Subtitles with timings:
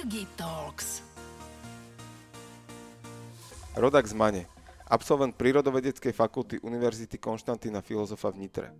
[0.00, 1.04] Jirgi Talks.
[3.76, 4.48] Rodak z Mane,
[4.88, 8.72] absolvent prírodovedeckej fakulty Univerzity Konštantína Filozofa v Nitre.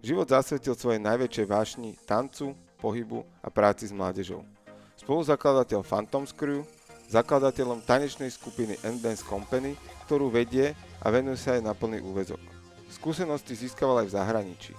[0.00, 4.48] Život zasvetil svojej najväčšej vášni tancu, pohybu a práci s mládežou.
[4.96, 6.64] Spoluzakladateľ Phantoms Crew,
[7.12, 9.76] zakladateľom tanečnej skupiny N-Dance Company,
[10.08, 10.72] ktorú vedie
[11.04, 12.40] a venuje sa aj na plný úvezok.
[12.88, 14.72] Skúsenosti získaval aj v zahraničí.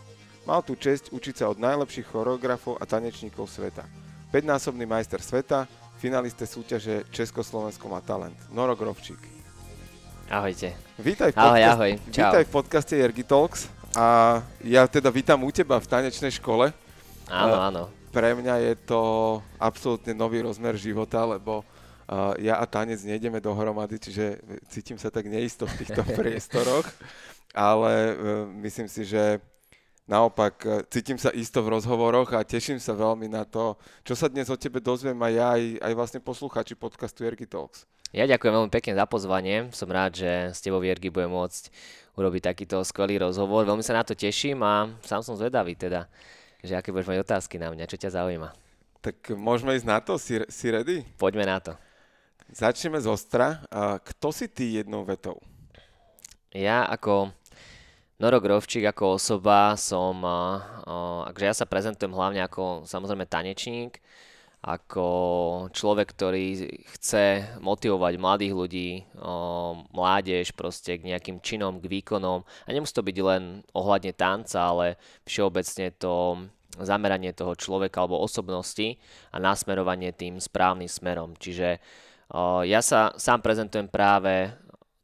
[0.49, 3.85] Mal tu čest učiť sa od najlepších choreografov a tanečníkov sveta.
[4.33, 5.69] 5-násobný majster sveta,
[6.03, 8.35] finaliste súťaže Československo má talent.
[8.51, 9.15] Noro Grovčík.
[10.27, 10.75] Ahojte.
[10.99, 11.91] Vítaj v, Ahoj, podcast- ahoj.
[12.11, 12.19] Čau.
[12.27, 14.07] vítaj v podcaste Jergy Talks a
[14.67, 16.75] ja teda vítam u teba v tanečnej škole.
[17.31, 17.81] Áno, áno.
[18.11, 19.01] Pre mňa je to
[19.55, 25.31] absolútne nový rozmer života, lebo uh, ja a tanec nejdeme dohromady, čiže cítim sa tak
[25.31, 26.83] neisto v týchto priestoroch,
[27.55, 29.39] ale uh, myslím si, že
[30.05, 34.27] naopak uh, cítim sa isto v rozhovoroch a teším sa veľmi na to, čo sa
[34.27, 37.87] dnes o tebe dozviem aj ja, aj, aj vlastne poslucháči podcastu Jergy Talks.
[38.13, 39.73] Ja ďakujem veľmi pekne za pozvanie.
[39.73, 41.73] Som rád, že s tebou Vierky budem môcť
[42.13, 43.65] urobiť takýto skvelý rozhovor.
[43.65, 46.05] Veľmi sa na to teším a sám som zvedavý teda,
[46.61, 48.53] že aké budeš mať otázky na mňa, čo ťa zaujíma.
[49.01, 50.21] Tak môžeme ísť na to?
[50.21, 51.01] Si, si ready?
[51.17, 51.73] Poďme na to.
[52.53, 53.65] Začneme z ostra.
[54.05, 55.41] Kto si ty jednou vetou?
[56.53, 57.33] Ja ako
[58.23, 60.95] Noro Grovčík, ako osoba som, a, a,
[61.27, 63.99] akože ja sa prezentujem hlavne ako samozrejme tanečník,
[64.63, 65.07] ako
[65.75, 68.89] človek, ktorý chce motivovať mladých ľudí,
[69.91, 72.47] mládež proste k nejakým činom, k výkonom.
[72.47, 74.95] A nemusí to byť len ohľadne tanca, ale
[75.27, 76.47] všeobecne to
[76.79, 78.95] zameranie toho človeka alebo osobnosti
[79.35, 81.35] a nasmerovanie tým správnym smerom.
[81.35, 81.83] Čiže
[82.63, 84.47] ja sa sám prezentujem práve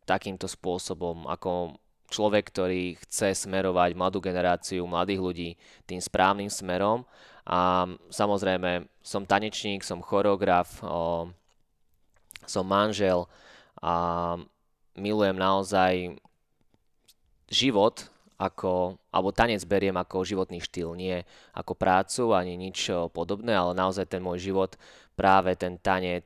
[0.07, 1.75] takýmto spôsobom, ako
[2.09, 5.49] človek, ktorý chce smerovať mladú generáciu, mladých ľudí
[5.85, 7.05] tým správnym smerom.
[7.49, 11.29] A samozrejme, som tanečník, som choreograf, o,
[12.45, 13.25] som manžel
[13.81, 14.35] a
[14.97, 16.19] milujem naozaj
[17.49, 18.05] život
[18.39, 24.07] ako, alebo tanec beriem ako životný štýl, nie ako prácu ani nič podobné, ale naozaj
[24.07, 24.79] ten môj život
[25.19, 26.23] práve ten tanec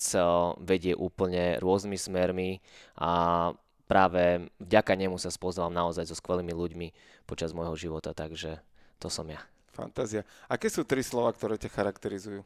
[0.62, 2.62] vedie úplne rôznymi smermi
[3.02, 3.50] a
[3.94, 6.88] práve vďaka nemu sa spoznávam naozaj so skvelými ľuďmi
[7.30, 8.58] počas môjho života, takže
[8.98, 9.38] to som ja.
[9.70, 10.26] Fantázia.
[10.50, 12.42] Aké sú tri slova, ktoré ťa charakterizujú?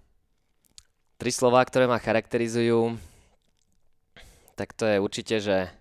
[1.15, 2.99] Tri slová, ktoré ma charakterizujú,
[4.59, 5.71] tak to je určite, že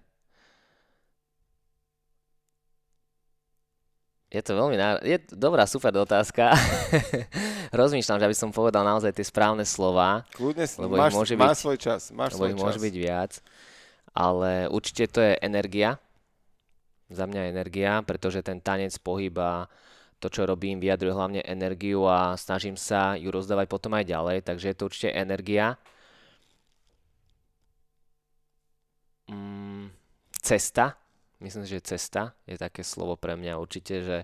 [4.31, 5.03] je to veľmi ná...
[5.03, 6.51] je dobrá, super otázka.
[7.81, 11.59] Rozmýšľam, že aby som povedal naozaj tie správne slova, Kľudne, Lebo ich máš, môže máš
[11.59, 12.03] byť- svoj čas.
[12.15, 12.63] Máš lebo svoj ich čas.
[12.63, 13.33] môže byť viac,
[14.17, 16.01] ale určite to je energia.
[17.13, 19.69] Za mňa je energia, pretože ten tanec, pohyb a
[20.17, 24.73] to, čo robím, vyjadruje hlavne energiu a snažím sa ju rozdávať potom aj ďalej, takže
[24.73, 25.77] je to určite energia.
[29.29, 29.93] Mm,
[30.41, 30.97] cesta,
[31.45, 34.19] myslím že cesta je také slovo pre mňa určite, že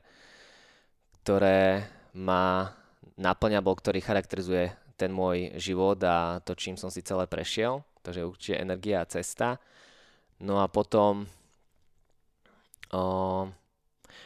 [1.22, 1.84] ktoré
[2.16, 2.72] ma
[3.20, 8.26] naplňa, alebo ktorý charakterizuje ten môj život a to, čím som si celé prešiel, takže
[8.26, 9.62] určite energia a cesta.
[10.42, 11.30] No a potom
[12.90, 13.02] o,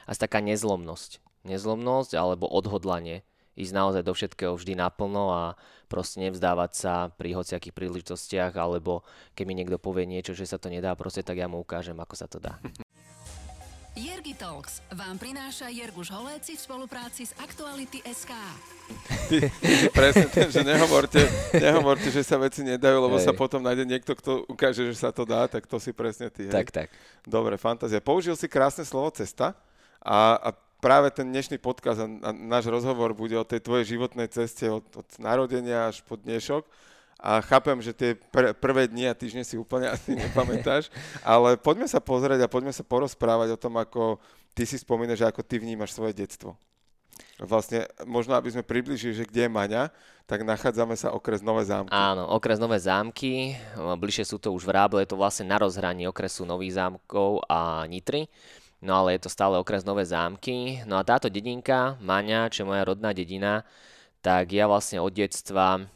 [0.08, 1.20] asi taká nezlomnosť.
[1.46, 3.22] Nezlomnosť alebo odhodlanie
[3.56, 5.42] ísť naozaj do všetkého vždy naplno a
[5.88, 9.00] proste nevzdávať sa pri hociakých príležitostiach alebo
[9.32, 12.14] keď mi niekto povie niečo, že sa to nedá, proste tak ja mu ukážem, ako
[12.14, 12.60] sa to dá.
[13.96, 18.28] Jergy Talks vám prináša Jerguš Holéci v spolupráci s Aktuality.sk.
[19.32, 21.24] Ty, ty si presne ten, že nehovorte,
[21.56, 23.24] nehovorte, že sa veci nedajú, lebo Hej.
[23.24, 26.44] sa potom nájde niekto, kto ukáže, že sa to dá, tak to si presne ty.
[26.44, 26.52] Hej?
[26.52, 26.88] tak, tak.
[27.24, 28.04] Dobre, fantázia.
[28.04, 29.56] Použil si krásne slovo cesta
[30.04, 34.28] a, a práve ten dnešný podcast a, a náš rozhovor bude o tej tvojej životnej
[34.28, 36.68] ceste od, od narodenia až po dnešok.
[37.26, 40.94] A chápem, že tie pr- prvé dni a týždne si úplne asi nepamätáš,
[41.26, 44.22] ale poďme sa pozrieť a poďme sa porozprávať o tom, ako
[44.54, 46.54] ty si spomínaš, ako ty vnímaš svoje detstvo.
[47.36, 49.88] Vlastne, možno aby sme približili, že kde je Maňa,
[50.28, 51.92] tak nachádzame sa okres Nové zámky.
[51.92, 56.08] Áno, okres Nové zámky, bližšie sú to už v Ráble, je to vlastne na rozhraní
[56.08, 58.28] okresu Nových zámkov a Nitry.
[58.84, 60.84] No ale je to stále okres Nové zámky.
[60.84, 63.64] No a táto dedinka, Maňa, čo je moja rodná dedina,
[64.20, 65.88] tak ja vlastne od detstva,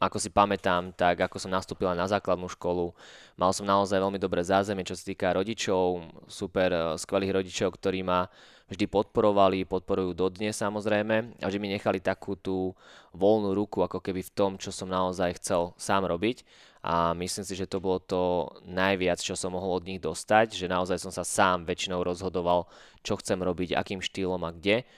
[0.00, 2.96] ako si pamätám, tak ako som nastúpila na základnú školu,
[3.36, 8.00] mal som naozaj veľmi dobré zázemie, čo sa týka rodičov, super e, skvelých rodičov, ktorí
[8.00, 8.32] ma
[8.72, 12.72] vždy podporovali, podporujú dodnes samozrejme a že mi nechali takú tú
[13.12, 16.46] voľnú ruku ako keby v tom, čo som naozaj chcel sám robiť.
[16.80, 20.64] A myslím si, že to bolo to najviac, čo som mohol od nich dostať, že
[20.64, 22.72] naozaj som sa sám väčšinou rozhodoval,
[23.04, 24.88] čo chcem robiť, akým štýlom a kde.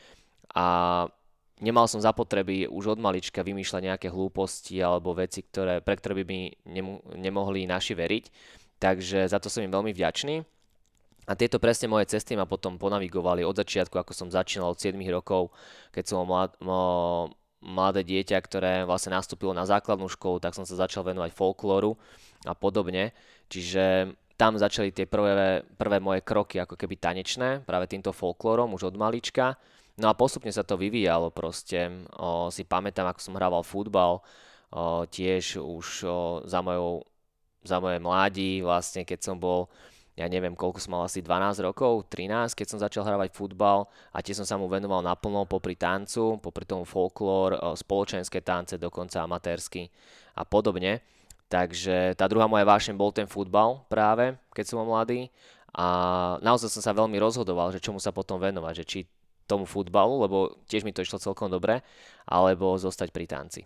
[0.55, 0.66] A
[1.62, 6.24] nemal som zapotreby už od malička vymýšľať nejaké hlúposti alebo veci, ktoré, pre ktoré by
[6.26, 8.24] mi nemo, nemohli naši veriť.
[8.82, 10.42] Takže za to som im veľmi vďačný.
[11.30, 14.98] A tieto presne moje cesty ma potom ponavigovali od začiatku, ako som začínal od 7
[15.06, 15.54] rokov,
[15.94, 16.58] keď som mlad,
[17.62, 21.94] mladé dieťa, ktoré vlastne nastúpilo na základnú školu, tak som sa začal venovať folklóru
[22.42, 23.14] a podobne.
[23.46, 28.90] Čiže tam začali tie prvé, prvé moje kroky ako keby tanečné, práve týmto folklórom už
[28.90, 29.54] od malička.
[30.00, 32.08] No a postupne sa to vyvíjalo proste.
[32.16, 34.24] O, si pamätám, ako som hrával futbal,
[34.72, 36.18] o, tiež už o,
[36.48, 37.04] za, mojou,
[37.60, 39.68] za moje mladí, vlastne keď som bol
[40.12, 44.20] ja neviem, koľko som mal asi 12 rokov, 13, keď som začal hrávať futbal a
[44.20, 49.88] tiež som sa mu venoval naplno popri tancu, popri tomu folklór, spoločenské tance, dokonca amatérsky
[50.36, 51.00] a podobne.
[51.48, 55.32] Takže tá druhá moja vášeň bol ten futbal práve, keď som bol mladý
[55.72, 55.88] a
[56.44, 58.98] naozaj som sa veľmi rozhodoval, že čomu sa potom venovať, že či
[59.52, 61.84] tomu futbalu, lebo tiež mi to išlo celkom dobre,
[62.25, 63.62] alebo zostať pri tanci.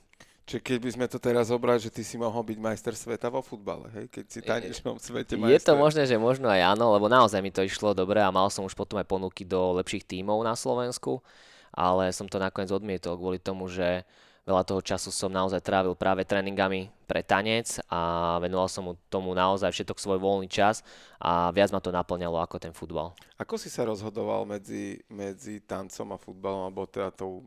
[0.47, 3.43] Čiže keď by sme to teraz zobrali, že ty si mohol byť majster sveta vo
[3.43, 4.07] futbale, hej?
[4.07, 5.59] Keď si tanečnom svete majster.
[5.59, 8.47] Je to možné, že možno aj áno, lebo naozaj mi to išlo dobre a mal
[8.47, 11.19] som už potom aj ponuky do lepších tímov na Slovensku,
[11.75, 14.07] ale som to nakoniec odmietol kvôli tomu, že
[14.47, 19.35] veľa toho času som naozaj trávil práve tréningami pre tanec a venoval som mu tomu
[19.35, 20.87] naozaj všetok svoj voľný čas
[21.19, 23.11] a viac ma to naplňalo ako ten futbal.
[23.43, 27.43] Ako si sa rozhodoval medzi, medzi tancom a futbalom, alebo teda tou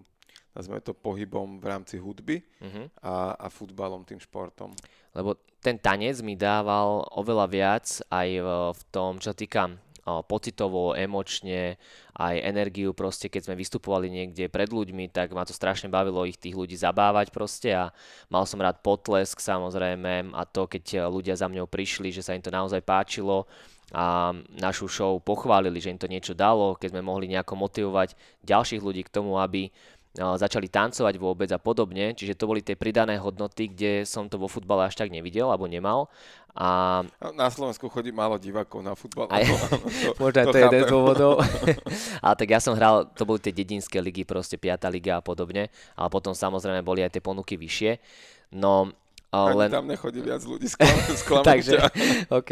[0.52, 2.92] nazveme to pohybom v rámci hudby uh-huh.
[3.00, 4.76] a, a futbalom, tým športom.
[5.16, 9.72] Lebo ten tanec mi dával oveľa viac aj v, v tom, čo týka
[10.04, 11.78] pocitovo, emočne,
[12.20, 16.36] aj energiu proste, keď sme vystupovali niekde pred ľuďmi, tak ma to strašne bavilo ich
[16.36, 17.92] tých ľudí zabávať proste a
[18.28, 22.44] mal som rád potlesk samozrejme a to, keď ľudia za mňou prišli, že sa im
[22.44, 23.48] to naozaj páčilo
[23.90, 28.14] a našu show pochválili, že im to niečo dalo, keď sme mohli nejako motivovať
[28.46, 29.74] ďalších ľudí k tomu, aby
[30.18, 34.50] začali tancovať vôbec a podobne, čiže to boli tie pridané hodnoty, kde som to vo
[34.50, 36.10] futbale až tak nevidel alebo nemal.
[36.58, 37.02] A...
[37.38, 39.30] Na Slovensku chodí málo divákov na futbal.
[39.30, 41.34] Aj, to, možno to, to je jeden z dôvodov.
[42.26, 44.82] ale tak ja som hral, to boli tie dedinské ligy, proste 5.
[44.90, 47.92] liga a podobne, ale potom samozrejme boli aj tie ponuky vyššie.
[48.58, 48.90] No
[49.30, 49.70] ani len...
[49.70, 50.66] tam nechodí viac ľudí
[51.22, 51.76] sklamať Takže,
[52.40, 52.52] OK.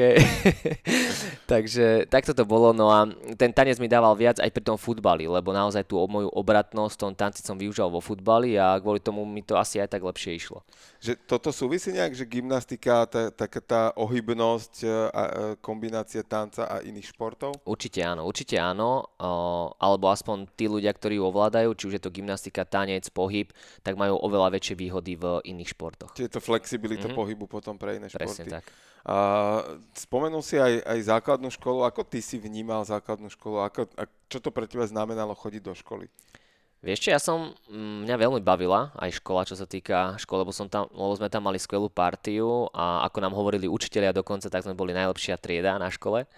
[1.51, 2.69] Takže takto to bolo.
[2.69, 6.29] No a ten tanec mi dával viac aj pri tom futbali, lebo naozaj tú moju
[6.29, 9.97] obratnosť v tom tanci som využil vo futbali a kvôli tomu mi to asi aj
[9.97, 10.62] tak lepšie išlo.
[11.07, 15.31] Že toto súvisí nejak, že gymnastika, tá, taká tá ohybnosť e, a e,
[15.63, 17.57] kombinácia tanca a iných športov?
[17.65, 19.07] Určite áno, určite áno.
[19.81, 23.50] Alebo aspoň tí ľudia, ktorí ju ovládajú, či už je to gymnastika, tanec, pohyb,
[23.81, 26.12] tak majú oveľa väčšie výhody v iných športoch.
[26.13, 27.15] Čiže je to flex flexibilita mm-hmm.
[27.15, 28.51] pohybu potom pre iné Presne športy.
[28.51, 28.65] tak.
[29.07, 29.15] A,
[29.95, 31.88] spomenul si aj, aj základnú školu.
[31.88, 33.63] Ako ty si vnímal základnú školu?
[33.63, 36.12] Ako, a čo to pre teba znamenalo chodiť do školy?
[36.77, 40.53] Vieš čo, ja som, mm, mňa veľmi bavila aj škola, čo sa týka školy, lebo,
[40.53, 44.62] som tam, lebo sme tam mali skvelú partiu a ako nám hovorili učiteľia dokonca, tak
[44.62, 46.29] sme boli najlepšia trieda na škole,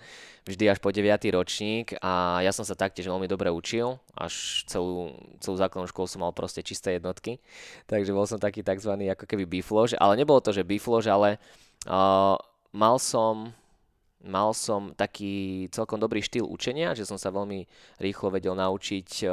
[0.48, 1.12] vždy až po 9.
[1.36, 5.12] ročník a ja som sa taktiež veľmi dobre učil, až celú,
[5.44, 7.44] celú základnú školu som mal proste čisté jednotky,
[7.92, 8.96] takže bol som taký tzv.
[8.96, 11.36] ako keby biflož, ale nebolo to, že biflož, ale
[11.84, 12.40] uh,
[12.72, 13.52] mal som
[14.20, 17.64] mal som taký celkom dobrý štýl učenia, že som sa veľmi
[18.04, 19.24] rýchlo vedel naučiť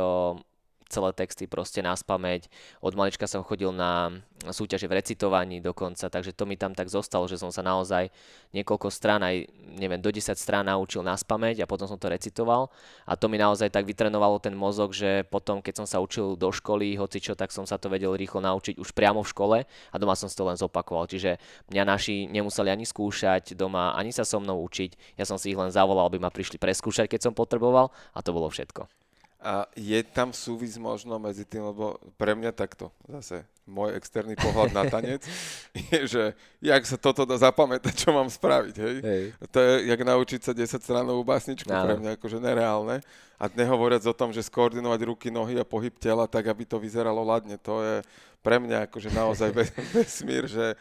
[0.87, 2.47] celé texty proste na spameť.
[2.83, 4.11] Od malička som chodil na
[4.47, 8.13] súťaže v recitovaní dokonca, takže to mi tam tak zostalo, že som sa naozaj
[8.55, 9.49] niekoľko strán, aj
[9.81, 12.71] neviem, do 10 strán naučil na spameť a potom som to recitoval
[13.09, 16.53] a to mi naozaj tak vytrenovalo ten mozog, že potom, keď som sa učil do
[16.55, 19.95] školy, hoci čo, tak som sa to vedel rýchlo naučiť už priamo v škole a
[19.99, 21.11] doma som si to len zopakoval.
[21.11, 21.41] Čiže
[21.73, 25.19] mňa naši nemuseli ani skúšať doma, ani sa so mnou učiť.
[25.19, 28.31] Ja som si ich len zavolal, aby ma prišli preskúšať, keď som potreboval a to
[28.31, 29.06] bolo všetko.
[29.37, 34.71] A je tam súvis možno medzi tým, lebo pre mňa takto, zase môj externý pohľad
[34.71, 35.27] na tanec,
[35.91, 36.25] je, že
[36.63, 38.97] jak sa toto dá zapamätať, čo mám spraviť, hej?
[39.03, 39.25] hej.
[39.51, 41.83] To je jak naučiť sa 10 stranovú básničku, no.
[41.83, 43.03] pre mňa akože nereálne.
[43.37, 47.21] A nehovoriac o tom, že skoordinovať ruky, nohy a pohyb tela tak, aby to vyzeralo
[47.21, 47.97] ladne, to je
[48.41, 49.51] pre mňa akože naozaj
[49.99, 50.79] vesmír, že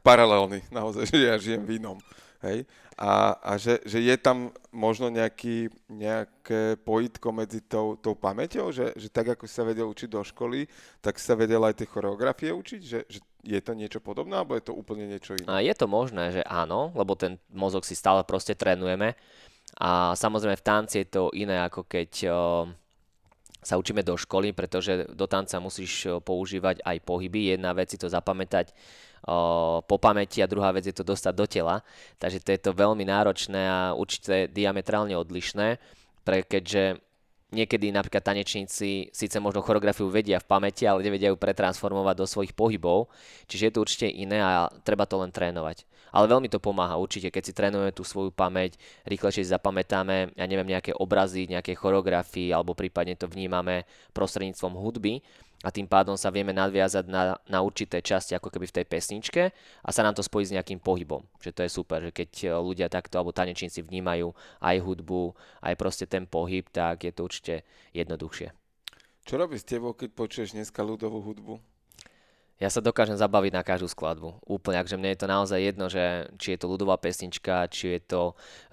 [0.00, 1.98] paralelný, naozaj, že ja žijem v inom.
[2.42, 2.66] Hej?
[2.94, 8.94] A, a že, že je tam možno nejaký, nejaké pojitko medzi tou, tou pamäťou, že,
[8.94, 10.70] že tak ako sa vedel učiť do školy,
[11.02, 14.66] tak sa vedel aj tie choreografie učiť, že, že je to niečo podobné, alebo je
[14.66, 15.46] to úplne niečo iné?
[15.46, 19.14] A je to možné, že áno, lebo ten mozog si stále proste trénujeme.
[19.78, 22.32] A samozrejme v tanci je to iné, ako keď o,
[23.68, 27.52] sa učíme do školy, pretože do tanca musíš používať aj pohyby.
[27.52, 28.72] Jedna vec si to zapamätať
[29.84, 31.84] po pamäti a druhá vec je to dostať do tela.
[32.16, 35.76] Takže to je to veľmi náročné a určite diametrálne odlišné,
[36.24, 36.96] pre, keďže
[37.52, 42.52] niekedy napríklad tanečníci síce možno choreografiu vedia v pamäti, ale nevedia ju pretransformovať do svojich
[42.56, 43.12] pohybov,
[43.48, 45.84] čiže je to určite iné a treba to len trénovať.
[46.12, 50.46] Ale veľmi to pomáha určite, keď si trénujeme tú svoju pamäť, rýchlejšie si zapamätáme, ja
[50.48, 55.20] neviem, nejaké obrazy, nejaké choreografii, alebo prípadne to vnímame prostredníctvom hudby,
[55.66, 59.42] a tým pádom sa vieme nadviazať na, na určité časti ako keby v tej pesničke
[59.82, 61.26] a sa nám to spojí s nejakým pohybom.
[61.42, 64.30] Že to je super, že keď e, ľudia takto alebo tanečníci vnímajú
[64.62, 65.34] aj hudbu,
[65.66, 67.54] aj proste ten pohyb, tak je to určite
[67.90, 68.54] jednoduchšie.
[69.26, 71.58] Čo robíš s tebou, keď počuješ dneska ľudovú hudbu?
[72.58, 74.42] Ja sa dokážem zabaviť na každú skladbu.
[74.42, 78.00] Úplne, akže mne je to naozaj jedno, že či je to ľudová pesnička, či je
[78.02, 78.22] to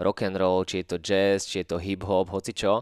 [0.02, 2.82] rock and roll, či je to jazz, či je to hip hop, hoci čo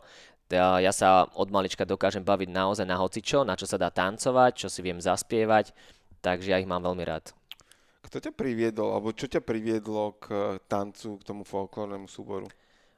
[0.53, 4.67] ja sa od malička dokážem baviť naozaj na hocičo, na čo sa dá tancovať, čo
[4.69, 5.74] si viem zaspievať,
[6.22, 7.33] takže ja ich mám veľmi rád.
[8.05, 12.45] Kto ťa priviedol, alebo čo ťa priviedlo k tancu, k tomu folklórnemu súboru?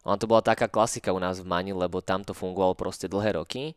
[0.03, 3.39] Ono to bola taká klasika u nás v Mani, lebo tam to fungovalo proste dlhé
[3.39, 3.71] roky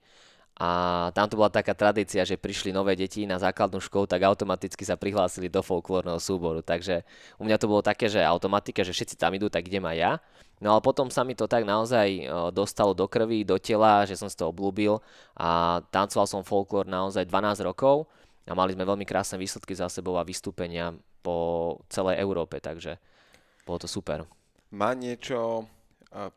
[0.58, 0.68] a
[1.14, 4.98] tam to bola taká tradícia, že prišli nové deti na základnú školu, tak automaticky sa
[4.98, 6.66] prihlásili do folklórneho súboru.
[6.66, 7.06] Takže
[7.38, 10.12] u mňa to bolo také, že automatika, že všetci tam idú, tak idem aj ja.
[10.58, 14.26] No ale potom sa mi to tak naozaj dostalo do krvi, do tela, že som
[14.26, 14.98] si to oblúbil
[15.38, 18.10] a tancoval som folklór naozaj 12 rokov
[18.42, 20.90] a mali sme veľmi krásne výsledky za sebou a vystúpenia
[21.22, 22.98] po celej Európe, takže
[23.62, 24.26] bolo to super.
[24.74, 25.70] Má niečo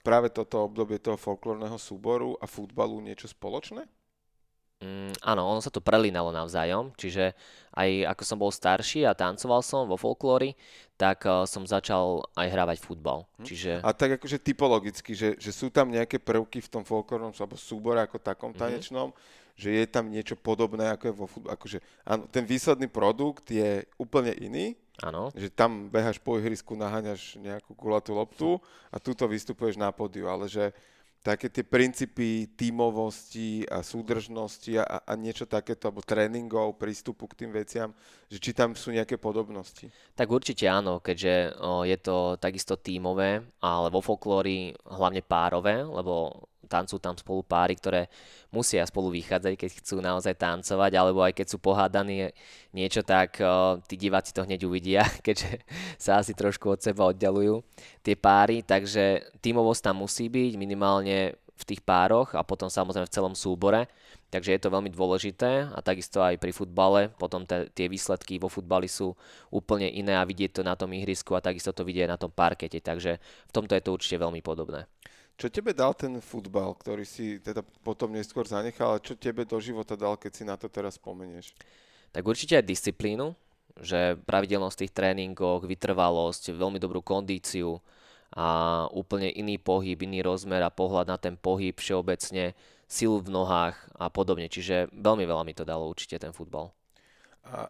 [0.05, 3.89] práve toto obdobie toho folklórneho súboru a futbalu niečo spoločné?
[4.81, 7.38] Mm, áno, ono sa to prelínalo navzájom, čiže
[7.77, 10.57] aj ako som bol starší a tancoval som vo folklóri,
[10.97, 13.29] tak uh, som začal aj hrávať futbal.
[13.38, 13.45] Hm.
[13.45, 13.71] Čiže...
[13.85, 18.01] A tak akože typologicky, že, že sú tam nejaké prvky v tom folklórnom alebo súbore
[18.01, 18.57] ako takom mhm.
[18.57, 19.53] tanečnom, mm-hmm.
[19.53, 21.53] že je tam niečo podobné ako je vo futbale.
[21.53, 25.33] Akože, áno, ten výsledný produkt je úplne iný, Áno.
[25.33, 28.61] Že tam behaš po ihrisku, naháňaš nejakú gulatú loptu
[28.93, 30.69] a tuto vystupuješ na pódiu, ale že
[31.21, 37.51] také tie princípy tímovosti a súdržnosti a, a niečo takéto, alebo tréningov, prístupu k tým
[37.53, 37.93] veciam,
[38.25, 39.87] že či tam sú nejaké podobnosti?
[40.17, 47.03] Tak určite áno, keďže je to takisto tímové, ale vo folklóri hlavne párové, lebo tancujú
[47.03, 48.07] tam spolu páry, ktoré
[48.55, 52.31] musia spolu vychádzať, keď chcú naozaj tancovať, alebo aj keď sú pohádaní
[52.71, 55.59] niečo, tak uh, tí diváci to hneď uvidia, keďže
[55.99, 57.59] sa asi trošku od seba oddalujú
[57.99, 63.13] tie páry, takže tímovosť tam musí byť minimálne v tých pároch a potom samozrejme v
[63.13, 63.85] celom súbore.
[64.31, 67.11] Takže je to veľmi dôležité a takisto aj pri futbale.
[67.19, 69.11] Potom te, tie výsledky vo futbali sú
[69.51, 72.79] úplne iné a vidieť to na tom ihrisku a takisto to vidieť na tom parkete.
[72.79, 74.87] Takže v tomto je to určite veľmi podobné.
[75.41, 79.57] Čo tebe dal ten futbal, ktorý si teda potom neskôr zanechal, a čo tebe do
[79.57, 81.57] života dal, keď si na to teraz spomenieš?
[82.13, 83.33] Tak určite aj disciplínu,
[83.81, 87.81] že pravidelnosť tých tréningoch, vytrvalosť, veľmi dobrú kondíciu
[88.38, 92.53] a úplne iný pohyb, iný rozmer a pohľad na ten pohyb všeobecne,
[92.86, 94.45] silu v nohách a podobne.
[94.45, 96.69] Čiže veľmi veľa mi to dalo určite ten futbal.
[97.50, 97.65] A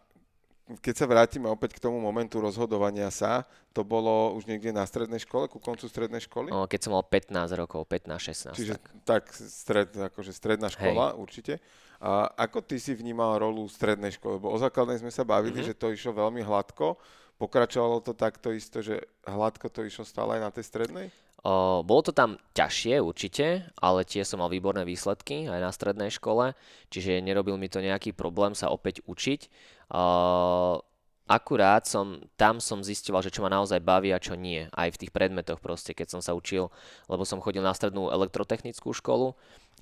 [0.80, 5.18] keď sa vrátime opäť k tomu momentu rozhodovania sa, to bolo už niekde na strednej
[5.18, 6.54] škole, ku koncu strednej školy?
[6.54, 8.54] O, keď som mal 15 rokov, 15-16.
[8.54, 11.18] Čiže tak, tak stred, akože stredná škola Hej.
[11.18, 11.54] určite.
[12.02, 14.38] A ako ty si vnímal rolu strednej školy?
[14.38, 15.74] Lebo o základnej sme sa bavili, mm-hmm.
[15.74, 16.98] že to išlo veľmi hladko.
[17.38, 21.06] Pokračovalo to takto isto, že hladko to išlo stále aj na tej strednej?
[21.42, 26.06] O, bolo to tam ťažšie určite, ale tiež som mal výborné výsledky aj na strednej
[26.14, 26.54] škole,
[26.86, 29.50] čiže nerobil mi to nejaký problém sa opäť učiť.
[31.32, 35.00] Akurát som, tam som zistoval, že čo ma naozaj baví a čo nie, aj v
[35.06, 36.68] tých predmetoch proste, keď som sa učil,
[37.08, 39.32] lebo som chodil na strednú elektrotechnickú školu,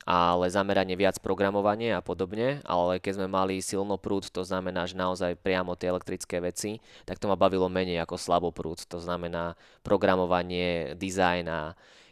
[0.04, 5.40] ale zameranie viac programovanie a podobne, ale keď sme mali silnoprúd, to znamená, že naozaj
[5.40, 11.44] priamo tie elektrické veci, tak to ma bavilo menej ako slaboprúd, to znamená programovanie, dizajn
[11.50, 11.60] a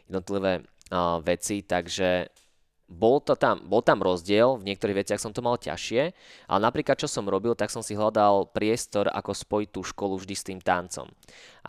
[0.09, 2.33] jednotlivé uh, veci, takže
[2.89, 6.11] bol, to tam, bol tam rozdiel, v niektorých veciach som to mal ťažšie,
[6.49, 10.35] ale napríklad čo som robil, tak som si hľadal priestor, ako spojiť tú školu vždy
[10.35, 11.05] s tým tancom.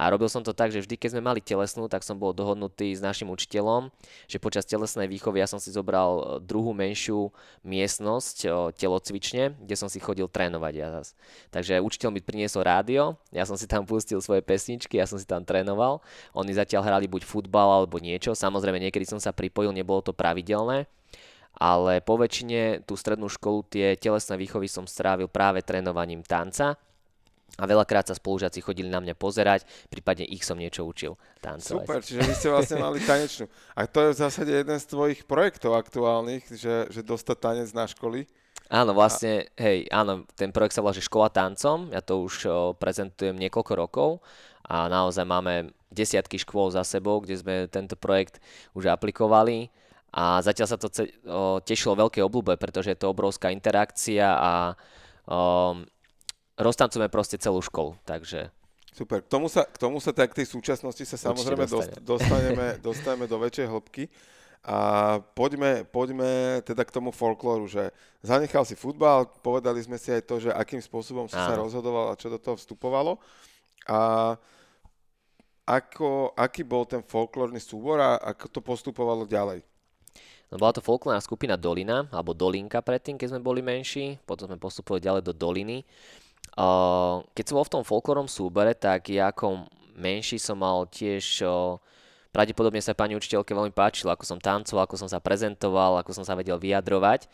[0.00, 2.96] A robil som to tak, že vždy, keď sme mali telesnú, tak som bol dohodnutý
[2.96, 3.92] s našim učiteľom,
[4.24, 7.28] že počas telesnej výchovy ja som si zobral e, druhú menšiu
[7.68, 8.48] miestnosť, e,
[8.80, 11.12] telocvične, kde som si chodil trénovať ja zas.
[11.52, 15.28] Takže učiteľ mi priniesol rádio, ja som si tam pustil svoje pesničky, ja som si
[15.28, 16.00] tam trénoval.
[16.32, 20.88] Oni zatiaľ hrali buď futbal alebo niečo, samozrejme niekedy som sa pripojil, nebolo to pravidelné,
[21.60, 26.80] ale po väčšine tú strednú školu tie telesné výchovy som strávil práve trénovaním tanca
[27.58, 31.86] a veľakrát sa spolužiaci chodili na mňa pozerať, prípadne ich som niečo učil tancovať.
[31.88, 33.50] Super, čiže vy ste vlastne mali tanečnú.
[33.74, 37.90] A to je v zásade jeden z tvojich projektov aktuálnych, že, že dostať tanec na
[37.90, 38.30] školy.
[38.70, 39.66] Áno, vlastne, a...
[39.66, 43.72] hej, áno, ten projekt sa volá, že Škola tancom, ja to už o, prezentujem niekoľko
[43.74, 44.10] rokov
[44.62, 48.38] a naozaj máme desiatky škôl za sebou, kde sme tento projekt
[48.78, 49.66] už aplikovali
[50.10, 54.52] A zatiaľ sa to ce- o, tešilo veľké oblúbe, pretože je to obrovská interakcia a
[55.30, 55.86] o,
[56.60, 58.52] roztancujeme proste celú školu, takže...
[58.90, 63.24] Super, k tomu sa, k tomu sa tak tej súčasnosti sa samozrejme dost, dostaneme, dostaneme
[63.30, 64.04] do väčšej hĺbky.
[64.60, 64.76] A
[65.32, 70.36] poďme, poďme teda k tomu folklóru, že zanechal si futbal, povedali sme si aj to,
[70.36, 73.16] že akým spôsobom si sa rozhodoval a čo do toho vstupovalo.
[73.88, 74.36] A
[75.64, 79.64] ako, aký bol ten folklórny súbor a ako to postupovalo ďalej?
[80.50, 84.58] No bola to folklórna skupina Dolina, alebo Dolinka predtým, keď sme boli menší, potom sme
[84.58, 85.86] postupovali ďalej do Doliny.
[87.32, 89.64] Keď som bol v tom folklórnom súbore, tak ja ako
[89.96, 91.44] menší som mal tiež
[92.30, 96.22] Pravdepodobne sa pani učiteľke veľmi páčilo, ako som tancoval, ako som sa prezentoval, ako som
[96.22, 97.26] sa vedel vyjadrovať,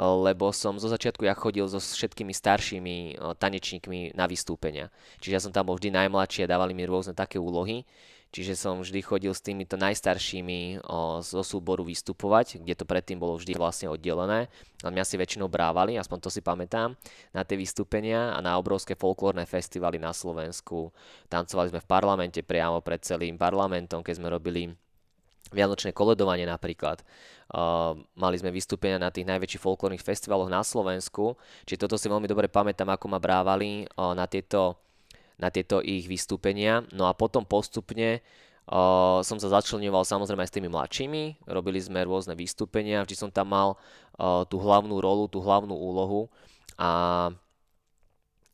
[0.00, 4.88] lebo som zo začiatku ja chodil so všetkými staršími tanečníkmi na vystúpenia.
[5.20, 7.84] Čiže ja som tam bol vždy najmladší a dávali mi rôzne také úlohy.
[8.30, 13.34] Čiže som vždy chodil s týmito najstaršími o, zo súboru vystupovať, kde to predtým bolo
[13.34, 14.46] vždy vlastne oddelené.
[14.86, 16.94] A mňa si väčšinou brávali, aspoň to si pamätám,
[17.34, 20.94] na tie vystúpenia a na obrovské folklórne festivaly na Slovensku.
[21.26, 24.70] Tancovali sme v parlamente priamo pred celým parlamentom, keď sme robili
[25.50, 27.02] Vianočné koledovanie napríklad.
[27.50, 31.34] Uh, mali sme vystúpenia na tých najväčších folklórnych festivaloch na Slovensku,
[31.66, 34.78] čiže toto si veľmi dobre pamätám, ako ma brávali uh, na tieto
[35.40, 36.84] na tieto ich vystúpenia.
[36.92, 38.20] No a potom postupne
[38.68, 43.30] uh, som sa začlenoval samozrejme aj s tými mladšími, robili sme rôzne vystúpenia, vždy som
[43.32, 43.68] tam mal
[44.20, 46.28] uh, tú hlavnú rolu, tú hlavnú úlohu
[46.76, 47.32] a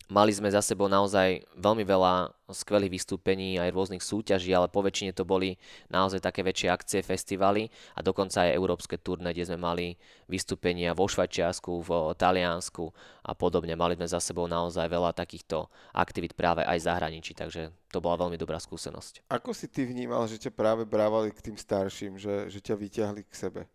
[0.07, 5.11] Mali sme za sebou naozaj veľmi veľa skvelých vystúpení aj rôznych súťaží, ale po väčšine
[5.11, 5.59] to boli
[5.91, 7.67] naozaj také väčšie akcie, festivaly
[7.99, 9.99] a dokonca aj európske turné, kde sme mali
[10.31, 12.87] vystúpenia vo Švajčiarsku, v Taliansku
[13.27, 13.75] a podobne.
[13.75, 18.15] Mali sme za sebou naozaj veľa takýchto aktivít práve aj v zahraničí, takže to bola
[18.23, 19.27] veľmi dobrá skúsenosť.
[19.27, 23.27] Ako si ty vnímal, že ťa práve brávali k tým starším, že, že ťa vyťahli
[23.27, 23.67] k sebe?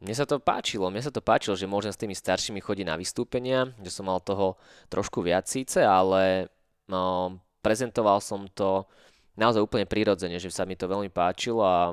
[0.00, 2.96] Mne sa to páčilo, mne sa to páčilo, že môžem s tými staršími chodiť na
[2.96, 4.56] vystúpenia, že som mal toho
[4.88, 6.48] trošku viac síce, ale
[6.88, 8.88] no, prezentoval som to
[9.36, 11.92] naozaj úplne prirodzene, že sa mi to veľmi páčilo a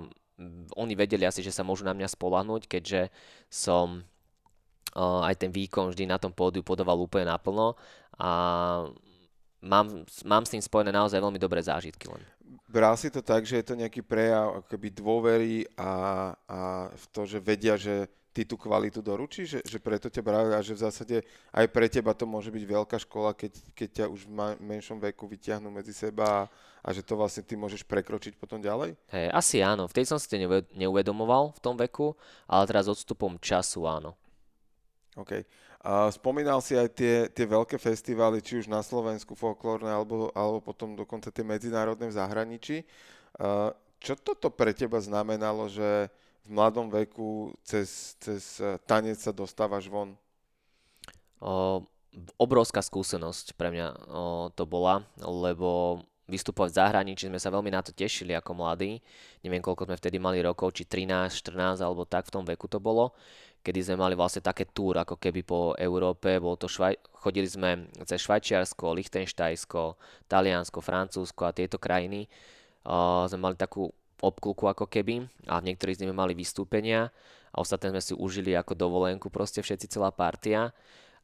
[0.79, 3.11] oni vedeli asi, že sa môžu na mňa spolahnúť, keďže
[3.51, 4.07] som
[4.97, 7.77] aj ten výkon vždy na tom pódiu podoval úplne naplno
[8.17, 8.29] a
[9.61, 12.23] mám, mám s tým spojené naozaj veľmi dobré zážitky len
[12.67, 15.91] bral si to tak, že je to nejaký prejav akoby dôvery a,
[16.47, 16.59] a
[16.91, 20.61] v to, že vedia, že ty tú kvalitu doručíš, že, že preto ťa brali a
[20.61, 21.17] že v zásade
[21.49, 25.25] aj pre teba to môže byť veľká škola, keď, keď ťa už v menšom veku
[25.25, 26.47] vyťahnú medzi seba a,
[26.85, 28.93] a že to vlastne ty môžeš prekročiť potom ďalej?
[29.09, 29.89] Hej, asi áno.
[29.89, 30.37] V tej som si to
[30.77, 32.13] neuvedomoval v tom veku,
[32.45, 34.13] ale teraz odstupom času áno.
[35.17, 35.41] OK.
[35.85, 40.59] A spomínal si aj tie, tie veľké festivály, či už na Slovensku folklórne, alebo, alebo
[40.59, 42.77] potom dokonca tie medzinárodné v zahraničí.
[43.37, 46.09] A čo toto pre teba znamenalo, že
[46.47, 50.15] v mladom veku cez, cez e, tanec sa dostávaš von?
[51.43, 51.83] O,
[52.39, 53.95] obrovská skúsenosť pre mňa o,
[54.55, 58.99] to bola, lebo vystupovať v zahraničí sme sa veľmi na to tešili ako mladí.
[59.43, 62.83] Neviem, koľko sme vtedy mali rokov, či 13, 14 alebo tak v tom veku to
[62.83, 63.15] bolo
[63.63, 67.91] kedy sme mali vlastne také túr ako keby po Európe, bol to švaj, chodili sme
[68.07, 69.81] cez Švajčiarsko, Lichtenštajsko,
[70.29, 72.29] Taliansko, Francúzsko a tieto krajiny.
[72.87, 73.91] Uh, sme mali takú
[74.23, 77.11] obkluku ako keby a v niektorých z nich mali vystúpenia
[77.53, 80.73] a ostatné sme si užili ako dovolenku proste všetci celá partia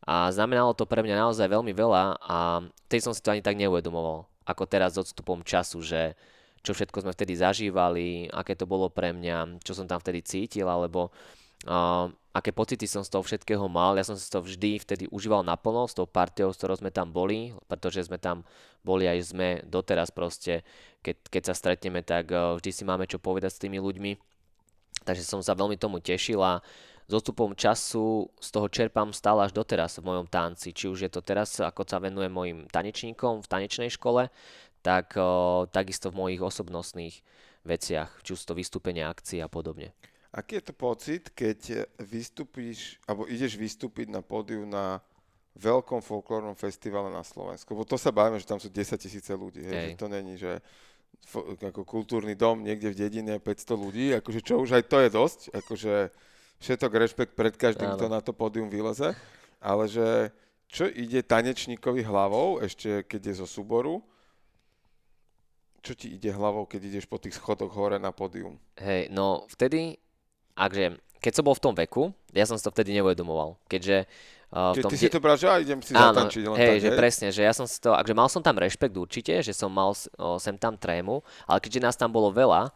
[0.04, 2.38] a znamenalo to pre mňa naozaj veľmi veľa a
[2.92, 6.20] tej som si to ani tak neuvedomoval ako teraz s odstupom času, že
[6.64, 10.68] čo všetko sme vtedy zažívali, aké to bolo pre mňa, čo som tam vtedy cítil,
[10.68, 11.12] alebo
[11.68, 13.94] uh, aké pocity som z toho všetkého mal.
[13.94, 17.14] Ja som si to vždy vtedy užíval naplno s tou partiou, s ktorou sme tam
[17.14, 18.42] boli, pretože sme tam
[18.82, 20.66] boli aj sme doteraz proste,
[21.06, 24.18] keď, keď sa stretneme, tak uh, vždy si máme čo povedať s tými ľuďmi.
[25.04, 26.64] Takže som sa veľmi tomu tešil a
[27.04, 30.72] s odstupom času z toho čerpám stále až doteraz v mojom tanci.
[30.72, 34.32] Či už je to teraz, ako sa venujem mojim tanečníkom v tanečnej škole,
[34.80, 37.20] tak uh, takisto v mojich osobnostných
[37.68, 39.96] veciach, či už to vystúpenia akcií a podobne.
[40.34, 44.98] Aký je to pocit, keď vystúpiš, alebo ideš vystúpiť na pódiu na
[45.54, 47.78] veľkom folklórnom festivale na Slovensku?
[47.78, 49.62] Lebo to sa bavíme, že tam sú 10 tisíce ľudí.
[49.62, 50.58] Hej, Že to není, že
[51.62, 55.40] ako kultúrny dom niekde v dedine 500 ľudí, akože čo už aj to je dosť,
[55.54, 55.94] akože
[56.60, 59.14] všetok rešpekt pred každým, kto na to pódium vyleze,
[59.62, 60.34] ale že
[60.68, 64.02] čo ide tanečníkovi hlavou, ešte keď je zo súboru,
[65.84, 68.56] čo ti ide hlavou, keď ideš po tých schodoch hore na pódium?
[68.80, 70.00] Hej, no vtedy
[70.54, 74.04] akže keď som bol v tom veku, ja som si to vtedy neuvedomoval, keďže
[74.52, 76.84] uh, v tom, ty si to bral, že idem si áno, zatančiť len hej, tak,
[76.84, 76.98] že hej?
[77.00, 79.96] presne, že ja som si to, akže mal som tam rešpekt určite, že som mal
[79.96, 82.76] o, sem tam trému, ale keďže nás tam bolo veľa,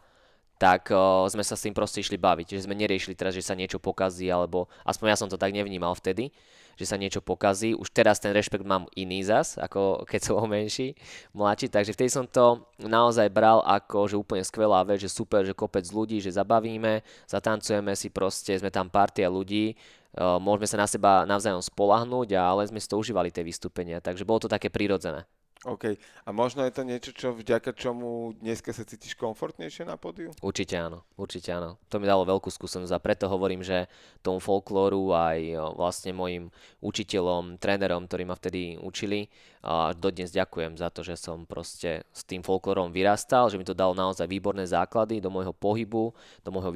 [0.58, 2.58] tak uh, sme sa s tým proste išli baviť.
[2.58, 5.94] Že sme neriešili teraz, že sa niečo pokazí, alebo aspoň ja som to tak nevnímal
[5.94, 6.34] vtedy,
[6.78, 7.74] že sa niečo pokazí.
[7.74, 10.94] Už teraz ten rešpekt mám iný zas, ako keď som menší,
[11.34, 11.66] mladší.
[11.74, 15.84] Takže vtedy som to naozaj bral ako, že úplne skvelá vec, že super, že kopec
[15.90, 19.74] ľudí, že zabavíme, zatancujeme si proste, sme tam partia ľudí,
[20.14, 23.98] uh, môžeme sa na seba navzájom spolahnúť a len sme si to užívali tie vystúpenia.
[23.98, 25.26] Takže bolo to také prirodzené.
[25.66, 25.98] OK.
[25.98, 30.30] A možno je to niečo, čo vďaka čomu dneska sa cítiš komfortnejšie na pódiu?
[30.38, 31.82] Určite áno, určite áno.
[31.90, 33.90] To mi dalo veľkú skúsenosť a preto hovorím, že
[34.22, 39.26] tomu folklóru aj vlastne mojim učiteľom, trénerom, ktorí ma vtedy učili,
[39.58, 43.74] a dodnes ďakujem za to, že som proste s tým folklórom vyrastal, že mi to
[43.74, 46.14] dalo naozaj výborné základy do môjho pohybu,
[46.46, 46.70] do môjho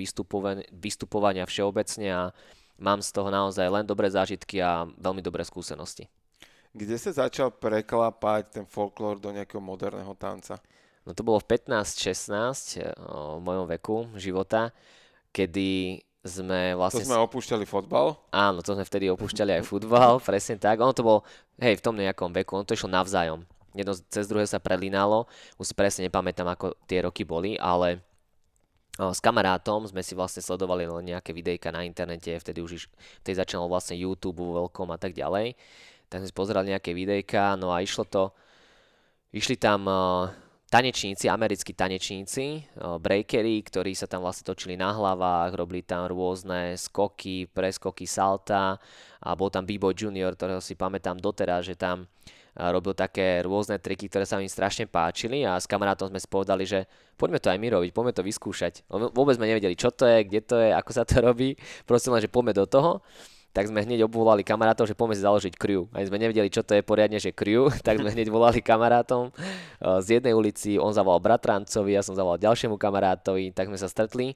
[0.75, 2.23] vystupovania všeobecne a
[2.83, 6.11] mám z toho naozaj len dobré zážitky a veľmi dobré skúsenosti.
[6.73, 10.57] Kde sa začal preklapať ten folklór do nejakého moderného tanca?
[11.05, 14.73] No to bolo v 15-16 eh, v mojom veku života,
[15.35, 17.03] kedy sme vlastne...
[17.03, 18.15] To sme opúšťali fotbal?
[18.31, 20.81] Áno, to sme vtedy opúšťali aj futbal, presne tak.
[20.81, 21.21] Ono to bolo,
[21.61, 23.45] hej, v tom nejakom veku, ono to išlo navzájom.
[23.77, 25.29] Jedno cez druhé sa prelínalo,
[25.61, 28.01] už si presne nepamätám, ako tie roky boli, ale
[28.97, 32.89] eh, s kamarátom sme si vlastne sledovali len nejaké videjka na internete, vtedy už
[33.21, 35.59] vtedy začínalo vlastne YouTube veľkom a tak ďalej
[36.13, 38.37] tak sme si pozerali nejaké videjka, no a išlo to,
[39.33, 40.29] išli tam uh,
[40.69, 46.77] tanečníci, americkí tanečníci, uh, breakery, ktorí sa tam vlastne točili na hlavách, robili tam rôzne
[46.77, 48.77] skoky, preskoky, salta
[49.25, 53.81] a bol tam B-Boy Junior, ktorého si pamätám doteraz, že tam uh, robil také rôzne
[53.81, 56.85] triky, ktoré sa mi strašne páčili a s kamarátom sme spovedali, že
[57.17, 58.85] poďme to aj my robiť, poďme to vyskúšať.
[58.93, 61.57] Vôbec sme nevedeli, čo to je, kde to je, ako sa to robí,
[61.89, 63.01] proste len, že poďme do toho
[63.53, 65.85] tak sme hneď obvolali kamarátov, že poďme si založiť crew.
[65.93, 70.01] Aj sme nevedeli, čo to je poriadne, že crew, tak sme hneď volali kamarátom eh,
[70.01, 74.35] z jednej ulici, on zavolal bratrancovi, ja som zavolal ďalšiemu kamarátovi, tak sme sa stretli.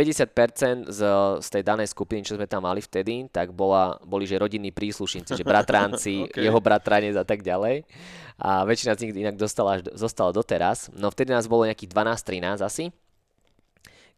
[0.00, 1.00] 50% z,
[1.44, 5.36] z tej danej skupiny, čo sme tam mali vtedy, tak bola, boli že rodinní príslušníci,
[5.36, 6.48] že bratranci, okay.
[6.48, 7.84] jeho bratranec a tak ďalej.
[8.40, 10.88] A väčšina z nich inak dostala, zostala doteraz.
[10.96, 12.84] No vtedy nás bolo nejakých 12-13 asi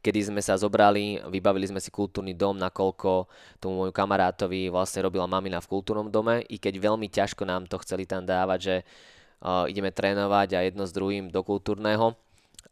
[0.03, 3.31] kedy sme sa zobrali, vybavili sme si kultúrny dom, nakoľko
[3.63, 7.79] tomu môjmu kamarátovi vlastne robila mamina v kultúrnom dome, i keď veľmi ťažko nám to
[7.87, 12.19] chceli tam dávať, že uh, ideme trénovať a jedno s druhým do kultúrneho.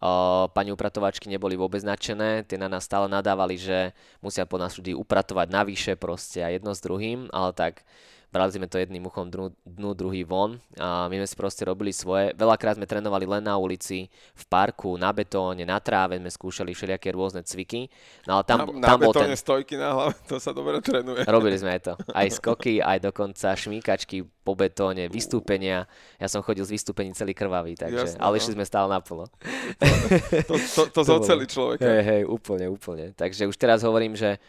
[0.01, 4.75] Uh, pani upratovačky neboli vôbec nadšené, tie na nás stále nadávali, že musia po nás
[4.75, 7.87] ľudí upratovať navyše proste a jedno s druhým, ale tak
[8.31, 11.91] brali sme to jedným uchom dnu, dnu, druhý von a my sme si proste robili
[11.91, 12.31] svoje.
[12.39, 17.11] Veľakrát sme trénovali len na ulici, v parku, na betóne, na tráve sme skúšali všelijaké
[17.11, 17.91] rôzne cviky.
[18.31, 19.35] No ale tam, na, tam na bol ten...
[19.35, 21.27] stojky na hlave, to sa dobre trénuje.
[21.27, 21.95] Robili sme aj to.
[22.21, 25.87] Aj skoky, aj dokonca šmíkačky po betóne, vystúpenia.
[26.19, 28.39] Ja som chodil z vystúpení celý krvavý, takže, Jasne, ale no.
[28.41, 29.31] išli sme stále naplno.
[29.79, 31.87] To, to, to, to, to zoceli človeka.
[31.87, 33.13] Hej, hej, úplne, úplne.
[33.15, 34.43] Takže už teraz hovorím, že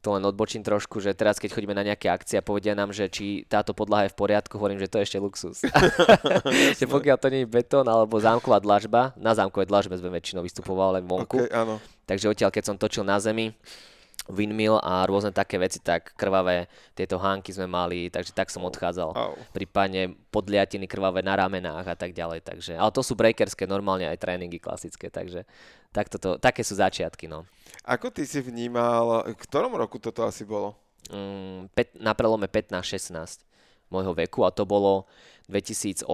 [0.00, 3.10] to len odbočím trošku, že teraz keď chodíme na nejaké akcie a povedia nám, že
[3.10, 5.66] či táto podlaha je v poriadku, hovorím, že to je ešte luxus.
[6.78, 11.02] že pokiaľ to nie je betón alebo zámková dlažba, na zámkovej dlažbe sme väčšinou vystupovali
[11.02, 11.46] len vonku.
[11.46, 11.82] Okay, áno.
[12.06, 13.50] Takže odtiaľ, keď som točil na zemi,
[14.26, 16.66] windmill a rôzne také veci, tak krvavé
[16.98, 19.10] tieto hánky sme mali, takže tak som odchádzal.
[19.14, 19.38] Oh.
[19.54, 22.42] Prípadne podliatiny krvavé na ramenách a tak ďalej.
[22.42, 25.46] Takže, ale to sú breakerské normálne aj tréningy klasické, takže
[25.94, 27.30] tak toto, také sú začiatky.
[27.30, 27.46] No.
[27.86, 30.74] Ako ty si vnímal, v ktorom roku toto asi bolo?
[31.06, 33.46] Mm, pet, na prelome 15-16
[33.86, 35.06] môjho veku a to bolo
[35.46, 36.10] 2008.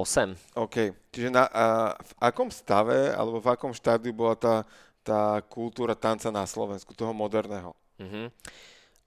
[0.61, 4.69] OK, čiže na, a, v akom stave alebo v akom štádiu bola tá,
[5.01, 7.73] tá kultúra tanca na Slovensku, toho moderného?
[7.97, 8.29] Uh-huh.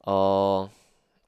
[0.01, 0.15] O,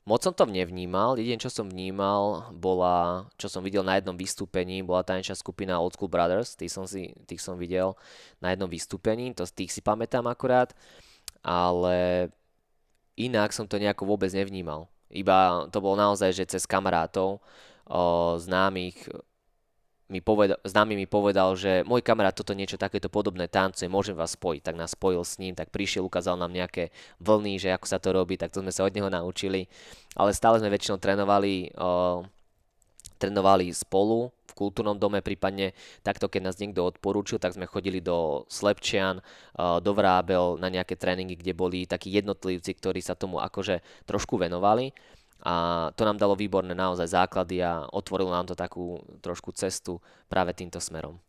[0.10, 4.82] moc som to nevnímal, jediné čo som vnímal bola, čo som videl na jednom vystúpení,
[4.82, 7.94] bola tanečná skupina Old School Brothers, tých som, si, tých som videl
[8.42, 10.74] na jednom vystúpení, to, tých si pamätám akurát,
[11.48, 12.28] ale
[13.16, 14.92] inak som to nejako vôbec nevnímal.
[15.08, 17.40] Iba to bolo naozaj, že cez kamarátov,
[17.88, 18.02] o,
[18.36, 19.08] známych,
[20.12, 24.36] mi povedal, známy mi povedal, že môj kamarát toto niečo takéto podobné tancuje, môžem vás
[24.36, 26.92] spojiť, tak nás spojil s ním, tak prišiel, ukázal nám nejaké
[27.24, 29.68] vlny, že ako sa to robí, tak to sme sa od neho naučili,
[30.16, 32.24] ale stále sme väčšinou trénovali, uh,
[33.18, 38.46] trénovali spolu v kultúrnom dome, prípadne takto, keď nás niekto odporúčil, tak sme chodili do
[38.50, 43.82] Slepčian, uh, do Vrábel na nejaké tréningy, kde boli takí jednotlivci, ktorí sa tomu akože
[44.06, 44.94] trošku venovali
[45.46, 50.54] a to nám dalo výborné naozaj základy a otvorilo nám to takú trošku cestu práve
[50.58, 51.22] týmto smerom.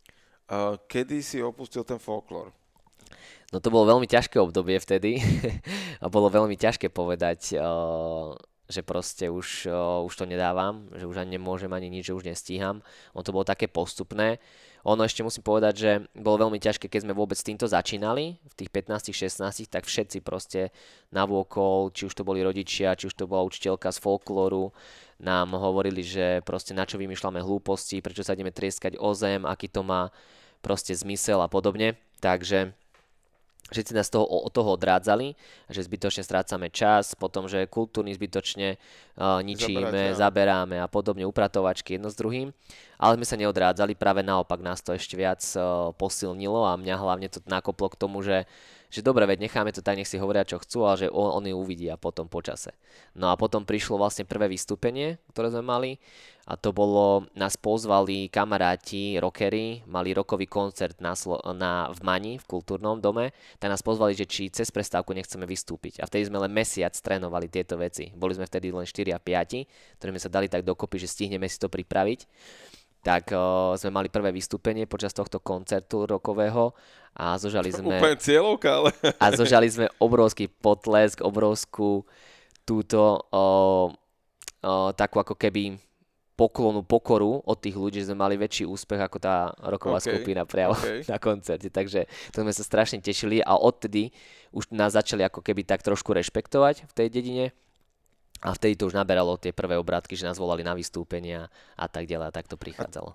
[0.88, 2.48] Kedy si opustil ten folklór?
[3.52, 5.20] No to bolo veľmi ťažké obdobie vtedy
[6.04, 7.56] a bolo veľmi ťažké povedať,
[8.68, 12.28] že proste už, uh, už to nedávam, že už ani nemôžem, ani nič, že už
[12.28, 12.84] nestíham.
[13.16, 14.36] On to bolo také postupné.
[14.84, 18.70] Ono ešte musím povedať, že bolo veľmi ťažké, keď sme vôbec týmto začínali, v tých
[18.70, 20.70] 15-16, tak všetci proste
[21.10, 24.70] navôkol, či už to boli rodičia, či už to bola učiteľka z folklóru,
[25.18, 29.66] nám hovorili, že proste na čo vymýšľame hlúposti, prečo sa ideme trieskať o zem, aký
[29.66, 30.14] to má
[30.62, 31.98] proste zmysel a podobne.
[32.22, 32.74] Takže
[33.68, 35.36] všetci nás toho, od toho odrádzali,
[35.68, 38.80] že zbytočne strácame čas, potom, že kultúrny zbytočne
[39.20, 42.56] uh, ničíme, Zaberať, zaberáme a podobne, upratovačky jedno s druhým.
[42.96, 47.28] Ale sme sa neodrádzali, práve naopak nás to ešte viac uh, posilnilo a mňa hlavne
[47.28, 48.48] to nakoplo k tomu, že
[48.88, 51.52] že dobre, veď necháme to tak, nech si hovoria, čo chcú, ale že on, oni
[51.52, 52.72] uvidia potom počase.
[53.12, 55.90] No a potom prišlo vlastne prvé vystúpenie, ktoré sme mali
[56.48, 61.12] a to bolo, nás pozvali kamaráti, rockery, mali rokový koncert na,
[61.52, 66.00] na, v Mani, v kultúrnom dome, tak nás pozvali, že či cez prestávku nechceme vystúpiť.
[66.00, 68.08] A vtedy sme len mesiac trénovali tieto veci.
[68.16, 71.44] Boli sme vtedy len 4 a 5, ktorí sme sa dali tak dokopy, že stihneme
[71.44, 72.24] si to pripraviť
[73.02, 76.74] tak uh, sme mali prvé vystúpenie počas tohto koncertu rokového
[77.14, 77.98] a zožali sme...
[77.98, 78.90] Úplne cieľovka, ale...
[79.16, 82.02] a zožali sme obrovský potlesk, obrovskú
[82.66, 83.88] túto uh,
[84.66, 85.78] uh, takú ako keby
[86.38, 90.46] poklonu, pokoru od tých ľudí, že sme mali väčší úspech ako tá roková okay, skupina
[90.46, 91.02] priamo okay.
[91.10, 91.66] na koncerte.
[91.66, 94.14] Takže to sme sa strašne tešili a odtedy
[94.54, 97.44] už nás začali ako keby tak trošku rešpektovať v tej dedine
[98.38, 102.06] a vtedy to už naberalo tie prvé obrátky, že nás volali na vystúpenia a tak
[102.06, 103.14] ďalej a tak to prichádzalo.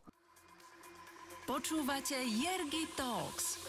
[1.44, 3.60] Počúvate Jergy Talks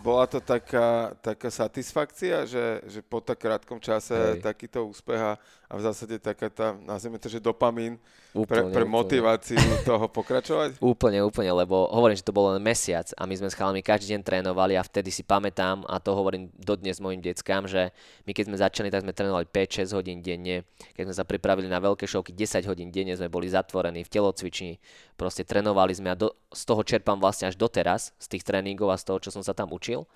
[0.00, 4.40] bola to taká, taká satisfakcia, že, že po tak krátkom čase Hej.
[4.40, 5.36] takýto úspech a,
[5.68, 8.00] a v zásade taká tá, nazvime to, že dopamín
[8.32, 10.80] úplne, pre, pre motiváciu toho pokračovať?
[10.92, 14.16] Úplne, úplne, lebo hovorím, že to bolo len mesiac a my sme s chalami každý
[14.16, 17.92] deň trénovali a vtedy si pamätám a to hovorím dodnes mojim deckám, že
[18.24, 20.64] my keď sme začali, tak sme trénovali 5-6 hodín denne,
[20.96, 24.80] keď sme sa pripravili na veľké šovky, 10 hodín denne sme boli zatvorení v telocvični,
[25.20, 28.96] proste trénovali sme a do, z toho čerpám vlastne až doteraz, z tých tréningov a
[28.96, 30.08] z toho, čo som sa tam učil.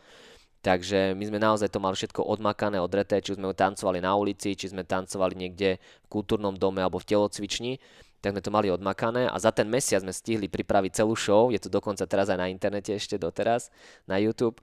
[0.65, 4.73] Takže my sme naozaj to mali všetko odmakané, odreté, či sme tancovali na ulici, či
[4.73, 7.77] sme tancovali niekde v kultúrnom dome alebo v telocvični,
[8.25, 11.61] tak sme to mali odmakané a za ten mesiac sme stihli pripraviť celú show, je
[11.61, 13.69] to dokonca teraz aj na internete ešte doteraz,
[14.09, 14.57] na YouTube.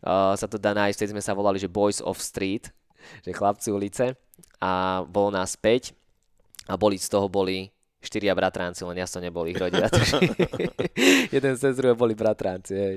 [0.00, 2.72] Uh, sa to dá nájsť, vtedy sme sa volali, že Boys of Street,
[3.20, 4.16] že chlapci ulice
[4.56, 5.92] a bolo nás 5
[6.72, 7.68] a boli z toho boli
[8.02, 9.86] štyria bratranci, len ja som nebol ich rodina.
[11.34, 12.96] jeden z druhého boli bratranci, hej.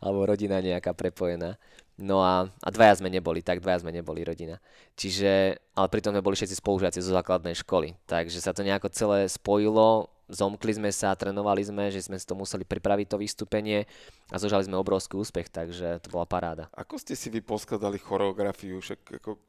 [0.00, 1.60] Alebo rodina nejaká prepojená.
[1.96, 4.60] No a, a dvaja sme neboli, tak dvaja sme neboli rodina.
[5.00, 7.96] Čiže, ale pritom sme boli všetci spolužiaci zo základnej školy.
[8.04, 12.36] Takže sa to nejako celé spojilo, zomkli sme sa, trénovali sme, že sme si to
[12.36, 13.88] museli pripraviť to vystúpenie
[14.28, 16.68] a zožali sme obrovský úspech, takže to bola paráda.
[16.76, 18.82] Ako ste si vy poskladali choreografiu?
[18.82, 19.40] Však ako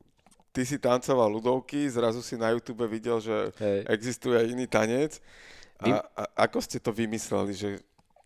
[0.58, 3.86] ty si tancoval ľudovky, zrazu si na YouTube videl, že Hej.
[3.94, 5.22] existuje iný tanec.
[5.78, 7.70] A, a ako ste to vymysleli, že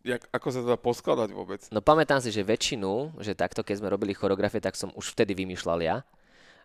[0.07, 1.67] jak, ako sa to dá poskladať vôbec?
[1.75, 5.35] No pamätám si, že väčšinu, že takto keď sme robili choreografie, tak som už vtedy
[5.35, 5.97] vymýšľal ja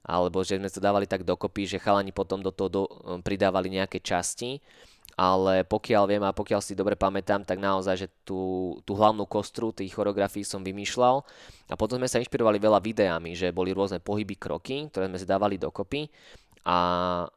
[0.07, 2.83] alebo že sme to dávali tak dokopy, že chalani potom do toho do,
[3.26, 4.62] pridávali nejaké časti
[5.16, 9.72] ale pokiaľ viem a pokiaľ si dobre pamätám, tak naozaj, že tú, tú hlavnú kostru
[9.72, 11.24] tých choreografií som vymýšľal.
[11.72, 15.24] A potom sme sa inšpirovali veľa videami, že boli rôzne pohyby, kroky, ktoré sme si
[15.24, 16.05] dávali dokopy
[16.66, 16.76] a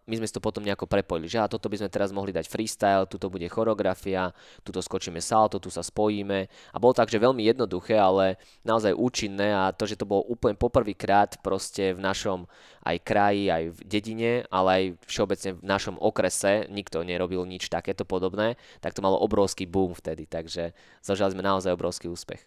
[0.10, 2.50] my sme si to potom nejako prepojili, že a toto by sme teraz mohli dať
[2.50, 4.34] freestyle, tuto bude choreografia,
[4.65, 9.54] tuto skočíme salto, tu sa spojíme a bolo tak, že veľmi jednoduché, ale naozaj účinné
[9.54, 12.50] a to, že to bolo úplne poprvýkrát proste v našom
[12.82, 18.10] aj kraji, aj v dedine, ale aj všeobecne v našom okrese, nikto nerobil nič takéto
[18.10, 20.74] podobné, tak to malo obrovský boom vtedy, takže
[21.06, 22.42] zažali sme naozaj obrovský úspech.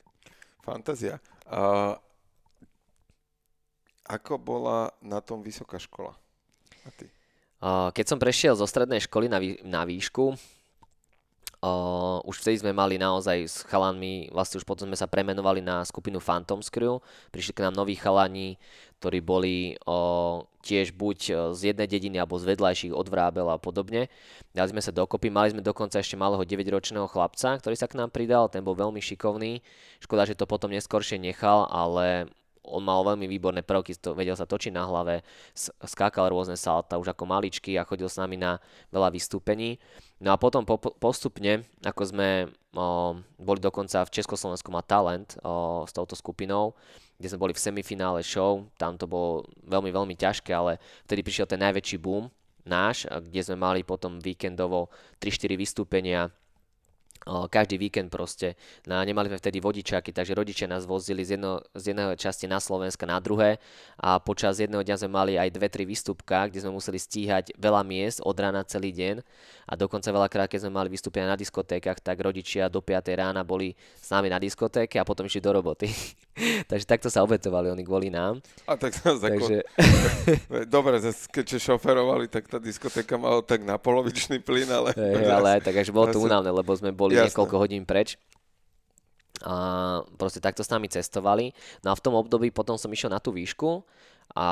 [0.66, 1.22] Fantázia.
[1.46, 1.94] Uh,
[4.10, 6.18] ako bola na tom vysoká škola?
[7.94, 10.34] Keď som prešiel zo strednej školy na, vý, na výšku,
[11.62, 15.86] Uh, už vtedy sme mali naozaj s chalanmi, vlastne už potom sme sa premenovali na
[15.86, 16.98] skupinu Phantom Crew.
[17.30, 18.58] Prišli k nám noví chalani,
[18.98, 21.18] ktorí boli uh, tiež buď
[21.54, 24.10] z jednej dediny alebo z vedľajších od Vrábel a podobne.
[24.50, 28.10] Dali sme sa dokopy, mali sme dokonca ešte malého 9-ročného chlapca, ktorý sa k nám
[28.10, 29.62] pridal, ten bol veľmi šikovný.
[30.02, 32.26] Škoda, že to potom neskôršie nechal, ale
[32.62, 35.26] on mal veľmi výborné prvky, to, vedel sa točiť na hlave,
[35.82, 38.62] skákal rôzne salta už ako maličky a chodil s nami na
[38.94, 39.82] veľa vystúpení.
[40.22, 42.28] No a potom po, postupne, ako sme
[42.74, 46.78] o, boli dokonca v Československu má talent o, s touto skupinou,
[47.18, 51.50] kde sme boli v semifinále show, tam to bolo veľmi, veľmi ťažké, ale vtedy prišiel
[51.50, 52.30] ten najväčší boom
[52.62, 54.86] náš, kde sme mali potom víkendovo
[55.18, 56.30] 3-4 vystúpenia
[57.26, 58.58] každý víkend proste.
[58.86, 62.58] No, nemali sme vtedy vodičáky, takže rodičia nás vozili z, jedno, z jedného časti na
[62.58, 63.62] Slovenska na druhé
[63.98, 67.82] a počas jedného dňa sme mali aj dve, tri výstupka, kde sme museli stíhať veľa
[67.86, 69.22] miest od rána celý deň
[69.70, 73.78] a dokonca veľakrát, keď sme mali vystúpenia na diskotékach, tak rodičia do 5 rána boli
[73.98, 75.86] s nami na diskotéke a potom išli do roboty.
[76.70, 78.40] takže takto sa obetovali oni kvôli nám.
[78.64, 79.62] A tak sa takže...
[80.74, 84.90] Dobre, keďže šoferovali, tak tá diskotéka mala tak na polovičný plyn, ale...
[85.02, 87.32] Hey, ale aj tak, až bolo to únavné, lebo sme boli Jasne.
[87.32, 88.16] niekoľko hodín preč
[89.42, 89.56] a
[90.16, 91.50] proste takto s nami cestovali.
[91.82, 93.82] No a v tom období potom som išiel na tú výšku
[94.38, 94.46] a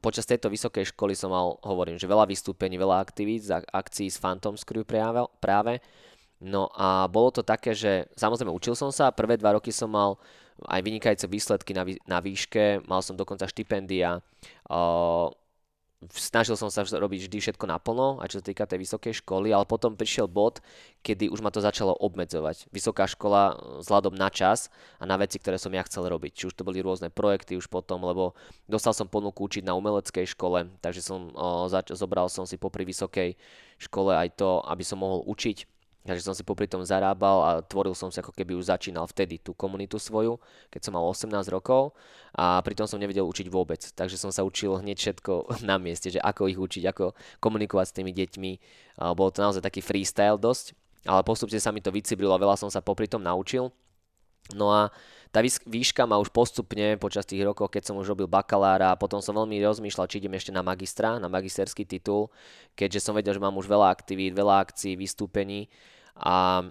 [0.00, 4.56] počas tejto vysokej školy som mal, hovorím, že veľa vystúpení, veľa aktivít, akcií s Phantom
[4.56, 5.78] Screw práve, práve.
[6.42, 10.18] No a bolo to také, že samozrejme učil som sa, prvé dva roky som mal
[10.62, 14.22] aj vynikajúce výsledky na, na výške, mal som dokonca štipendia,
[16.12, 19.64] snažil som sa robiť vždy všetko naplno, aj čo sa týka tej vysokej školy, ale
[19.64, 20.60] potom prišiel bod,
[21.00, 22.68] kedy už ma to začalo obmedzovať.
[22.68, 24.68] Vysoká škola vzhľadom na čas
[25.00, 26.32] a na veci, ktoré som ja chcel robiť.
[26.34, 28.36] Či už to boli rôzne projekty už potom, lebo
[28.68, 32.84] dostal som ponuku učiť na umeleckej škole, takže som o, zač- zobral som si popri
[32.84, 33.36] vysokej
[33.80, 35.73] škole aj to, aby som mohol učiť
[36.04, 39.40] Takže som si popri tom zarábal a tvoril som si ako keby už začínal vtedy
[39.40, 40.36] tú komunitu svoju,
[40.68, 41.96] keď som mal 18 rokov
[42.36, 43.80] a pritom som nevedel učiť vôbec.
[43.80, 45.32] Takže som sa učil hneď všetko
[45.68, 48.52] na mieste, že ako ich učiť, ako komunikovať s tými deťmi.
[49.16, 50.76] Bolo to naozaj taký freestyle dosť,
[51.08, 53.72] ale postupne sa mi to vycibrilo a veľa som sa popri tom naučil.
[54.52, 54.92] No a
[55.34, 59.18] tá výška ma už postupne počas tých rokov, keď som už robil bakalára a potom
[59.18, 62.30] som veľmi rozmýšľal, či idem ešte na magistra, na magisterský titul,
[62.78, 65.66] keďže som vedel, že mám už veľa aktivít, veľa akcií, vystúpení
[66.14, 66.62] a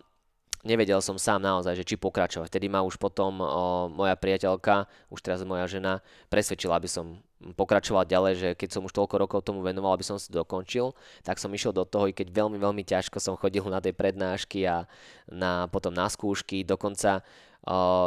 [0.64, 2.48] nevedel som sám naozaj, že či pokračovať.
[2.48, 6.00] Vtedy ma už potom o, moja priateľka, už teraz moja žena,
[6.32, 7.20] presvedčila, aby som
[7.60, 10.96] pokračoval ďalej, že keď som už toľko rokov tomu venoval, aby som si dokončil,
[11.28, 14.64] tak som išiel do toho, i keď veľmi, veľmi ťažko som chodil na tej prednášky
[14.64, 14.88] a
[15.28, 17.20] na, potom na skúšky, dokonca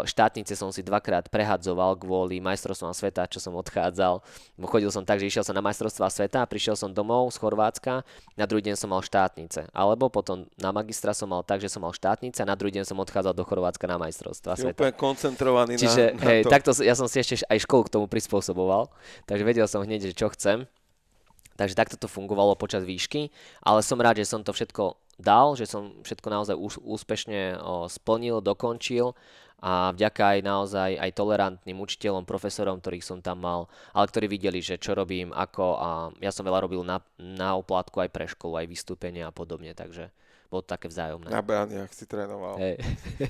[0.04, 4.20] štátnice som si dvakrát prehadzoval kvôli majstrovstvám sveta, čo som odchádzal.
[4.60, 8.04] Chodil som tak, že išiel som na majstrovstvá sveta, prišiel som domov z Chorvátska,
[8.36, 9.72] na druhý deň som mal štátnice.
[9.72, 12.84] Alebo potom na magistra som mal tak, že som mal štátnice a na druhý deň
[12.84, 14.76] som odchádzal do Chorvátska na majstrovstvá sveta.
[14.76, 16.52] úplne koncentrovaný Čiže, na, na hej, to.
[16.52, 18.92] takto ja som si ešte aj školu k tomu prispôsoboval,
[19.24, 20.68] takže vedel som hneď, že čo chcem.
[21.56, 23.32] Takže takto to fungovalo počas výšky,
[23.64, 27.56] ale som rád, že som to všetko dal, že som všetko naozaj úspešne
[27.88, 29.16] splnil, dokončil
[29.56, 34.60] a vďaka aj naozaj aj tolerantným učiteľom, profesorom, ktorých som tam mal, ale ktorí videli,
[34.60, 35.88] že čo robím, ako a
[36.20, 40.12] ja som veľa robil na, na oplatku aj pre školu, aj vystúpenia a podobne, takže
[40.46, 41.26] bolo to také vzájomné.
[41.26, 42.54] Na brániach si trénoval.
[42.60, 42.78] Hey.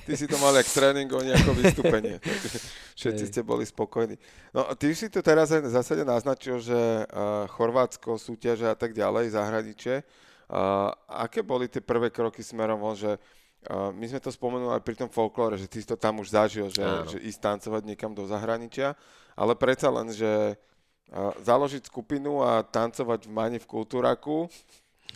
[0.05, 2.21] Ty si to mal jak tréning, oni ako vystúpenie.
[2.99, 3.31] Všetci hey.
[3.33, 4.21] ste boli spokojní.
[4.53, 8.93] No ty si to teraz aj v zásade naznačil, že uh, Chorvátsko, súťaže a tak
[8.93, 10.05] ďalej, zahraničie.
[10.47, 13.19] Uh, aké boli tie prvé kroky smerom že
[13.65, 16.29] Uh, my sme to spomenuli aj pri tom folklóre, že ty si to tam už
[16.31, 18.93] zažil, že, že ísť tancovať niekam do zahraničia,
[19.33, 24.47] ale predsa len, že uh, založiť skupinu a tancovať v Mani v Kultúraku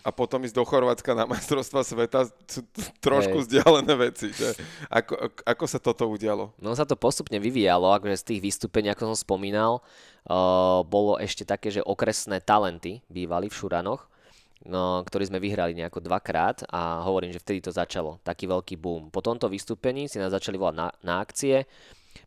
[0.01, 2.65] a potom ísť do Chorvátska na majstrovstva sveta sú
[2.99, 3.43] trošku Hej.
[3.45, 4.34] vzdialené veci.
[4.34, 4.58] Že?
[4.89, 5.13] Ako,
[5.45, 6.51] ako sa toto udialo?
[6.58, 9.80] No sa to postupne vyvíjalo, akože z tých vystúpení, ako som spomínal,
[10.27, 14.11] uh, bolo ešte také, že okresné talenty bývali v Šuranoch
[14.65, 19.10] no, ktorý sme vyhrali nejako dvakrát a hovorím, že vtedy to začalo, taký veľký boom.
[19.10, 21.65] Po tomto vystúpení si nás začali volať na, na akcie,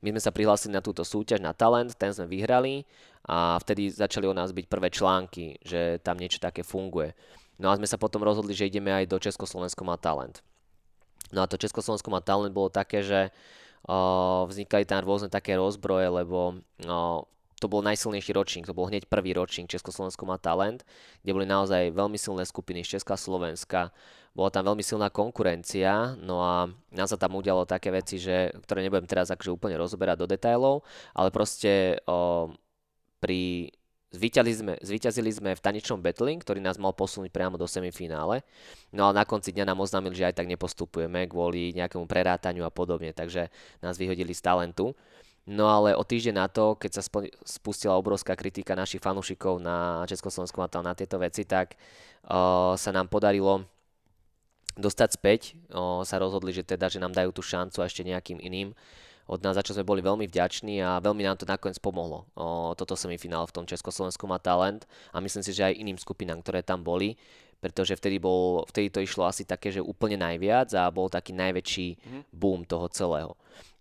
[0.01, 2.85] my sme sa prihlásili na túto súťaž, na talent, ten sme vyhrali
[3.25, 7.17] a vtedy začali o nás byť prvé články, že tam niečo také funguje.
[7.57, 10.43] No a sme sa potom rozhodli, že ideme aj do Československo má talent.
[11.33, 13.31] No a to Československo má talent bolo také, že
[13.87, 16.99] o, vznikali tam rôzne také rozbroje, lebo o,
[17.65, 20.85] to bol najsilnejší ročník, to bol hneď prvý ročník Československo má talent,
[21.25, 23.81] kde boli naozaj veľmi silné skupiny z Česka a Slovenska.
[24.37, 28.85] Bola tam veľmi silná konkurencia, no a nám sa tam udialo také veci, že, ktoré
[28.85, 30.85] nebudem teraz akože úplne rozoberať do detailov,
[31.17, 32.53] ale proste o,
[33.25, 33.73] pri
[34.15, 38.47] Zvíťazili sme, sme v tanečnom battling, ktorý nás mal posunúť priamo do semifinále.
[38.95, 42.71] No ale na konci dňa nám oznámili, že aj tak nepostupujeme kvôli nejakému prerátaniu a
[42.71, 43.51] podobne, takže
[43.83, 44.95] nás vyhodili z talentu.
[45.45, 47.03] No ale o týždeň na to, keď sa
[47.45, 53.69] spustila obrovská kritika našich fanúšikov na Československu na tieto veci, tak uh, sa nám podarilo
[54.81, 55.41] dostať späť.
[55.69, 58.73] Uh, sa rozhodli, že teda, že nám dajú tú šancu a ešte nejakým iným
[59.25, 62.29] od nás, za čo sme boli veľmi vďační a veľmi nám to nakoniec pomohlo.
[62.37, 64.85] O, toto semifinál v tom Československu má talent
[65.17, 67.17] a myslím si, že aj iným skupinám, ktoré tam boli,
[67.57, 71.89] pretože vtedy, bol, vtedy to išlo asi také, že úplne najviac a bol taký najväčší
[71.97, 72.23] mm.
[72.37, 73.33] boom toho celého.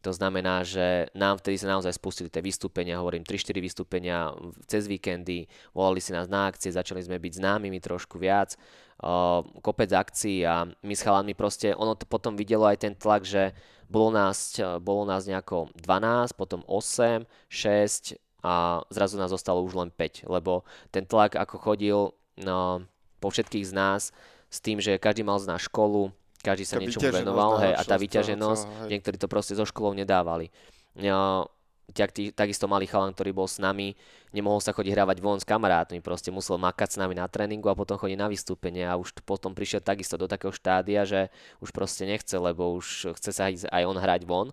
[0.04, 4.36] To znamená, že nám vtedy sa naozaj spustili tie vystúpenia, hovorím 3-4 vystúpenia
[4.68, 8.60] cez víkendy, volali si nás na akcie, začali sme byť známymi trošku viac,
[9.00, 13.24] uh, kopec akcií a my s chalami proste, ono to potom videlo aj ten tlak,
[13.24, 13.56] že
[13.88, 19.88] bolo nás, bolo nás nejako 12, potom 8, 6 a zrazu nás zostalo už len
[19.88, 22.00] 5, lebo ten tlak ako chodil
[22.44, 22.84] no,
[23.24, 24.12] po všetkých z nás
[24.52, 26.12] s tým, že každý mal z nás školu,
[26.44, 30.52] každý sa niečomu venoval, hej, a tá vyťaženosť, niektorí to proste zo školou nedávali.
[31.00, 31.48] Ja,
[31.96, 33.96] tak, takisto malý chalan, ktorý bol s nami,
[34.36, 37.78] nemohol sa chodiť hravať von s kamarátmi, proste musel makať s nami na tréningu a
[37.78, 41.32] potom chodiť na vystúpenie a už potom prišiel takisto do takého štádia, že
[41.64, 44.52] už proste nechce, lebo už chce sa aj on hrať von.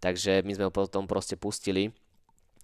[0.00, 1.92] Takže my sme ho potom proste pustili.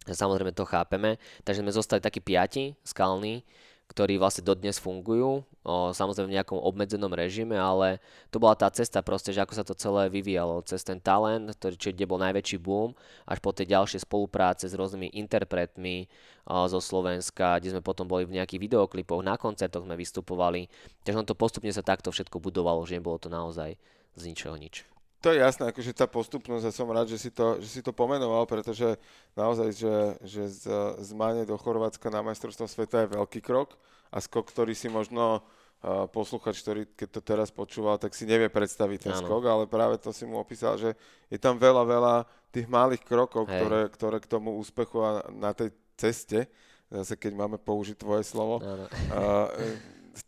[0.06, 1.18] Samozrejme to chápeme.
[1.42, 3.42] Takže sme zostali takí piati, skalní,
[3.86, 8.02] ktorí vlastne dodnes fungujú, o, samozrejme v nejakom obmedzenom režime, ale
[8.34, 11.74] to bola tá cesta proste, že ako sa to celé vyvíjalo, cez ten talent, ktorý,
[11.78, 12.98] či, kde bol najväčší boom,
[13.30, 16.10] až po tie ďalšie spolupráce s rôznymi interpretmi
[16.50, 20.66] o, zo Slovenska, kde sme potom boli v nejakých videoklipoch, na koncertoch sme vystupovali,
[21.06, 23.78] takže on to postupne sa takto všetko budovalo, že nebolo to naozaj
[24.18, 24.95] z ničoho nič.
[25.26, 27.90] To je jasné, akože tá postupnosť a som rád, že si to, že si to
[27.90, 28.94] pomenoval, pretože
[29.34, 30.64] naozaj, že, že z,
[31.02, 33.74] z Mane do Chorvátska na majstrovstvo sveta je veľký krok
[34.14, 38.46] a skok, ktorý si možno uh, posluchač, ktorý keď to teraz počúval, tak si nevie
[38.46, 39.26] predstaviť ten ano.
[39.26, 40.94] skok, ale práve to si mu opísal, že
[41.26, 42.14] je tam veľa, veľa
[42.54, 46.46] tých malých krokov, ktoré, ktoré k tomu úspechu a na tej ceste,
[46.86, 49.50] zase keď máme použiť tvoje slovo, uh,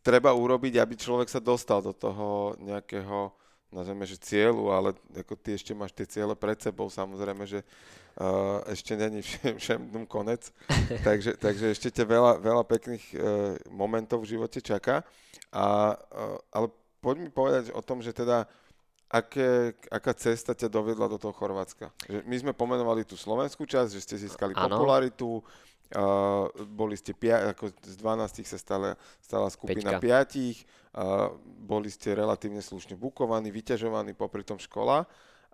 [0.02, 3.30] treba urobiť, aby človek sa dostal do toho nejakého
[3.68, 7.60] nazveme, že cieľu, ale ako ty ešte máš tie ciele pred sebou, samozrejme, že
[8.16, 10.48] uh, ešte není všem, všem konec,
[11.06, 13.20] takže, takže ešte ťa veľa, veľa pekných uh,
[13.68, 15.04] momentov v živote čaká.
[15.52, 16.72] A, uh, ale
[17.04, 18.48] poď mi povedať o tom, že teda
[19.08, 21.92] aké, aká cesta ťa dovedla do toho Chorvátska?
[22.08, 24.64] Že my sme pomenovali tú slovenskú časť, že ste získali ano.
[24.72, 25.44] popularitu,
[25.88, 28.92] Uh, boli ste pia- ako z 12 sa stala,
[29.24, 30.04] stala skupina Peťka.
[30.04, 30.68] piatich, uh,
[31.68, 35.04] boli ste relatívne slušne bukovaní, vyťažovaní popri tom škola.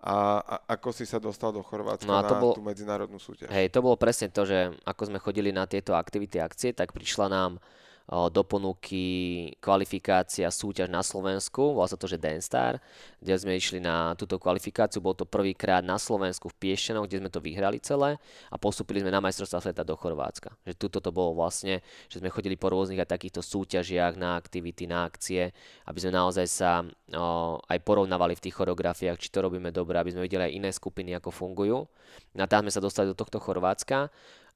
[0.05, 3.17] A, a ako si sa dostal do Chorvátska no a to na bol, tú medzinárodnú
[3.17, 3.49] súťaž?
[3.49, 7.25] Hej, to bolo presne to, že ako sme chodili na tieto aktivity akcie, tak prišla
[7.31, 7.57] nám
[8.05, 12.77] do ponuky kvalifikácia súťaž na Slovensku, volá sa to, že Denstar,
[13.17, 17.33] kde sme išli na túto kvalifikáciu, bol to prvýkrát na Slovensku v Piešťanoch, kde sme
[17.33, 18.21] to vyhrali celé
[18.53, 20.53] a postupili sme na majstrovstvá sveta do Chorvátska.
[20.69, 24.85] Že tuto to bolo vlastne, že sme chodili po rôznych aj takýchto súťažiach na aktivity,
[24.85, 25.49] na akcie,
[25.89, 30.13] aby sme naozaj sa o, aj porovnávali v tých choreografiách, či to robíme dobre, aby
[30.13, 31.89] sme videli aj iné skupiny, ako fungujú.
[32.37, 34.13] A tam sme sa dostali do tohto Chorvátska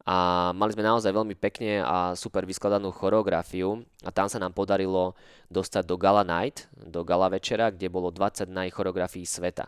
[0.08, 3.84] a mali sme naozaj veľmi pekne a super vyskladanú choreografiu.
[4.02, 5.14] A tam sa nám podarilo
[5.52, 9.68] dostať do Gala Night, do Gala večera, kde bolo 20 najchoreografií sveta.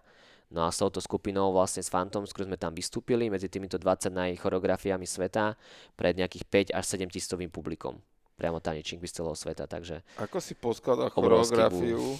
[0.51, 3.79] No a s touto skupinou vlastne s Phantom, s ktorou sme tam vystúpili medzi týmito
[3.79, 5.55] 20 najchoreografiami sveta
[5.95, 8.03] pred nejakých 5 až 7 tisícovým publikom.
[8.35, 10.03] Priamo tanečník z celého sveta, takže...
[10.19, 12.19] Ako si poskladal choreografiu,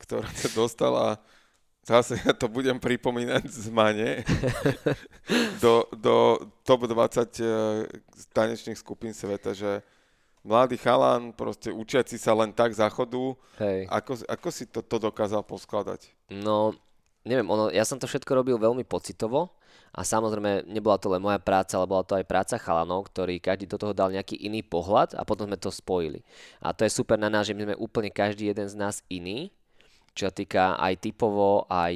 [0.00, 1.20] ktorá sa dostala
[1.84, 4.10] zase ja to budem pripomínať z Mane,
[5.62, 7.84] do, do top 20 uh,
[8.32, 9.80] tanečných skupín sveta, že
[10.44, 13.88] mladý chalan, proste učiaci sa len tak záchodu, Hej.
[13.92, 16.08] Ako, ako si to, to dokázal poskladať?
[16.32, 16.72] No,
[17.24, 19.52] neviem, ono, ja som to všetko robil veľmi pocitovo
[19.90, 23.66] a samozrejme nebola to len moja práca, ale bola to aj práca chalanov, ktorí každý
[23.68, 26.24] do toho dal nejaký iný pohľad a potom sme to spojili.
[26.62, 29.52] A to je super na nás, že my sme úplne každý jeden z nás iný
[30.14, 31.94] čo sa týka aj typovo, aj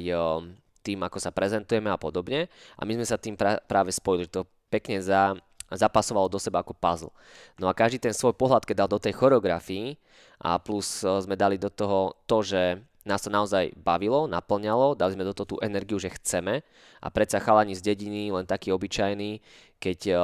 [0.85, 2.45] tým, ako sa prezentujeme a podobne.
[2.77, 5.33] A my sme sa tým pra- práve spojili, to pekne za,
[5.73, 7.13] zapasovalo do seba ako puzzle.
[7.57, 9.97] No a každý ten svoj pohľad, keď dal do tej choreografii
[10.45, 12.61] a plus sme dali do toho to, že
[13.05, 16.65] nás to naozaj bavilo, naplňalo, dali sme do toho tú energiu, že chceme
[17.01, 19.45] a predsa chalani z dediny, len takí obyčajní,
[19.77, 20.17] keď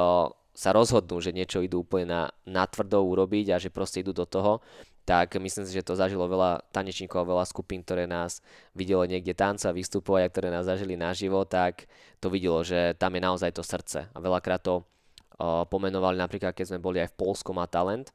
[0.52, 4.26] sa rozhodnú, že niečo idú úplne na, na tvrdo urobiť a že proste idú do
[4.28, 4.60] toho,
[5.02, 8.38] tak myslím si, že to zažilo veľa tanečníkov, veľa skupín, ktoré nás
[8.70, 11.90] videlo niekde tanca, vystupovať a ktoré nás zažili naživo, tak
[12.22, 14.06] to videlo, že tam je naozaj to srdce.
[14.06, 14.86] A veľakrát to
[15.42, 18.14] uh, pomenovali napríklad, keď sme boli aj v Polskom a talent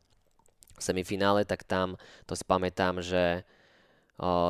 [0.77, 3.43] v semifinále, tak tam to si pamätám, že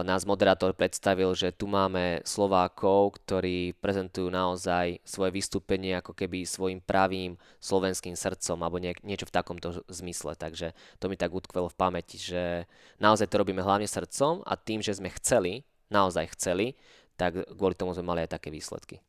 [0.07, 6.79] nás moderátor predstavil, že tu máme Slovákov, ktorí prezentujú naozaj svoje vystúpenie ako keby svojim
[6.79, 10.39] pravým slovenským srdcom alebo nie, niečo v takomto zmysle.
[10.39, 10.71] Takže
[11.03, 12.63] to mi tak utkvelo v pamäti, že
[13.03, 16.79] naozaj to robíme hlavne srdcom a tým, že sme chceli, naozaj chceli,
[17.19, 19.03] tak kvôli tomu sme mali aj také výsledky.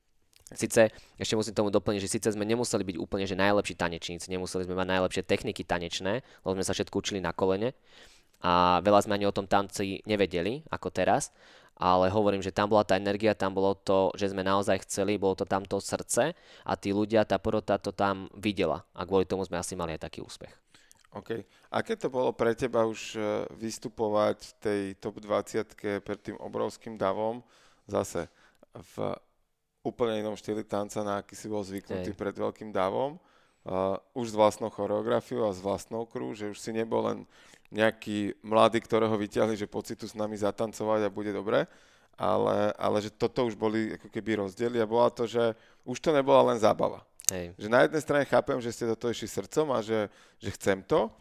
[0.49, 0.89] Sice,
[1.21, 4.81] ešte musím tomu doplniť, že síce sme nemuseli byť úplne že najlepší tanečníci, nemuseli sme
[4.81, 7.77] mať najlepšie techniky tanečné, lebo sme sa všetko učili na kolene,
[8.43, 11.34] a veľa sme ani o tom tanci nevedeli, ako teraz,
[11.78, 15.39] ale hovorím, že tam bola tá energia, tam bolo to, že sme naozaj chceli, bolo
[15.39, 16.34] to tam to srdce
[16.66, 20.11] a tí ľudia, tá porota to tam videla a kvôli tomu sme asi mali aj
[20.11, 20.51] taký úspech.
[21.14, 21.41] OK.
[21.72, 23.20] Aké to bolo pre teba už e,
[23.57, 27.41] vystupovať v tej top 20 pred tým obrovským davom
[27.89, 28.28] zase
[28.76, 29.16] v
[29.82, 32.18] úplne inom štýli tanca, na aký si bol zvyknutý Hej.
[32.18, 36.76] pred veľkým davom, uh, už s vlastnou choreografiou a s vlastnou kru, že už si
[36.76, 37.18] nebol len
[37.69, 41.69] nejaký mladý, ktorého vyťahli, že pocitu s nami zatancovať a bude dobre,
[42.19, 45.55] ale, ale že toto už boli ako keby rozdiely a bola to, že
[45.85, 47.05] už to nebola len zábava.
[47.29, 47.53] Hej.
[47.61, 50.09] Že na jednej strane chápem, že ste do toho išli srdcom a že,
[50.41, 51.12] že chcem to,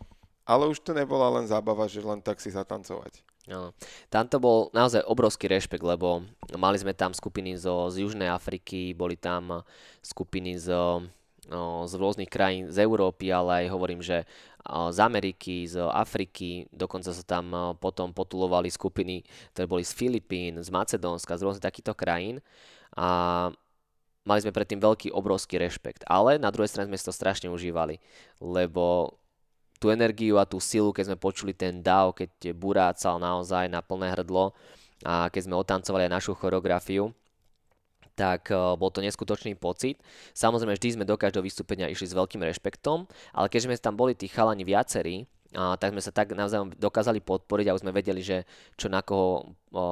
[0.48, 3.20] ale už to nebola len zábava, že len tak si zatancovať.
[3.48, 3.72] No.
[4.12, 6.24] Tam to bol naozaj obrovský rešpekt, lebo
[6.60, 9.64] mali sme tam skupiny zo, z Južnej Afriky, boli tam
[10.04, 11.08] skupiny zo,
[11.88, 14.28] z rôznych krajín z Európy, ale aj hovorím, že
[14.68, 19.24] z Ameriky, z Afriky, dokonca sa tam potom potulovali skupiny,
[19.56, 22.44] ktoré boli z Filipín, z Macedónska, z rôznych takýchto krajín
[23.00, 23.48] a
[24.28, 26.04] mali sme predtým veľký, obrovský rešpekt.
[26.04, 28.04] Ale na druhej strane sme si to strašne užívali,
[28.44, 29.16] lebo
[29.80, 34.12] tú energiu a tú silu, keď sme počuli ten DAO, keď burácal naozaj na plné
[34.20, 34.52] hrdlo
[35.08, 37.16] a keď sme otancovali aj našu choreografiu,
[38.18, 40.02] tak uh, bol to neskutočný pocit.
[40.34, 43.06] Samozrejme, vždy sme do každého vystúpenia išli s veľkým rešpektom,
[43.38, 47.24] ale keďže sme tam boli tí chalani viacerí, a tak sme sa tak navzájom dokázali
[47.24, 48.44] podporiť a už sme vedeli, že
[48.76, 49.84] čo na koho, o,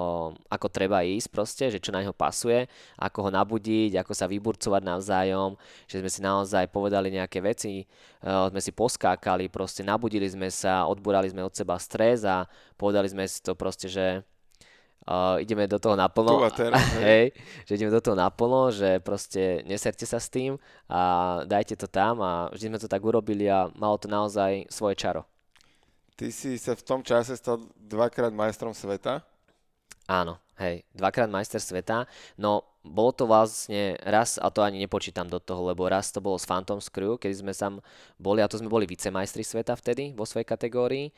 [0.52, 2.68] ako treba ísť proste, že čo na neho pasuje,
[3.00, 5.56] ako ho nabudiť, ako sa vyburcovať navzájom,
[5.88, 7.88] že sme si naozaj povedali nejaké veci,
[8.20, 12.44] o, sme si poskákali, proste nabudili sme sa, odburali sme od seba stres a
[12.76, 14.28] povedali sme si to proste, že
[15.08, 16.42] uh, ideme do toho naplno.
[16.52, 17.32] teraz, hej.
[17.66, 20.58] že ideme do toho naplno, že proste neserte sa s tým
[20.90, 24.98] a dajte to tam a vždy sme to tak urobili a malo to naozaj svoje
[24.98, 25.24] čaro.
[26.16, 29.20] Ty si sa v tom čase stal dvakrát majstrom sveta?
[30.06, 32.06] Áno, hej, dvakrát majster sveta.
[32.38, 36.38] No, bolo to vlastne raz, a to ani nepočítam do toho, lebo raz to bolo
[36.38, 37.82] s Phantom Screw, kedy sme tam
[38.22, 41.10] boli, a to sme boli vicemajstri sveta vtedy vo svojej kategórii.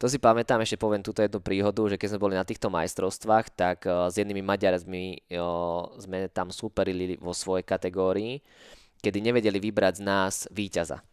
[0.00, 3.52] To si pamätám, ešte poviem túto jednu príhodu, že keď sme boli na týchto majstrovstvách,
[3.52, 8.40] tak uh, s jednými Maďarmi uh, sme tam superili vo svojej kategórii,
[9.04, 11.04] kedy nevedeli vybrať z nás víťaza.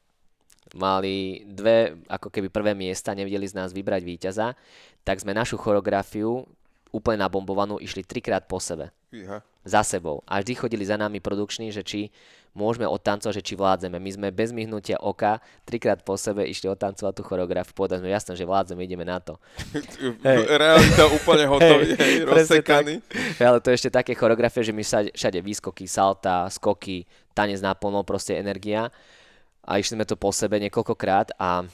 [0.75, 4.55] Mali dve ako keby prvé miesta, nevedeli z nás vybrať víťaza,
[5.03, 6.47] tak sme našu choreografiu
[6.91, 8.95] úplne nabombovanú išli trikrát po sebe.
[9.11, 9.39] Iha.
[9.63, 10.19] Za sebou.
[10.27, 12.11] A vždy chodili za nami produkční, že či
[12.57, 14.01] môžeme odtancovať, že či vládzeme.
[14.01, 17.77] My sme bez myhnutia oka trikrát po sebe išli odtancovať tú choreografiu.
[17.77, 19.37] Povedali sme jasné, že vládzeme, ideme na to.
[20.25, 20.41] hey.
[20.43, 23.05] Realita úplne hotový, hey, rozsekaný.
[23.37, 27.05] Ale to je ešte také choreografie, že my všade, všade výskoky, salta, skoky,
[27.37, 28.89] tanec naplno, proste energia.
[29.61, 31.67] A išli sme to po sebe niekoľkokrát a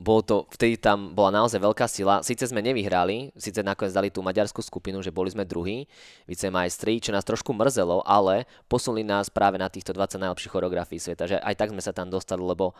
[0.00, 2.24] bolo to, vtedy tam bola naozaj veľká sila.
[2.24, 5.84] Sice sme nevyhrali, síce nakoniec dali tú maďarskú skupinu, že boli sme druhí,
[6.24, 11.28] vicemajstri, čo nás trošku mrzelo, ale posunuli nás práve na týchto 20 najlepších choreografií sveta,
[11.28, 12.72] že aj tak sme sa tam dostali, lebo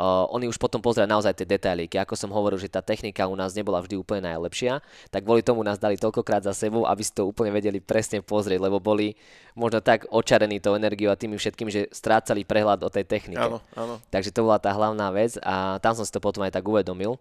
[0.00, 1.84] Uh, oni už potom pozreli naozaj tie detaily.
[1.84, 4.80] Ako som hovoril, že tá technika u nás nebola vždy úplne najlepšia,
[5.12, 8.64] tak kvôli tomu nás dali toľkokrát za sebou, aby si to úplne vedeli presne pozrieť,
[8.64, 9.12] lebo boli
[9.52, 13.44] možno tak očarení tou energiou a tými všetkým, že strácali prehľad o tej technike.
[13.44, 14.00] Áno, áno.
[14.08, 17.20] Takže to bola tá hlavná vec a tam som si to potom aj tak uvedomil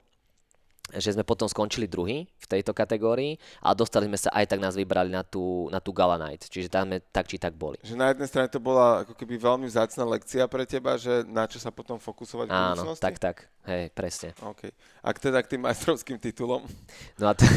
[0.96, 4.74] že sme potom skončili druhý v tejto kategórii a dostali sme sa aj tak nás
[4.74, 7.78] vybrali na tú, na tú Gala Night, čiže tam sme tak či tak boli.
[7.86, 11.46] Že na jednej strane to bola ako keby veľmi vzácna lekcia pre teba, že na
[11.46, 14.34] čo sa potom fokusovať v Áno, tak, tak, hej, presne.
[14.42, 14.74] OK.
[15.00, 16.68] A teda k tým majstrovským titulom?
[17.16, 17.48] No a to,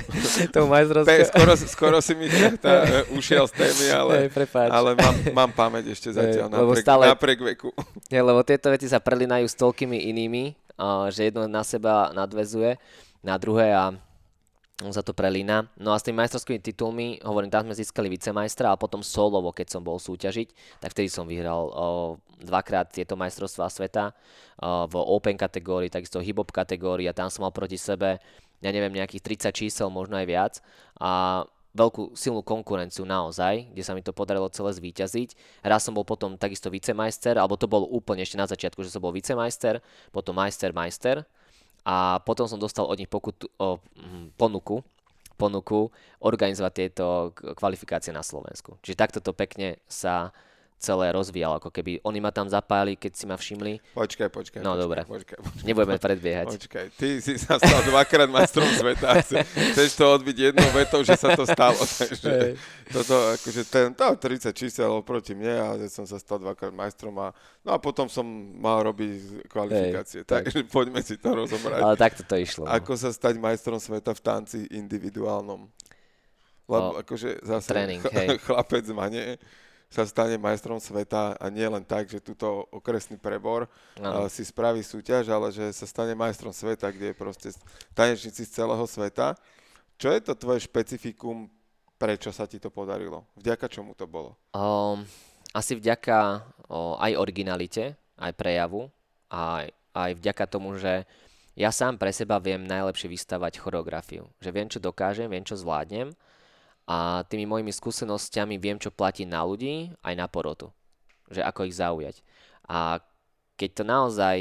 [0.54, 1.26] to majstrovské...
[1.26, 2.30] skoro, skoro si mi
[2.62, 2.86] tá,
[3.18, 7.40] ušiel z témy, ale, hej, ale mám, mám pamäť ešte zatiaľ hej, napriek, stále, napriek
[7.42, 7.74] veku.
[8.06, 10.54] Nie, lebo tieto veci sa prelinajú s toľkými inými,
[11.10, 12.78] že jedno na seba nadvezuje
[13.22, 13.94] na druhé a
[14.90, 15.70] sa to prelína.
[15.78, 19.78] No a s tými majstrovskými titulmi, hovorím, tam sme získali vicemajstra a potom solovo, keď
[19.78, 21.86] som bol súťažiť, tak vtedy som vyhral o,
[22.42, 27.54] dvakrát tieto majstrovstvá sveta o, v Open kategórii, takisto hip-hop kategórii a tam som mal
[27.54, 28.18] proti sebe,
[28.58, 30.54] ja neviem, nejakých 30 čísel, možno aj viac
[30.98, 35.62] a veľkú silnú konkurenciu naozaj, kde sa mi to podarilo celé zvíťaziť.
[35.64, 39.00] Raz som bol potom takisto vicemajster, alebo to bol úplne ešte na začiatku, že som
[39.00, 39.80] bol vicemajster,
[40.12, 41.24] potom majster, majster
[41.82, 44.82] a potom som dostal od nich pokutu, o, hm, ponuku,
[45.34, 45.90] ponuku
[46.22, 48.78] organizovať tieto kvalifikácie na Slovensku.
[48.84, 50.30] Čiže takto to pekne sa
[50.82, 53.78] celé rozvíjal, ako keby oni ma tam zapájali, keď si ma všimli.
[53.94, 54.60] Počkaj, počkaj.
[54.66, 56.46] No počkaj, dobre, počkaj, počkaj, nebudeme predbiehať.
[56.58, 59.22] Počkaj, ty si sa stal dvakrát majstrom sveta,
[59.72, 61.78] chceš to odbiť jednou vetou, že sa to stalo.
[62.02, 62.58] Takže
[62.90, 67.14] toto, akože ten, to 30 čísel oproti mne a ja som sa stal dvakrát majstrom
[67.22, 67.30] a
[67.62, 68.26] no a potom som
[68.58, 70.26] mal robiť kvalifikácie.
[70.26, 70.74] Takže tak.
[70.74, 71.78] poďme si to rozobrať.
[71.78, 72.66] Ale takto to išlo.
[72.66, 72.74] No.
[72.74, 75.70] Ako sa stať majstrom sveta v tanci individuálnom?
[76.70, 78.38] Lebo o, akože zase tréning, hej.
[78.46, 79.38] chlapec mane
[79.92, 83.68] sa stane majstrom sveta a nie len tak, že túto okresný prebor
[84.00, 87.48] uh, si spraví súťaž, ale že sa stane majstrom sveta, kde je proste
[87.92, 89.36] tanečníci z celého sveta.
[90.00, 91.46] Čo je to tvoje špecifikum,
[92.00, 93.28] prečo sa ti to podarilo?
[93.38, 94.34] Vďaka čomu to bolo?
[94.50, 95.04] Um,
[95.52, 98.88] asi vďaka o, aj originalite, aj prejavu,
[99.30, 101.04] aj, aj vďaka tomu, že
[101.52, 104.24] ja sám pre seba viem najlepšie vystavať choreografiu.
[104.40, 106.16] Že viem, čo dokážem, viem, čo zvládnem
[106.86, 110.74] a tými mojimi skúsenosťami viem, čo platí na ľudí, aj na porotu.
[111.30, 112.16] Že ako ich zaujať.
[112.66, 112.98] A
[113.54, 114.36] keď to naozaj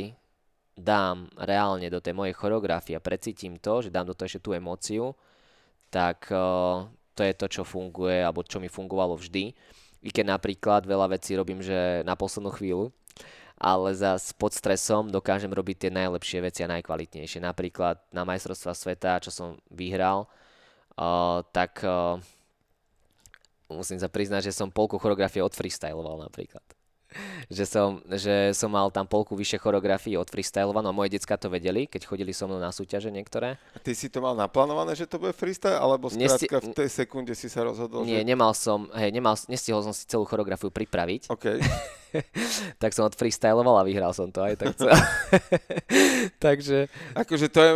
[0.73, 4.57] dám reálne do tej mojej choreografie a precítim to, že dám do toho ešte tú
[4.57, 5.13] emóciu,
[5.93, 9.53] tak uh, to je to, čo funguje, alebo čo mi fungovalo vždy.
[10.01, 12.89] I keď napríklad veľa vecí robím, že na poslednú chvíľu,
[13.61, 17.45] ale zase pod stresom dokážem robiť tie najlepšie veci a najkvalitnejšie.
[17.45, 20.25] Napríklad na majstrovstva sveta, čo som vyhral,
[21.01, 22.21] uh, tak uh,
[23.73, 26.63] musím sa priznať, že som polku choreografie odfreestyloval napríklad.
[27.51, 31.51] že, som, že som mal tam polku vyššie choreografii od freestylovanú a moje decka to
[31.51, 33.59] vedeli, keď chodili so mnou na súťaže niektoré.
[33.75, 36.71] A ty si to mal naplánované, že to bude freestyle, alebo skrátka Nesti...
[36.71, 38.07] v tej sekunde si sa rozhodol?
[38.07, 38.27] Nie, že...
[38.27, 41.27] nemal som, hej, nemal, nestihol som si celú choreografiu pripraviť.
[41.31, 41.59] Okay.
[42.81, 44.75] tak som odfreestyloval a vyhral som to aj tak
[46.45, 46.91] Takže...
[47.15, 47.71] Akože to je,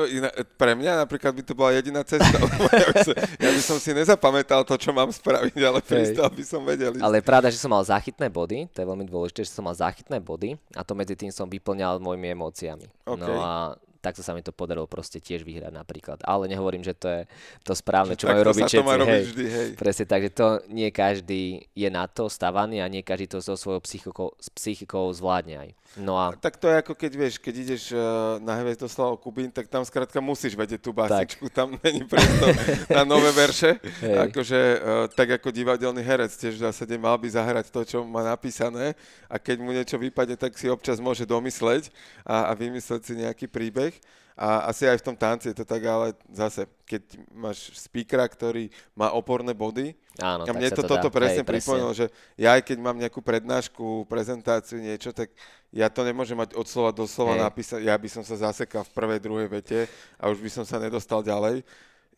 [0.59, 2.35] pre mňa napríklad by to bola jediná cesta,
[2.81, 6.43] ja, by som, ja by som si nezapamätal to, čo mám spraviť, ale freestyle by
[6.43, 6.95] som vedel.
[6.99, 9.75] Ale je pravda, že som mal záchytné body, to je veľmi dôležité, že som mal
[9.75, 12.87] záchytné body a to medzi tým som vyplňal mojimi emóciami.
[13.07, 13.21] Okay.
[13.21, 16.21] No a takto sa mi to podarilo proste tiež vyhrať napríklad.
[16.21, 17.21] Ale nehovorím, že to je
[17.65, 19.09] to správne, čo majú robiť všetci.
[19.09, 19.67] Hej, vždy, hej.
[19.73, 23.57] Presne tak, že to nie každý je na to stavaný a nie každý to so
[23.57, 25.69] svojou psychikou, psychikou zvládne aj.
[25.95, 26.35] No a...
[26.35, 30.19] Tak to je ako keď vieš, keď ideš uh, na Hviezdoslav Kubín, tak tam skrátka
[30.19, 31.55] musíš vedieť tú básničku, tak.
[31.55, 32.51] tam není priestor
[32.91, 33.79] na nové verše.
[34.03, 34.29] Hej.
[34.29, 38.27] Akože uh, tak ako divadelný herec tiež v zásade mal by zahrať to, čo má
[38.27, 38.93] napísané
[39.31, 41.87] a keď mu niečo vypadne, tak si občas môže domysleť
[42.27, 43.94] a, a vymysleť si nejaký príbeh.
[44.35, 48.67] A asi aj v tom tanci je to tak, ale zase, keď máš speakera, ktorý
[48.91, 52.67] má oporné body, Áno, a mne to, to toto presne Hej, pripomínalo, že ja aj
[52.67, 55.31] keď mám nejakú prednášku, prezentáciu, niečo, tak
[55.71, 58.91] ja to nemôžem mať od slova do slova napísať, ja by som sa zasekal v
[58.91, 59.79] prvej, druhej vete
[60.19, 61.63] a už by som sa nedostal ďalej.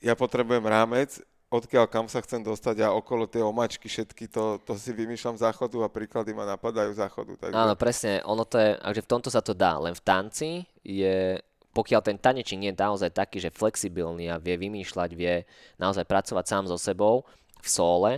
[0.02, 4.78] Ja potrebujem rámec, odkiaľ kam sa chcem dostať a okolo tie omačky všetky, to, to
[4.78, 7.34] si vymýšľam záchodu a príklady ma napadajú záchodu.
[7.34, 7.56] Takže...
[7.56, 10.50] Áno, presne, ono to je, že v tomto sa to dá, len v tanci
[10.86, 11.40] je
[11.78, 15.46] pokiaľ ten tanečník nie je naozaj taký, že flexibilný a vie vymýšľať, vie
[15.78, 17.22] naozaj pracovať sám so sebou
[17.62, 18.12] v sóle,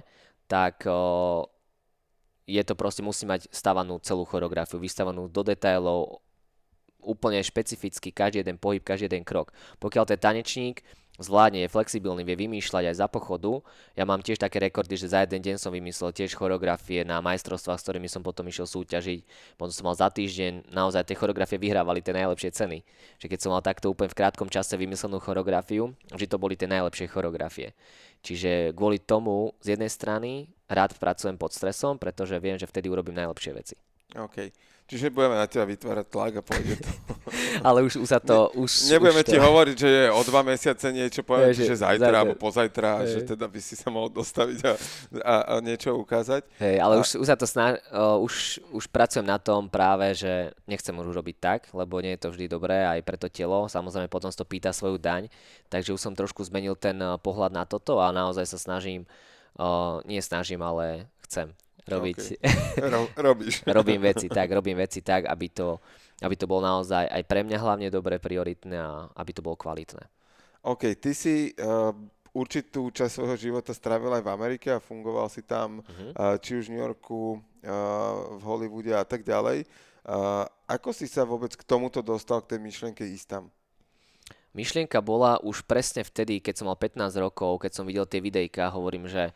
[0.47, 0.87] tak
[2.47, 6.23] je to proste, musí mať stavanú celú choreografiu, vystavanú do detailov,
[7.03, 9.51] úplne špecificky každý jeden pohyb, každý jeden krok.
[9.83, 10.79] Pokiaľ ten tanečník
[11.23, 13.59] zvládne, je flexibilný, vie vymýšľať aj za pochodu.
[13.93, 17.79] Ja mám tiež také rekordy, že za jeden deň som vymyslel tiež choreografie na majstrovstvách,
[17.79, 19.21] s ktorými som potom išiel súťažiť.
[19.59, 22.81] Potom som mal za týždeň, naozaj tie choreografie vyhrávali tie najlepšie ceny.
[23.19, 26.71] Že keď som mal takto úplne v krátkom čase vymyslenú choreografiu, že to boli tie
[26.71, 27.75] najlepšie choreografie.
[28.23, 33.15] Čiže kvôli tomu z jednej strany rád pracujem pod stresom, pretože viem, že vtedy urobím
[33.19, 33.75] najlepšie veci.
[34.15, 34.49] OK.
[34.89, 36.89] Čiže budeme na teba vytvárať tlak a pôjde to.
[37.67, 38.49] Ale už, už sa to...
[38.57, 39.45] Ne, už, nebudeme už ti to...
[39.45, 43.09] hovoriť, že je o dva mesiace niečo, poviem ti, že zajtra, zajtra alebo pozajtra, je.
[43.13, 44.73] že teda by si sa mohol dostaviť a,
[45.21, 46.41] a, a niečo ukázať.
[46.57, 47.05] Hej, ale a...
[47.05, 47.45] už, už sa to.
[47.45, 52.25] Uh, už, už pracujem na tom práve, že nechcem už robiť tak, lebo nie je
[52.25, 53.69] to vždy dobré aj pre to telo.
[53.69, 55.29] Samozrejme potom to pýta svoju daň,
[55.69, 59.05] takže už som trošku zmenil ten pohľad na toto a naozaj sa snažím,
[59.61, 61.53] uh, nie snažím, ale chcem
[61.87, 62.17] robiť.
[62.17, 62.37] Okay.
[62.93, 63.63] Ro- robíš.
[63.77, 65.79] robím veci tak, robím veci tak, aby to,
[66.23, 70.03] aby to bolo naozaj aj pre mňa hlavne dobre, prioritné a aby to bolo kvalitné.
[70.67, 71.95] OK, ty si uh,
[72.35, 76.11] určitú časť svojho života strávil aj v Amerike a fungoval si tam uh-huh.
[76.13, 79.63] uh, či už v New Yorku, uh, v Hollywoode a tak ďalej.
[80.03, 83.43] Uh, ako si sa vôbec k tomuto dostal, k tej myšlienke ísť tam?
[84.57, 88.73] Myšlienka bola už presne vtedy, keď som mal 15 rokov, keď som videl tie videjka,
[88.73, 89.29] hovorím, že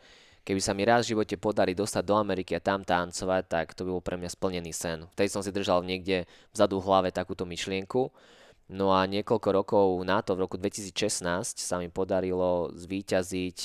[0.44, 3.88] keby sa mi raz v živote podarí dostať do Ameriky a tam tancovať, tak to
[3.88, 5.08] by bol pre mňa splnený sen.
[5.16, 8.12] Vtedy som si držal niekde vzadu v hlave takúto myšlienku.
[8.64, 13.58] No a niekoľko rokov na to, v roku 2016, sa mi podarilo zvíťaziť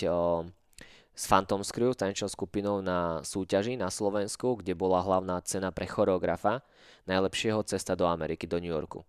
[1.16, 6.64] s Phantom Screw, tanečnou skupinou na súťaži na Slovensku, kde bola hlavná cena pre choreografa
[7.08, 9.04] najlepšieho cesta do Ameriky, do New Yorku.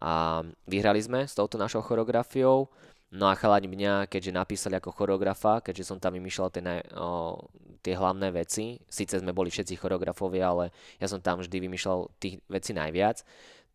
[0.00, 2.68] A vyhrali sme s touto našou choreografiou.
[3.14, 6.62] No a chalani mňa, keďže napísali ako choreografa, keďže som tam vymýšľal tie,
[6.98, 7.38] o,
[7.78, 12.42] tie hlavné veci, síce sme boli všetci choreografovia, ale ja som tam vždy vymýšľal tých
[12.50, 13.22] vecí najviac,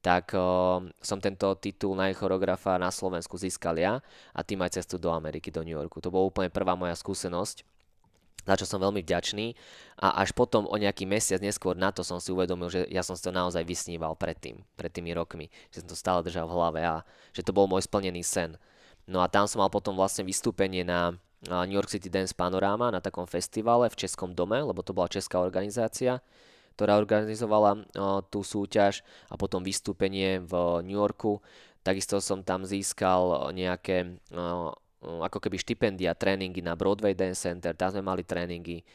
[0.02, 4.02] tak uh, som tento titul najchoreografa na Slovensku získal ja
[4.34, 6.02] a tým aj cestu do Ameriky, do New Yorku.
[6.02, 7.62] To bola úplne prvá moja skúsenosť
[8.42, 9.54] za čo som veľmi vďačný
[10.02, 13.14] a až potom o nejaký mesiac neskôr na to som si uvedomil, že ja som
[13.14, 16.82] si to naozaj vysníval predtým, pred tými rokmi, že som to stále držal v hlave
[16.82, 16.96] a
[17.38, 18.58] že to bol môj splnený sen.
[19.12, 21.12] No a tam som mal potom vlastne vystúpenie na
[21.44, 25.44] New York City Dance Panorama na takom festivale v Českom dome, lebo to bola česká
[25.44, 26.24] organizácia,
[26.80, 27.84] ktorá organizovala
[28.32, 31.44] tú súťaž a potom vystúpenie v New Yorku.
[31.84, 34.22] Takisto som tam získal nejaké
[35.02, 38.86] ako keby štipendia, tréningy na Broadway Dance Center, tam sme mali tréningy,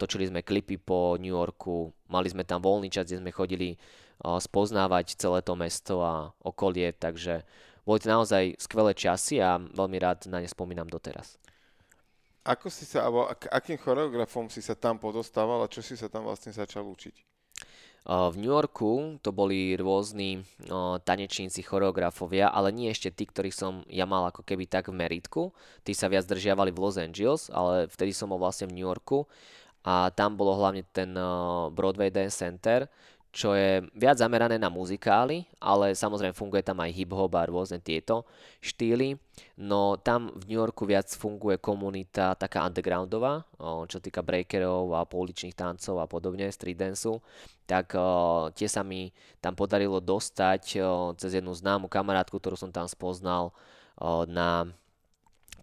[0.00, 3.76] točili sme klipy po New Yorku, mali sme tam voľný čas, kde sme chodili
[4.24, 7.44] spoznávať celé to mesto a okolie, takže
[7.84, 11.36] boli to naozaj skvelé časy a veľmi rád na ne spomínam doteraz.
[12.44, 16.12] Ako si sa, alebo ak, akým choreografom si sa tam podostával a čo si sa
[16.12, 17.16] tam vlastne začal učiť?
[18.04, 20.44] V New Yorku to boli rôzni
[21.08, 25.56] tanečníci, choreografovia, ale nie ešte tí, ktorých som ja mal ako keby tak v meritku.
[25.88, 29.24] Tí sa viac držiavali v Los Angeles, ale vtedy som bol vlastne v New Yorku
[29.88, 31.16] a tam bolo hlavne ten
[31.72, 32.92] Broadway Dance Center,
[33.34, 38.22] čo je viac zamerané na muzikály, ale samozrejme funguje tam aj hip-hop a rôzne tieto
[38.62, 39.18] štýly.
[39.58, 43.42] No tam v New Yorku viac funguje komunita taká undergroundová,
[43.90, 47.18] čo týka breakerov a pouličných tancov a podobne, street danceu.
[47.66, 47.98] Tak
[48.54, 49.10] tie sa mi
[49.42, 50.78] tam podarilo dostať
[51.18, 53.50] cez jednu známu kamarátku, ktorú som tam spoznal
[54.30, 54.70] na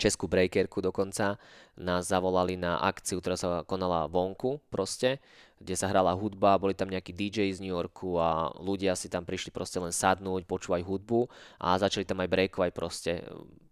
[0.01, 1.37] českú breakerku dokonca,
[1.77, 5.21] nás zavolali na akciu, ktorá sa konala vonku proste,
[5.61, 9.21] kde sa hrala hudba, boli tam nejakí DJ z New Yorku a ľudia si tam
[9.21, 11.29] prišli proste len sadnúť, počúvať hudbu
[11.61, 13.21] a začali tam aj breakovať proste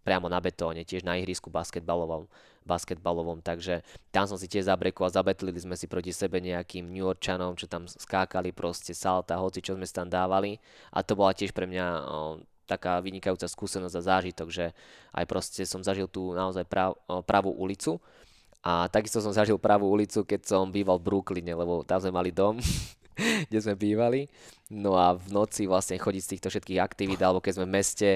[0.05, 2.29] priamo na betóne, tiež na ihrisku basketbalovom,
[2.63, 3.81] basketbalovom, takže
[4.13, 7.89] tam som si tiež zabrekoval, zabetlili sme si proti sebe nejakým New Yorkčanom, čo tam
[7.89, 10.61] skákali proste salta, hoci čo sme tam dávali.
[10.93, 11.85] A to bola tiež pre mňa
[12.69, 14.65] taká vynikajúca skúsenosť a zážitok, že
[15.17, 16.93] aj proste som zažil tú naozaj prav,
[17.25, 17.97] pravú ulicu.
[18.61, 22.29] A takisto som zažil pravú ulicu, keď som býval v Brooklyne, lebo tam sme mali
[22.29, 22.61] dom,
[23.49, 24.29] kde sme bývali.
[24.69, 28.09] No a v noci vlastne chodiť z týchto všetkých aktivít, alebo keď sme v meste,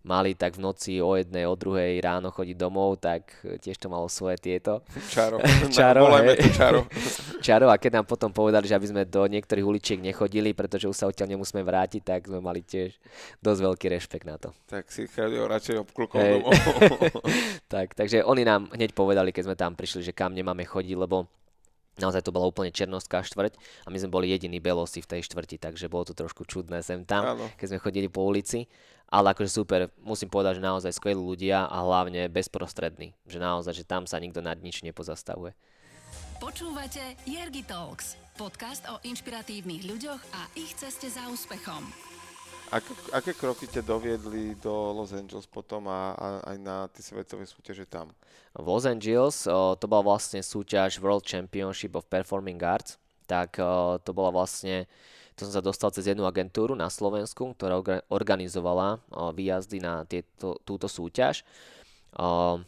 [0.00, 3.28] mali tak v noci o jednej, o druhej ráno chodiť domov, tak
[3.60, 4.80] tiež to malo svoje tieto.
[5.12, 5.38] Čaro.
[5.76, 6.80] čaro, to čaro.
[7.46, 10.96] čaro a keď nám potom povedali, že aby sme do niektorých uličiek nechodili, pretože už
[10.96, 12.96] sa odtiaľ nemusíme vrátiť, tak sme mali tiež
[13.44, 14.56] dosť veľký rešpekt na to.
[14.72, 16.32] Tak si chodil radšej obklukol hey.
[16.40, 16.54] domov.
[17.72, 21.28] tak, takže oni nám hneď povedali, keď sme tam prišli, že kam nemáme chodiť, lebo
[21.98, 25.58] naozaj to bola úplne černovská štvrť a my sme boli jediní belosi v tej štvrti,
[25.58, 27.46] takže bolo to trošku čudné sem tam, Áno.
[27.58, 28.70] keď sme chodili po ulici.
[29.10, 33.18] Ale akože super, musím povedať, že naozaj skvelí ľudia a hlavne bezprostrední.
[33.26, 35.50] Že naozaj, že tam sa nikto nad nič nepozastavuje.
[36.38, 41.84] Počúvate Jergy Talks, podcast o inšpiratívnych ľuďoch a ich ceste za úspechom.
[42.70, 47.42] Ak, aké kroky ťa doviedli do Los Angeles potom a, a aj na tie svetové
[47.42, 48.14] súťaže tam?
[48.54, 52.94] V Los Angeles o, to bola vlastne súťaž World Championship of Performing Arts,
[53.26, 54.86] tak o, to bola vlastne,
[55.34, 60.62] to som sa dostal cez jednu agentúru na Slovensku, ktorá organizovala o, výjazdy na tieto,
[60.62, 61.42] túto súťaž.
[62.14, 62.62] O,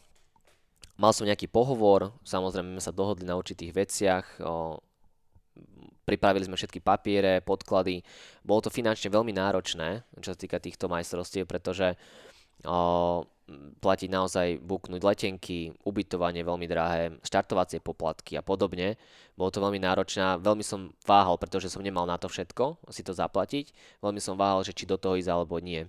[0.99, 4.83] mal som nejaký pohovor, samozrejme sme sa dohodli na určitých veciach, o,
[6.03, 8.03] pripravili sme všetky papiere, podklady.
[8.43, 11.95] Bolo to finančne veľmi náročné, čo sa týka týchto majstrovstiev, pretože
[12.67, 13.23] o,
[13.83, 18.97] platiť naozaj buknúť letenky, ubytovanie veľmi drahé, štartovacie poplatky a podobne.
[19.35, 23.15] Bolo to veľmi náročné veľmi som váhal, pretože som nemal na to všetko si to
[23.15, 23.71] zaplatiť.
[24.01, 25.87] Veľmi som váhal, že či do toho ísť alebo nie.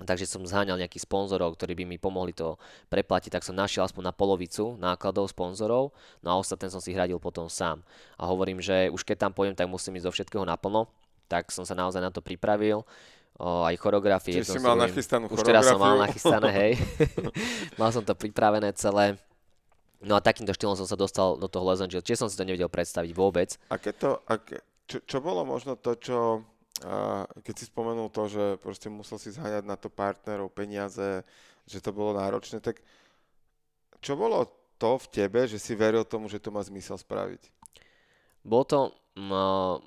[0.00, 2.56] Takže som zháňal nejakých sponzorov, ktorí by mi pomohli to
[2.88, 5.92] preplatiť, tak som našiel aspoň na polovicu nákladov sponzorov,
[6.24, 7.84] no a ostatné som si hradil potom sám.
[8.16, 10.88] A hovorím, že už keď tam pôjdem, tak musím ísť zo všetkého naplno,
[11.28, 12.82] tak som sa naozaj na to pripravil.
[13.40, 14.36] O, aj choreografie.
[14.36, 16.72] Čiže si mal nachystanú Už teraz som mal nachystané, hej.
[17.80, 19.16] mal som to pripravené celé.
[20.00, 22.04] No a takýmto štýlom som sa dostal do toho Los Angeles.
[22.04, 23.56] Čiže som si to nevedel predstaviť vôbec.
[23.72, 26.59] A keď to, ak, čo, čo bolo možno to, čo a
[27.44, 31.24] keď si spomenul to, že proste musel si zháňať na to partnerov, peniaze,
[31.68, 32.80] že to bolo náročné, tak
[34.00, 34.48] čo bolo
[34.80, 37.52] to v tebe, že si veril tomu, že to má zmysel spraviť?
[38.40, 39.84] Bol to, no,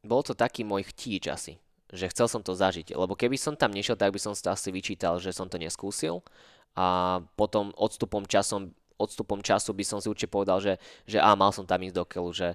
[0.00, 1.60] bol to taký môj chtíč asi,
[1.92, 4.72] že chcel som to zažiť, lebo keby som tam nešiel, tak by som to asi
[4.72, 6.24] vyčítal, že som to neskúsil
[6.72, 10.76] a potom odstupom časom odstupom času by som si určite povedal, že,
[11.08, 12.48] že á, mal som tam ísť do keľu, že,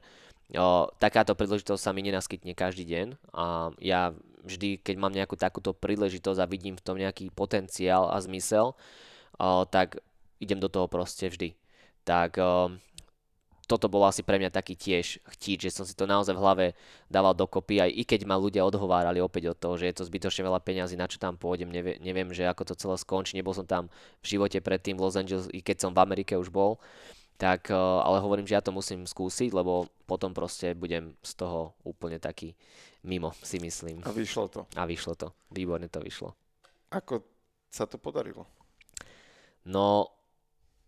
[0.54, 4.14] O, takáto príležitosť sa mi nenaskytne každý deň a ja
[4.46, 8.78] vždy, keď mám nejakú takúto príležitosť a vidím v tom nejaký potenciál a zmysel,
[9.42, 9.98] o, tak
[10.38, 11.58] idem do toho proste vždy.
[12.06, 12.78] Tak o,
[13.66, 16.66] toto bolo asi pre mňa taký tiež chtíč, že som si to naozaj v hlave
[17.10, 20.46] dával dokopy, aj i keď ma ľudia odhovárali opäť od toho, že je to zbytočne
[20.46, 23.66] veľa peňazí, na čo tam pôjdem, neviem, neviem, že ako to celé skončí, nebol som
[23.66, 23.90] tam
[24.22, 26.78] v živote predtým v Los Angeles, i keď som v Amerike už bol,
[27.36, 31.76] tak, eh, ale hovorím, že ja to musím skúsiť, lebo potom proste budem z toho
[31.84, 32.56] úplne taký
[33.04, 34.02] mimo, si myslím.
[34.08, 34.62] A vyšlo to.
[34.74, 35.28] A vyšlo to.
[35.52, 36.34] Výborne to vyšlo.
[36.90, 37.22] Ako
[37.70, 38.48] sa to podarilo?
[39.68, 40.16] No,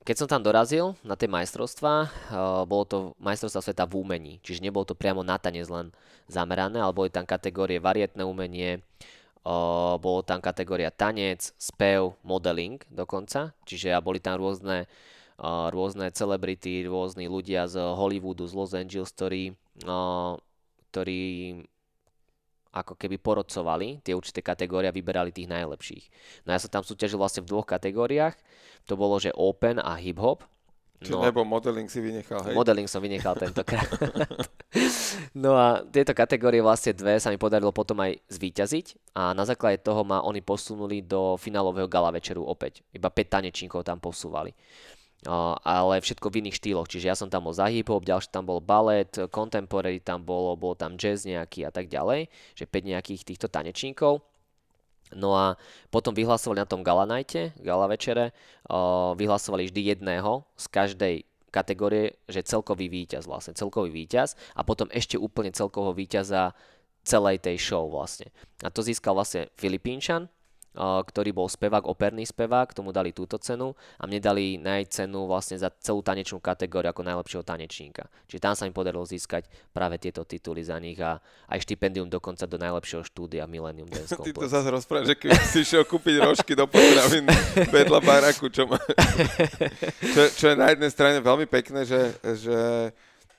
[0.08, 4.64] keď som tam dorazil na tie majstrovstvá, uh, bolo to majstrovstvá sveta v umení, čiže
[4.64, 5.92] nebolo to priamo na tanec len
[6.32, 8.80] zamerané, ale boli tam kategórie varietné umenie,
[9.44, 14.88] uh, bolo tam kategória tanec, spev, modeling dokonca, čiže boli tam rôzne,
[15.40, 19.54] rôzne celebrity, rôzni ľudia z Hollywoodu, z Los Angeles, ktorí,
[20.90, 21.24] ktorí
[22.74, 26.06] ako keby porodcovali tie určité kategórie a vyberali tých najlepších.
[26.46, 28.38] No ja som tam súťažil vlastne v dvoch kategóriách.
[28.90, 30.46] To bolo, že Open a Hip Hop.
[30.98, 32.58] Čiže no, nebo modeling si vynechal, hej?
[32.58, 33.86] Modeling som vynechal tentokrát.
[35.46, 39.86] no a tieto kategórie vlastne dve sa mi podarilo potom aj zvíťaziť a na základe
[39.86, 42.82] toho ma oni posunuli do finálového gala večeru opäť.
[42.98, 44.58] Iba 5 tanečníkov tam posúvali
[45.28, 46.88] ale všetko v iných štýloch.
[46.88, 50.74] Čiže ja som tam bol za hip-hop, ďalší tam bol balet, contemporary tam bolo, bol
[50.74, 54.24] tam jazz nejaký a tak ďalej, že 5 nejakých týchto tanečníkov.
[55.16, 55.56] No a
[55.88, 58.36] potom vyhlasovali na tom gala nighte, gala večere,
[59.16, 61.16] vyhlasovali vždy jedného z každej
[61.48, 66.52] kategórie, že celkový víťaz vlastne, celkový víťaz a potom ešte úplne celkového víťaza
[67.08, 68.36] celej tej show vlastne.
[68.60, 70.28] A to získal vlastne Filipínčan,
[70.78, 74.46] ktorý bol spevák, operný spevák, tomu dali túto cenu a mne dali
[74.88, 78.06] cenu vlastne za celú tanečnú kategóriu ako najlepšieho tanečníka.
[78.30, 81.18] Čiže tam sa mi podarilo získať práve tieto tituly za nich a
[81.50, 84.38] aj štipendium dokonca do najlepšieho štúdia Millennium Dance Complex.
[84.38, 87.26] Ty to zase rozprávaš, že keď si šiel kúpiť rožky do potravín
[87.76, 88.78] vedľa baraku, čo, má...
[90.16, 92.58] čo, čo je na jednej strane veľmi pekné, že, že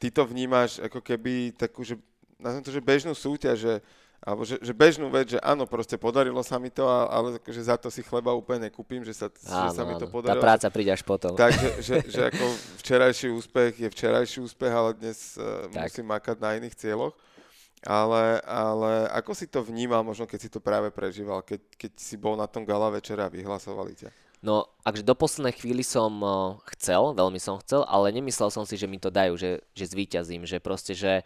[0.03, 1.95] ty to vnímaš ako keby takú, že
[2.39, 3.74] nazvem to, že bežnú súťaž, že
[4.29, 7.81] alebo že, že bežnú vec, že áno, proste podarilo sa mi to, ale že za
[7.81, 10.37] to si chleba úplne nekúpim, že sa, áno, že sa mi to podarilo.
[10.37, 11.33] Tá práca príde až potom.
[11.33, 12.45] Takže že, že ako
[12.85, 17.16] včerajší úspech je včerajší úspech, ale dnes uh, musím makať na iných cieľoch.
[17.87, 22.18] Ale, ale ako si to vnímal, možno keď si to práve prežíval, keď, keď si
[22.20, 24.11] bol na tom gala večera a vyhlasovali ťa?
[24.45, 28.76] No, akže do poslednej chvíli som uh, chcel, veľmi som chcel, ale nemyslel som si,
[28.76, 31.24] že mi to dajú, že, že zvíťazím, že proste, že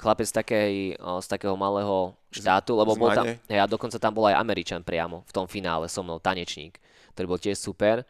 [0.00, 4.40] chlapec z, takej, z takého malého štátu, lebo bol tam, ja dokonca tam bol aj
[4.40, 6.80] Američan priamo v tom finále so mnou, tanečník,
[7.12, 8.08] ktorý bol tiež super.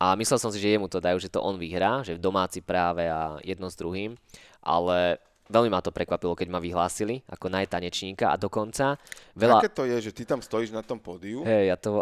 [0.00, 2.64] A myslel som si, že jemu to dajú, že to on vyhrá, že v domáci
[2.64, 4.16] práve a jedno s druhým.
[4.64, 5.20] Ale
[5.52, 8.96] veľmi ma to prekvapilo, keď ma vyhlásili ako najtanečníka a dokonca
[9.36, 9.60] veľa...
[9.60, 11.44] Aké to je, že ty tam stojíš na tom pódiu?
[11.44, 12.00] Hej, ja to...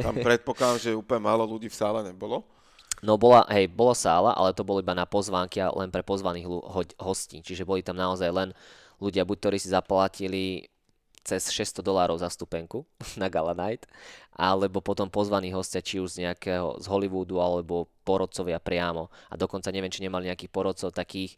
[0.00, 2.40] tam predpokladám, že úplne málo ľudí v sále nebolo.
[3.04, 6.48] No bola, hej, bola sála, ale to bolo iba na pozvánky a len pre pozvaných
[6.48, 7.44] ho- hostí.
[7.44, 8.48] Čiže boli tam naozaj len
[8.96, 10.72] ľudia, buď ktorí si zaplatili
[11.26, 12.86] cez 600 dolárov za stupenku
[13.20, 13.84] na Gala Night,
[14.32, 19.10] alebo potom pozvaní hostia či už z nejakého z Hollywoodu alebo porodcovia priamo.
[19.28, 21.34] A dokonca neviem, či nemali nejakých porodcov takých,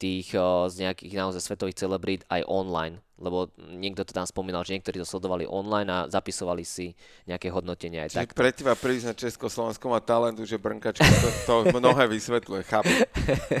[0.00, 0.34] tých
[0.68, 5.06] z nejakých naozaj svetových celebrít aj online, lebo niekto to tam spomínal, že niektorí to
[5.06, 6.96] sledovali online a zapisovali si
[7.28, 8.32] nejaké hodnotenia aj Čiže tak.
[8.32, 13.04] pre teba prísť na Československu má talentu, že Brnkačka to, to mnohé vysvetľuje, chápem.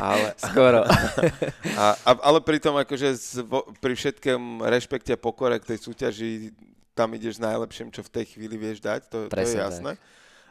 [0.00, 0.80] Ale, Skoro.
[1.80, 3.44] A, a, ale pritom akože z,
[3.80, 6.52] pri všetkém rešpekte a pokore k tej súťaži
[6.92, 9.96] tam ideš najlepším, čo v tej chvíli vieš dať, to, to je jasné.
[9.96, 10.00] Tak.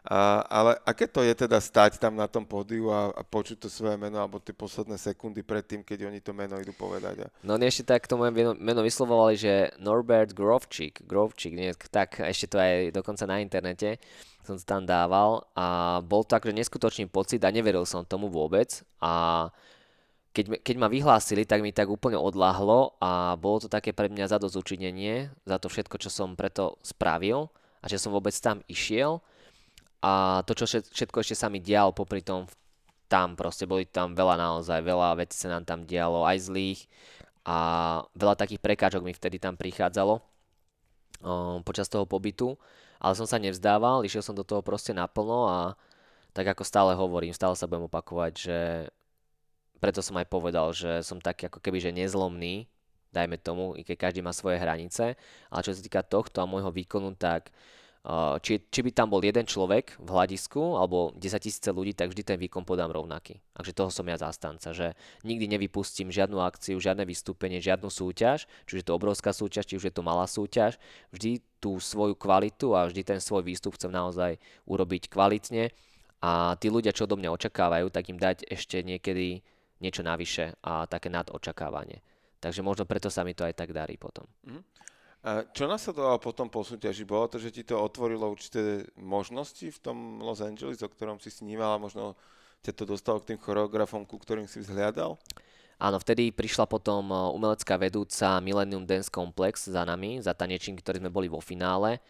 [0.08, 3.70] A, ale aké to je teda stať tam na tom pódiu a, a počuť to
[3.72, 7.24] svoje meno alebo tie posledné sekundy pred tým, keď oni to meno idú povedať?
[7.24, 7.32] A...
[7.44, 12.56] No oni ešte tak to moje meno, vyslovovali, že Norbert Grovčík, Grovčík, nie, tak ešte
[12.56, 14.00] to aj dokonca na internete
[14.50, 15.46] som to tam dával.
[15.54, 18.82] A bol to akože neskutočný pocit a neveril som tomu vôbec.
[18.98, 19.46] A
[20.34, 24.30] keď, keď ma vyhlásili, tak mi tak úplne odláhlo a bolo to také pre mňa
[24.30, 27.50] zadozučinenie za to všetko, čo som preto spravil
[27.82, 29.22] a že som vôbec tam išiel
[30.00, 32.48] a to, čo všetko ešte sa mi dialo popri tom,
[33.10, 36.82] tam proste boli tam veľa naozaj, veľa vecí sa nám tam dialo, aj zlých.
[37.44, 37.58] A
[38.14, 40.22] veľa takých prekážok mi vtedy tam prichádzalo
[41.26, 42.54] um, počas toho pobytu,
[43.02, 45.60] ale som sa nevzdával, išiel som do toho proste naplno a
[46.32, 48.60] tak ako stále hovorím, stále sa budem opakovať, že
[49.82, 52.68] preto som aj povedal, že som taký ako keby, že nezlomný,
[53.10, 55.18] dajme tomu, i keď každý má svoje hranice,
[55.50, 57.50] ale čo sa týka tohto a môjho výkonu, tak
[58.40, 62.24] či, či by tam bol jeden človek v hľadisku alebo 10 tisíce ľudí, tak vždy
[62.24, 63.44] ten výkon podám rovnaký.
[63.52, 64.96] Takže toho som ja zastanca, že
[65.28, 69.76] nikdy nevypustím žiadnu akciu, žiadne vystúpenie, žiadnu súťaž, či už je to obrovská súťaž, či
[69.76, 70.80] už je to malá súťaž,
[71.12, 75.76] vždy tú svoju kvalitu a vždy ten svoj výstup chcem naozaj urobiť kvalitne
[76.24, 79.44] a tí ľudia, čo do mňa očakávajú, tak im dať ešte niekedy
[79.84, 82.00] niečo navyše a také nadočakávanie.
[82.40, 84.24] Takže možno preto sa mi to aj tak darí potom.
[84.48, 84.64] Mm-hmm.
[85.20, 87.04] A čo nasledovalo potom po súťaži?
[87.04, 91.28] Bolo to, že ti to otvorilo určité možnosti v tom Los Angeles, o ktorom si
[91.28, 92.16] snívala, možno
[92.64, 95.20] ťa to dostalo k tým choreografom, ku ktorým si vzhliadal?
[95.80, 101.00] Áno, vtedy prišla potom e, umelecká vedúca Millennium Dance Complex za nami, za tanečníky, ktorí
[101.00, 102.04] sme boli vo finále.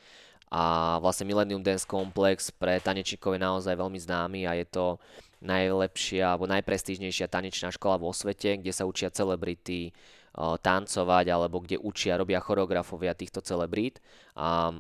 [0.50, 4.98] A vlastne Millennium Dance Complex pre tanečníkov je naozaj veľmi známy a je to
[5.46, 9.94] najlepšia alebo najprestížnejšia tanečná škola vo svete, kde sa učia celebrity,
[10.40, 14.00] tancovať alebo kde učia, robia choreografovia týchto celebrít.
[14.40, 14.72] A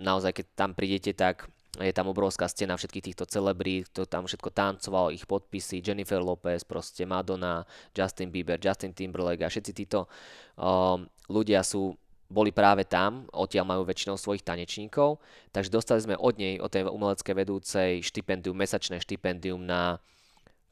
[0.00, 1.48] naozaj, keď tam prídete, tak
[1.82, 6.62] je tam obrovská stena všetkých týchto celebrít, to tam všetko tancovalo, ich podpisy, Jennifer Lopez,
[6.62, 10.06] proste Madonna, Justin Bieber, Justin Timberlake a všetci títo
[10.54, 11.98] um, ľudia sú
[12.30, 15.20] boli práve tam, odtiaľ majú väčšinou svojich tanečníkov,
[15.52, 20.00] takže dostali sme od nej, od tej umeleckej vedúcej štipendium, mesačné štipendium na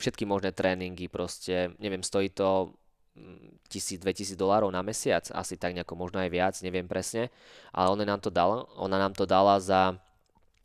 [0.00, 2.74] všetky možné tréningy, proste, neviem, stojí to
[3.72, 7.32] 1000-2000 dolárov na mesiac, asi tak nejako možno aj viac, neviem presne,
[7.72, 9.96] ale ona nám to dala, ona nám to dala za,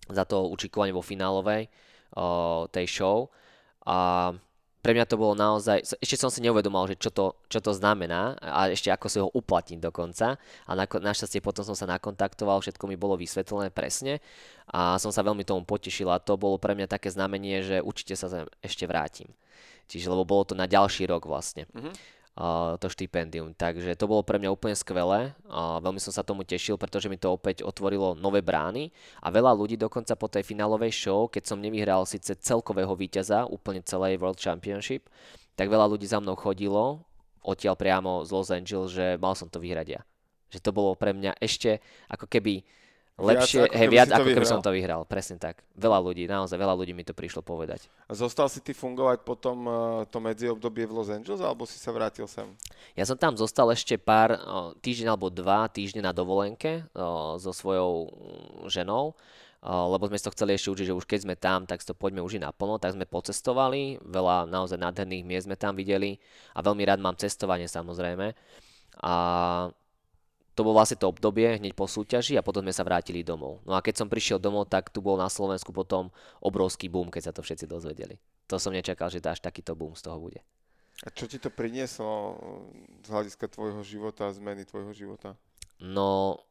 [0.07, 1.71] za to učikovanie vo finálovej
[2.15, 3.31] o, tej show
[3.87, 4.31] a
[4.77, 8.39] pre mňa to bolo naozaj, ešte som si neuvedomal, že čo to, čo to znamená
[8.39, 12.87] a ešte ako si ho uplatniť dokonca a na, našťastie potom som sa nakontaktoval, všetko
[12.87, 14.23] mi bolo vysvetlené presne
[14.71, 18.15] a som sa veľmi tomu potešil a to bolo pre mňa také znamenie, že určite
[18.15, 19.27] sa ešte vrátim.
[19.87, 21.67] Čiže lebo bolo to na ďalší rok vlastne.
[21.71, 22.16] Mm-hmm
[22.77, 23.57] to štipendium.
[23.57, 25.33] Takže to bolo pre mňa úplne skvelé.
[25.81, 28.93] Veľmi som sa tomu tešil, pretože mi to opäť otvorilo nové brány
[29.25, 33.81] a veľa ľudí dokonca po tej finálovej show, keď som nevyhral síce celkového víťaza úplne
[33.81, 35.09] celej World Championship,
[35.57, 37.01] tak veľa ľudí za mnou chodilo
[37.41, 40.01] odtiaľ priamo z Los Angeles, že mal som to vyhrať ja.
[40.53, 41.81] Že to bolo pre mňa ešte
[42.11, 42.61] ako keby
[43.17, 45.65] lepšie, viac, ako hej, viac ako keby som to vyhral, presne tak.
[45.73, 47.89] Veľa ľudí, naozaj veľa ľudí mi to prišlo povedať.
[48.05, 49.73] A zostal si ty fungovať potom uh,
[50.05, 52.45] to medziobdobie v Los Angeles, alebo si sa vrátil sem?
[52.93, 57.49] Ja som tam zostal ešte pár, uh, týždeň alebo dva týždne na dovolenke uh, so
[57.49, 59.17] svojou mm, ženou,
[59.67, 62.45] lebo sme to chceli ešte učiť, že už keď sme tam, tak to poďme užiť
[62.45, 66.21] naplno, tak sme pocestovali, veľa naozaj nádherných miest sme tam videli
[66.53, 68.37] a veľmi rád mám cestovanie samozrejme.
[69.01, 69.13] A
[70.57, 73.61] to bolo vlastne to obdobie hneď po súťaži a potom sme sa vrátili domov.
[73.61, 76.09] No a keď som prišiel domov, tak tu bol na Slovensku potom
[76.41, 78.17] obrovský boom, keď sa to všetci dozvedeli.
[78.49, 80.41] To som nečakal, že až takýto boom z toho bude.
[81.05, 82.41] A čo ti to prinieslo
[83.05, 85.37] z hľadiska tvojho života zmeny tvojho života?
[85.77, 86.41] No,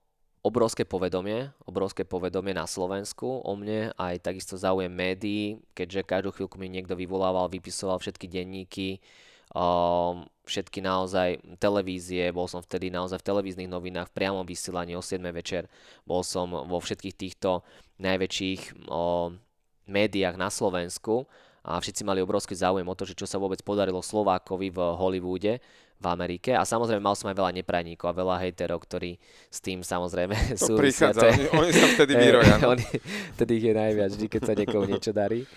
[0.47, 6.63] obrovské povedomie, obrovské povedomie na Slovensku o mne, aj takisto záujem médií, keďže každú chvíľku
[6.63, 9.03] mi niekto vyvolával, vypisoval všetky denníky,
[9.51, 15.03] um, všetky naozaj televízie, bol som vtedy naozaj v televíznych novinách, v priamom vysielaní o
[15.03, 15.67] 7 večer,
[16.07, 17.67] bol som vo všetkých týchto
[17.99, 19.35] najväčších o,
[19.91, 21.27] médiách na Slovensku
[21.67, 25.59] a všetci mali obrovský záujem o to, že čo sa vôbec podarilo Slovákovi v Hollywoode,
[25.97, 29.17] v Amerike a samozrejme mal som aj veľa neprajníkov a veľa hejterov, ktorí
[29.49, 30.77] s tým samozrejme sú.
[30.77, 32.55] Prichádza, oni, oni sa vtedy vyroja.
[32.61, 32.77] No?
[33.35, 35.49] vtedy ich je najviac, vždy keď sa niekomu niečo darí.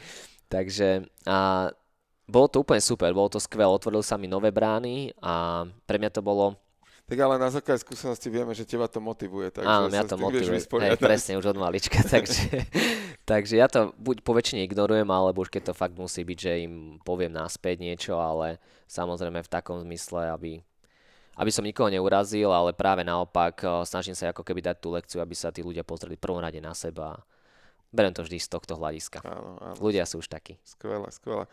[0.49, 1.69] Takže a
[2.30, 6.13] bolo to úplne super, bolo to skvelé, otvorili sa mi nové brány a pre mňa
[6.13, 6.53] to bolo
[7.09, 9.49] tak ale na základe skúsenosti vieme, že teba to motivuje.
[9.49, 10.61] Takže Áno, mňa to motivuje.
[10.61, 12.05] Hej, presne, už od malička.
[12.13, 12.69] takže,
[13.25, 16.69] takže ja to buď po väčšine ignorujem, alebo už keď to fakt musí byť, že
[16.69, 20.61] im poviem naspäť niečo, ale samozrejme v takom zmysle, aby,
[21.34, 23.57] aby som nikoho neurazil, ale práve naopak
[23.89, 26.77] snažím sa ako keby dať tú lekciu, aby sa tí ľudia pozreli prvom rade na
[26.77, 27.25] seba.
[27.89, 29.25] Berem to vždy z tohto hľadiska.
[29.25, 29.75] Áno, áno.
[29.82, 30.61] Ľudia sú už takí.
[30.61, 31.49] Skvelé, skvelé.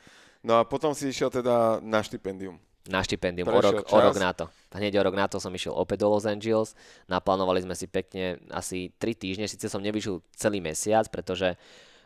[0.47, 2.55] No a potom si išiel teda na štipendium.
[2.87, 4.47] Na štipendium, o rok, o rok na to.
[4.71, 6.79] Hneď o rok na to som išiel opäť do Los Angeles.
[7.11, 11.59] Naplánovali sme si pekne asi 3 týždne, síce som nevyšiel celý mesiac, pretože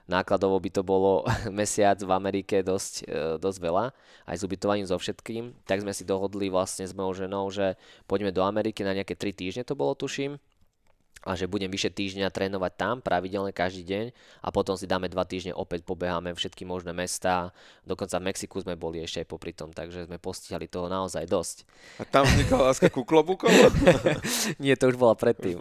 [0.08, 3.92] nákladovo by to bolo mesiac v Amerike dosť, e, dosť veľa,
[4.24, 5.52] aj s ubytovaním so všetkým.
[5.68, 7.76] Tak sme si dohodli vlastne s mojou ženou, že
[8.08, 10.40] poďme do Ameriky na nejaké 3 týždne to bolo, tuším
[11.20, 14.04] a že budem vyše týždňa trénovať tam pravidelne každý deň
[14.40, 17.52] a potom si dáme dva týždne opäť pobeháme všetky možné mesta.
[17.84, 21.68] Dokonca v Mexiku sme boli ešte aj popri tom, takže sme postihali toho naozaj dosť.
[22.00, 23.52] A tam vznikla láska ku klobúkom?
[24.62, 25.60] Nie, to už bola predtým.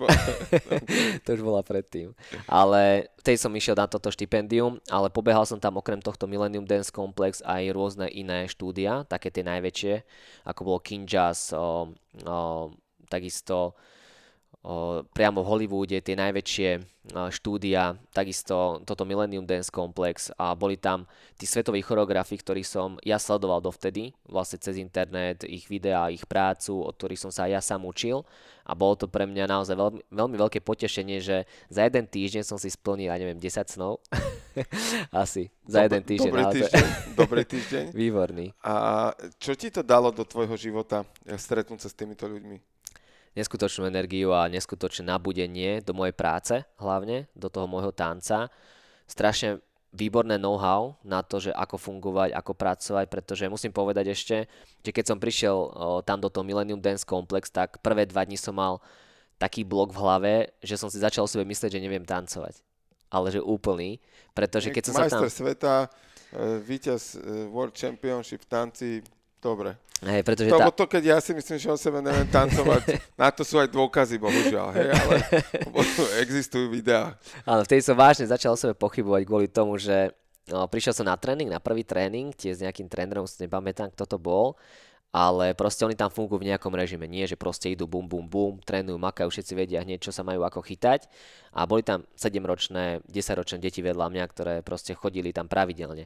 [1.28, 2.16] to už bola predtým.
[2.48, 6.88] Ale tej som išiel na toto štipendium, ale pobehal som tam okrem tohto Millennium Dance
[6.88, 9.94] Complex aj rôzne iné štúdia, také tie najväčšie,
[10.48, 11.92] ako bolo Kinjas, o,
[12.24, 12.38] o,
[13.12, 13.76] takisto
[15.16, 16.70] priamo v Hollywoode tie najväčšie
[17.32, 21.08] štúdia, takisto toto Millennium Dance Complex a boli tam
[21.40, 26.86] tí svetoví choreografi, ktorých som ja sledoval dovtedy, vlastne cez internet, ich videá, ich prácu,
[26.86, 28.28] od ktorých som sa aj ja sám učil
[28.68, 32.60] a bolo to pre mňa naozaj veľmi, veľmi veľké potešenie, že za jeden týždeň som
[32.62, 34.04] si splnil, ja neviem, 10 snov.
[35.16, 36.30] Asi, za jeden týždeň.
[36.30, 36.86] Dobrý týždeň,
[37.26, 37.84] dobrý týždeň.
[37.96, 38.54] Výborný.
[38.62, 39.10] A
[39.42, 42.79] čo ti to dalo do tvojho života, stretnúť sa s týmito ľuďmi?
[43.38, 48.50] Neskutočnú energiu a neskutočné nabudenie do mojej práce, hlavne do toho môjho tanca.
[49.06, 54.46] Strašne výborné know-how na to, že ako fungovať, ako pracovať, pretože musím povedať ešte,
[54.86, 55.70] že keď som prišiel o,
[56.06, 58.78] tam do toho Millennium Dance Complex, tak prvé dva dní som mal
[59.42, 62.62] taký blok v hlave, že som si začal sebe myslieť, že neviem tancovať.
[63.10, 63.98] Ale že úplný,
[64.38, 65.26] pretože keď som sa tam...
[65.26, 65.90] sveta,
[66.30, 68.90] e, víťaz e, World Championship v tanci,
[69.40, 69.76] dobre.
[70.00, 70.72] Hej, pretože to, tá...
[70.72, 74.16] to, keď ja si myslím, že o sebe neviem tancovať, na to sú aj dôkazy,
[74.16, 75.16] bohužiaľ, hej, ale
[76.24, 77.20] existujú videá.
[77.44, 80.16] Áno, vtedy som vážne začal o sebe pochybovať kvôli tomu, že
[80.48, 84.08] no, prišiel som na tréning, na prvý tréning, tiež s nejakým trénerom, si nepamätám, kto
[84.08, 84.56] to bol,
[85.12, 88.56] ale proste oni tam fungujú v nejakom režime, nie, že proste idú bum, bum, bum,
[88.64, 91.12] trénujú, makajú, všetci vedia hneď, čo sa majú ako chytať
[91.52, 96.06] a boli tam 7-ročné, 10-ročné deti vedľa mňa, ktoré proste chodili tam pravidelne.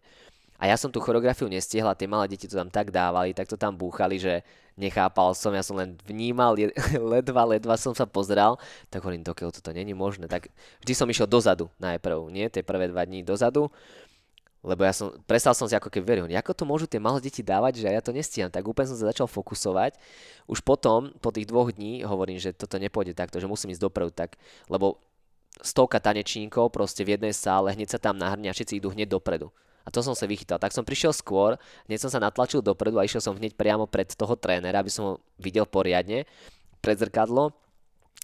[0.63, 3.59] A ja som tú choreografiu nestihla, tie malé deti to tam tak dávali, tak to
[3.59, 4.47] tam búchali, že
[4.79, 6.55] nechápal som, ja som len vnímal,
[7.13, 8.55] ledva, ledva som sa pozrel,
[8.87, 10.47] tak hovorím, dokiaľ toto není možné, tak
[10.79, 13.67] vždy som išiel dozadu najprv, nie, tie prvé dva dní dozadu,
[14.63, 17.43] lebo ja som, prestal som si ako keby veril, ako to môžu tie malé deti
[17.43, 19.99] dávať, že ja to nestíham, tak úplne som sa začal fokusovať.
[20.47, 24.15] Už potom, po tých dvoch dní, hovorím, že toto nepôjde takto, že musím ísť dopredu,
[24.15, 24.39] tak,
[24.71, 25.03] lebo
[25.59, 29.51] stovka tanečníkov proste v jednej sále, hneď sa tam nahrňa, všetci idú hneď dopredu.
[29.83, 30.59] A to som sa vychytal.
[30.59, 34.07] Tak som prišiel skôr, hneď som sa natlačil dopredu a išiel som hneď priamo pred
[34.11, 36.23] toho trénera, aby som ho videl poriadne
[36.83, 37.55] pred zrkadlo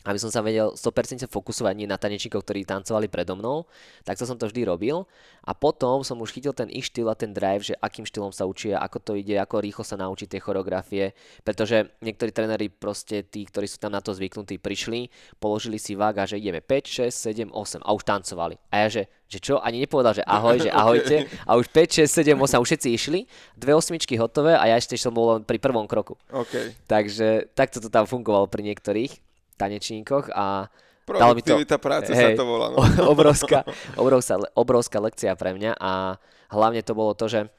[0.08, 3.68] aby som sa vedel 100% fokusovať nie na tanečníkov, ktorí tancovali predo mnou,
[4.08, 5.04] tak to som to vždy robil.
[5.43, 8.47] A potom som už chytil ten ich štýl a ten drive, že akým štýlom sa
[8.47, 11.12] učia, ako to ide, ako rýchlo sa naučí tie choreografie,
[11.43, 16.24] pretože niektorí tréneri proste tí, ktorí sú tam na to zvyknutí, prišli, položili si vága,
[16.24, 18.56] že ideme 5, 6, 7, 8 a už tancovali.
[18.72, 22.39] A ja že, že čo, ani nepovedal, že ahoj, že ahojte a už 5, 6,
[22.39, 23.20] 7, 8 už všetci išli,
[23.60, 26.16] dve osmičky hotové a ja ešte som bol pri prvom kroku.
[26.32, 26.72] Okay.
[26.88, 29.28] Takže takto to tam fungovalo pri niektorých
[29.60, 30.72] tanečníkoch a
[31.03, 32.72] dalo mi to, práce hej, sa to volá.
[32.72, 32.80] No.
[33.14, 33.68] obrovská,
[33.99, 36.16] obrovská, obrovská lekcia pre mňa a
[36.55, 37.51] hlavne to bolo to, že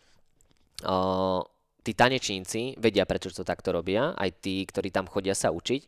[0.86, 1.40] uh,
[1.84, 5.82] tí tanečníci vedia, prečo to takto robia, aj tí, ktorí tam chodia sa učiť,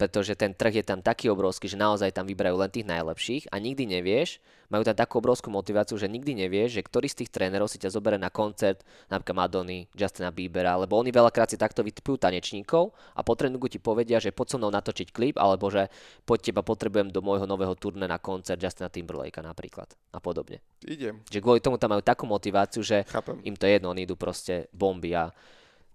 [0.00, 3.60] pretože ten trh je tam taký obrovský, že naozaj tam vyberajú len tých najlepších a
[3.62, 7.68] nikdy nevieš, majú tam takú obrovskú motiváciu, že nikdy nevieš, že ktorý z tých trénerov
[7.68, 8.80] si ťa zoberie na koncert,
[9.12, 13.76] napríklad Madony, Justina Biebera, lebo oni veľakrát si takto vytipujú tanečníkov a po tréningu ti
[13.76, 15.92] povedia, že poď so mnou natočiť klip, alebo že
[16.24, 20.64] poď teba potrebujem do môjho nového turné na koncert Justina Timberlakea napríklad a podobne.
[20.88, 21.20] Idem.
[21.28, 23.44] Že kvôli tomu tam majú takú motiváciu, že Chápem.
[23.44, 25.28] im to jedno, oni idú proste bomby a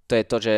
[0.07, 0.55] to je to, že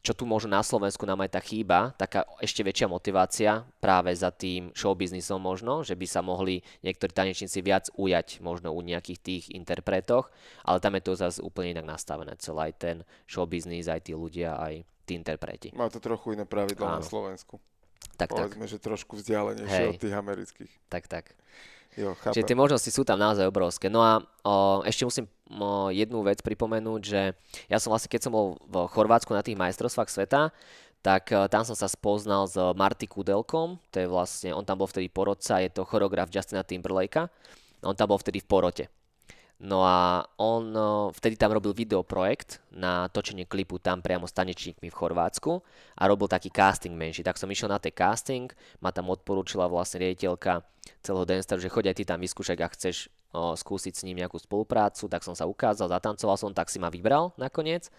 [0.00, 4.32] čo tu možno na Slovensku nám aj tá chýba, taká ešte väčšia motivácia práve za
[4.32, 9.44] tým showbiznisom možno, že by sa mohli niektorí tanečníci viac ujať možno u nejakých tých
[9.52, 10.32] interpretoch,
[10.64, 12.96] ale tam je to zase úplne inak nastavené, celý aj ten
[13.28, 15.68] showbiznis, aj tí ľudia, aj tí interpreti.
[15.76, 17.60] Má to trochu iné pravidla na Slovensku.
[18.16, 18.72] Tak, Povedzme, tak.
[18.72, 19.90] že trošku vzdialenejšie Hej.
[19.92, 20.72] od tých amerických.
[20.92, 21.36] Tak, tak.
[21.98, 23.90] Jo, Čiže tie možnosti sú tam naozaj obrovské.
[23.90, 27.34] No a o, ešte musím o, jednu vec pripomenúť, že
[27.66, 30.54] ja som vlastne, keď som bol v Chorvátsku na tých majstrovstvách sveta,
[31.02, 34.86] tak o, tam som sa spoznal s Marty Kudelkom, to je vlastne, on tam bol
[34.86, 37.26] vtedy porodca, je to choreograf Justina Timberlakea,
[37.82, 38.84] on tam bol vtedy v porote.
[39.60, 40.72] No a on
[41.12, 45.60] vtedy tam robil videoprojekt na točenie klipu tam priamo s tanečníkmi v Chorvátsku
[46.00, 47.20] a robil taký casting menší.
[47.20, 48.48] Tak som išiel na ten casting,
[48.80, 50.64] ma tam odporúčila vlastne riaditeľka
[51.04, 54.40] celého Danceru, že choď aj ty tam vyskúšať, ak chceš o, skúsiť s ním nejakú
[54.40, 57.92] spoluprácu, tak som sa ukázal, zatancoval som, tak si ma vybral nakoniec.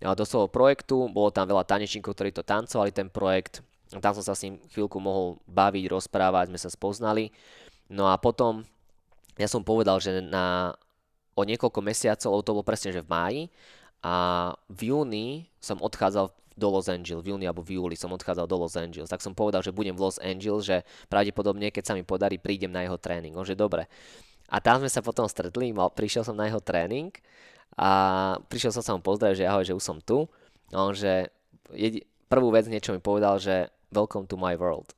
[0.00, 3.60] do svojho projektu, bolo tam veľa tanečníkov, ktorí to tancovali, ten projekt,
[4.00, 7.36] tam som sa s ním chvíľku mohol baviť, rozprávať, sme sa spoznali.
[7.92, 8.64] No a potom
[9.36, 10.72] ja som povedal, že na
[11.36, 13.42] o niekoľko mesiacov, to bolo presne, že v máji,
[14.00, 14.14] a
[14.72, 18.56] v júni som odchádzal do Los Angeles, v júni alebo v júli som odchádzal do
[18.56, 22.00] Los Angeles, tak som povedal, že budem v Los Angeles, že pravdepodobne, keď sa mi
[22.00, 23.36] podarí, prídem na jeho tréning.
[23.36, 23.84] On že dobre.
[24.48, 27.12] A tam sme sa potom stretli, mal, prišiel som na jeho tréning
[27.76, 27.90] a
[28.48, 30.24] prišiel som sa mu pozdraviť, že ahoj, že už som tu.
[30.72, 31.28] A on, že
[31.74, 34.96] jedi, prvú vec niečo mi povedal, že welcome to my world.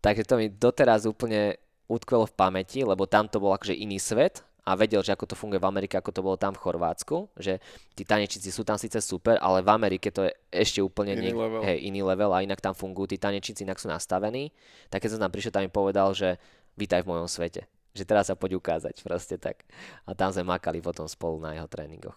[0.00, 1.58] Takže to mi doteraz úplne
[1.90, 5.36] utkvelo v pamäti, lebo tam to bol akože iný svet a vedel, že ako to
[5.36, 7.60] funguje v Amerike, ako to bolo tam v Chorvátsku, že
[7.92, 11.36] tí tanečníci sú tam síce super, ale v Amerike to je ešte úplne Iný niek-
[11.36, 11.60] level.
[11.60, 14.48] Hej, iný level a inak tam fungujú tí tanečníci, inak sú nastavení.
[14.88, 16.40] Tak keď som tam prišiel, tam mi povedal, že
[16.74, 17.68] vítaj v mojom svete.
[17.92, 19.68] Že teraz sa poď ukázať, proste tak.
[20.08, 22.16] A tam sme makali potom spolu na jeho tréningoch.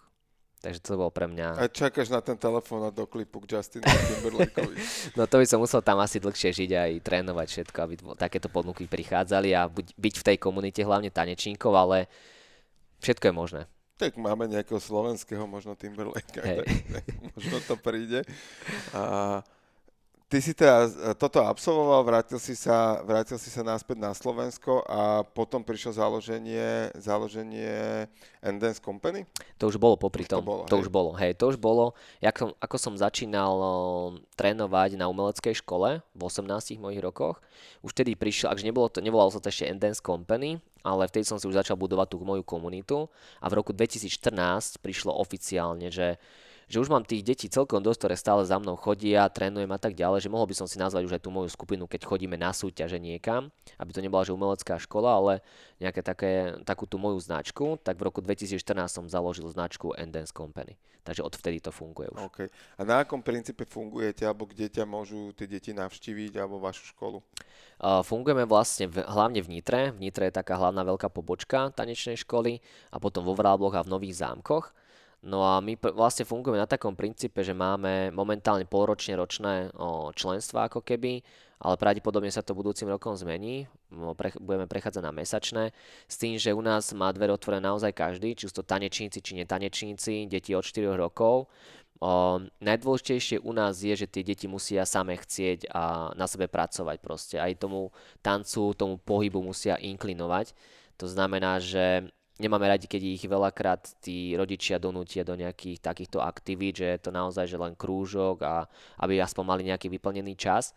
[0.58, 1.54] Takže to bolo pre mňa...
[1.54, 4.74] A čakáš na ten telefón a do klipu k Justinu Timberlakeovi.
[5.20, 8.90] No to by som musel tam asi dlhšie žiť aj trénovať všetko, aby takéto ponuky
[8.90, 12.10] prichádzali a buď, byť v tej komunite, hlavne tanečníkov, ale
[13.02, 13.62] všetko je možné.
[13.98, 16.30] Tak máme nejakého slovenského možno Timberlake,
[16.94, 18.22] tak možno to príde.
[18.94, 19.42] A
[20.28, 24.84] ty si teda e, toto absolvoval, vrátil si sa, vrátil si sa naspäť na Slovensko
[24.84, 28.06] a potom prišlo založenie, založenie
[28.44, 29.24] Endance Company.
[29.58, 30.46] To už bolo popri Už to tom.
[30.46, 30.84] bolo, to hej.
[30.84, 31.96] už bolo, hej, to už bolo.
[32.20, 33.74] Jak som, ako som začínal o,
[34.36, 37.40] trénovať na umeleckej škole v 18 mojich rokoch,
[37.82, 41.38] už vtedy prišiel, akže nebolo to, nevolalo sa to ešte Endance Company, ale vtedy som
[41.42, 43.10] si už začal budovať tú moju komunitu
[43.42, 46.22] a v roku 2014 prišlo oficiálne, že
[46.68, 49.96] že už mám tých detí celkom dosť, ktoré stále za mnou chodia, trénujem a tak
[49.96, 52.52] ďalej, že mohol by som si nazvať už aj tú moju skupinu, keď chodíme na
[52.52, 53.48] súťaže niekam,
[53.80, 55.34] aby to nebola že umelecká škola, ale
[55.80, 58.60] nejaké také, takú tú moju značku, tak v roku 2014
[58.92, 60.76] som založil značku Endance Company.
[61.08, 62.20] Takže odvtedy to funguje už.
[62.28, 62.48] Okay.
[62.76, 67.24] A na akom princípe fungujete, alebo kde ťa môžu tie deti navštíviť, alebo vašu školu?
[67.80, 69.96] Uh, fungujeme vlastne v, hlavne v Nitre.
[69.96, 72.60] V Nitre je taká hlavná veľká pobočka tanečnej školy
[72.92, 74.76] a potom vo Vrábloch a v Nových zámkoch.
[75.26, 79.74] No a my vlastne fungujeme na takom princípe, že máme momentálne polročne ročné
[80.14, 81.26] členstva ako keby,
[81.58, 83.66] ale pravdepodobne sa to budúcim rokom zmení.
[84.38, 85.64] Budeme prechádzať na mesačné,
[86.06, 89.42] s tým, že u nás má dvere otvorené naozaj každý, či sú to tanečníci, či
[89.42, 91.50] netanečníci, deti od 4 rokov.
[91.98, 97.02] O, najdôležitejšie u nás je, že tie deti musia same chcieť a na sebe pracovať
[97.02, 97.42] proste.
[97.42, 97.90] Aj tomu
[98.22, 100.54] tancu, tomu pohybu musia inklinovať.
[101.02, 102.06] To znamená, že
[102.38, 107.12] nemáme radi, keď ich veľakrát tí rodičia donútia do nejakých takýchto aktivít, že je to
[107.12, 108.66] naozaj že len krúžok a
[109.02, 110.74] aby aspoň mali nejaký vyplnený čas,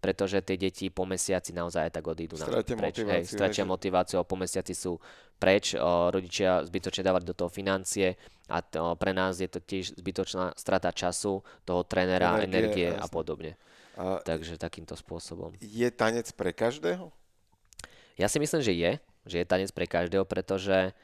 [0.00, 2.96] pretože tie deti po mesiaci naozaj aj tak odídu na Stratia preč.
[2.96, 4.96] motiváciu, Hej, stratia motiváciu a po mesiaci sú
[5.36, 8.16] preč, o, rodičia zbytočne dávať do toho financie
[8.48, 13.04] a to, pre nás je to tiež zbytočná strata času toho trénera, Energie, energie, a
[13.04, 13.60] podobne.
[14.00, 15.52] A Takže takýmto spôsobom.
[15.60, 17.12] je tanec pre každého?
[18.16, 18.92] Ja si myslím, že je,
[19.26, 20.94] že je tanec pre každého, pretože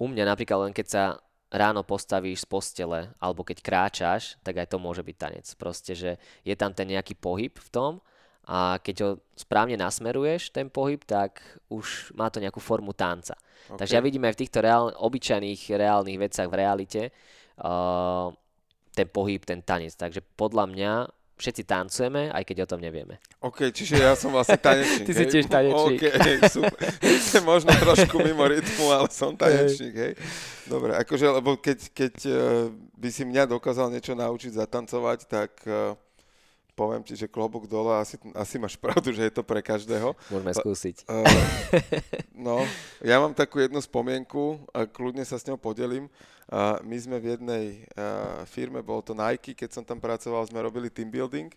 [0.00, 1.04] u mňa napríklad len keď sa
[1.50, 5.46] ráno postavíš z postele alebo keď kráčaš, tak aj to môže byť tanec.
[5.58, 6.10] Proste, že
[6.46, 7.92] je tam ten nejaký pohyb v tom
[8.46, 13.36] a keď ho správne nasmeruješ, ten pohyb, tak už má to nejakú formu tanca.
[13.68, 13.78] OK.
[13.82, 17.02] Takže ja vidím aj v týchto reál, obyčajných reálnych veciach v realite
[17.60, 18.32] uh,
[18.94, 19.92] ten pohyb, ten tanec.
[19.94, 20.92] Takže podľa mňa
[21.40, 23.16] všetci tancujeme, aj keď o tom nevieme.
[23.40, 25.08] OK, čiže ja som vlastne tanečník.
[25.08, 25.32] Ty si hej?
[25.32, 26.00] tiež tanečník.
[26.04, 26.80] OK, super.
[27.50, 30.12] Možno trošku mimo rytmu, ale som tanečník, hej.
[30.68, 32.36] Dobre, akože, lebo keď, keď eh,
[33.00, 35.96] by si mňa dokázal niečo naučiť zatancovať, tak eh,
[36.80, 40.16] poviem ti, že klobúk dole, asi, asi máš pravdu, že je to pre každého.
[40.32, 41.04] Môžeme skúsiť.
[41.04, 41.28] Uh,
[42.32, 42.64] no,
[43.04, 46.08] ja mám takú jednu spomienku a kľudne sa s ňou podelím.
[46.58, 47.64] My sme v jednej
[48.50, 51.54] firme, bolo to Nike, keď som tam pracoval, sme robili team building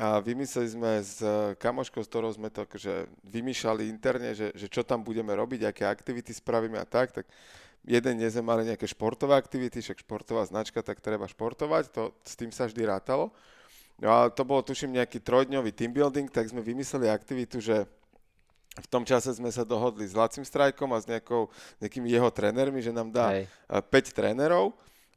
[0.00, 4.64] a vymysleli sme s uh, kamoškou, s ktorou sme to akože vymýšľali interne, že, že
[4.72, 7.28] čo tam budeme robiť, aké aktivity spravíme a tak, tak
[7.84, 12.32] jeden deň sme mali nejaké športové aktivity, však športová značka, tak treba športovať, to, s
[12.32, 13.28] tým sa vždy rátalo.
[14.00, 17.84] No a to bolo, tuším, nejaký trojdňový team building, tak sme vymysleli aktivitu, že
[18.78, 21.50] v tom čase sme sa dohodli s Lacim Strajkom a s nejakou,
[21.82, 23.50] nejakými jeho trénermi, že nám dá Hej.
[23.66, 24.70] a, 5 trénerov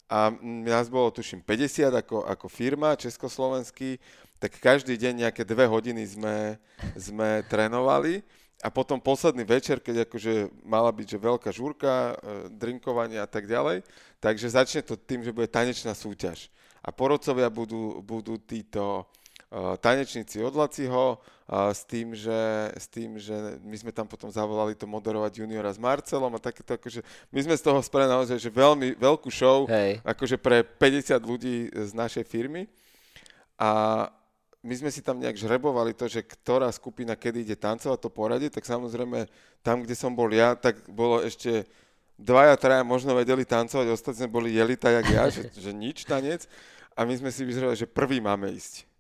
[0.10, 4.02] a mm, nás bolo tuším 50 ako, ako firma československý,
[4.42, 6.58] tak každý deň nejaké dve hodiny sme,
[6.98, 8.26] sme trénovali
[8.64, 12.14] a potom posledný večer, keď akože mala byť že veľká žúrka, e,
[12.52, 13.84] drinkovanie a tak ďalej,
[14.24, 16.48] takže začne to tým, že bude tanečná súťaž.
[16.84, 19.08] A porodcovia budú, budú títo
[19.78, 24.90] tanečníci od Laciho s, tým, že, s tým, že my sme tam potom zavolali to
[24.90, 28.98] moderovať juniora s Marcelom a takéto akože my sme z toho spravili naozaj, že veľmi
[28.98, 30.02] veľkú show Hej.
[30.02, 32.66] akože pre 50 ľudí z našej firmy
[33.60, 34.10] a
[34.64, 38.48] my sme si tam nejak žrebovali to, že ktorá skupina kedy ide tancovať to poradie,
[38.48, 39.28] tak samozrejme
[39.60, 41.68] tam, kde som bol ja, tak bolo ešte
[42.16, 46.48] dvaja, traja možno vedeli tancovať, ostatní boli jelita jak ja, že, že nič tanec
[46.96, 48.93] a my sme si vyzerali, že prvý máme ísť.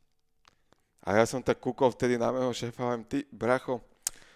[1.04, 3.84] A ja som tak kúkol vtedy na mého šéfa a hovorím, ty bracho,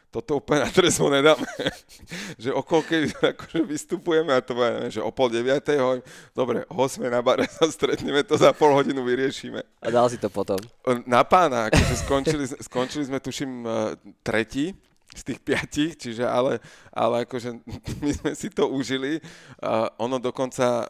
[0.07, 1.47] toto úplne na trezvo nedáme.
[2.43, 6.57] že o koľkej akože vystupujeme a to bude, neviem, že o pol deviatej hovorím, dobre,
[6.71, 9.63] o 8 na bare sa stretneme, to za pol hodinu vyriešime.
[9.83, 10.59] A dal si to potom.
[11.07, 13.71] Na pána, akože skončili, skončili sme tuším eh,
[14.23, 14.75] tretí,
[15.17, 16.61] z tých piatich, čiže ale,
[16.93, 17.63] ale akože
[18.03, 19.17] my sme si to užili.
[19.57, 20.85] Uh, ono dokonca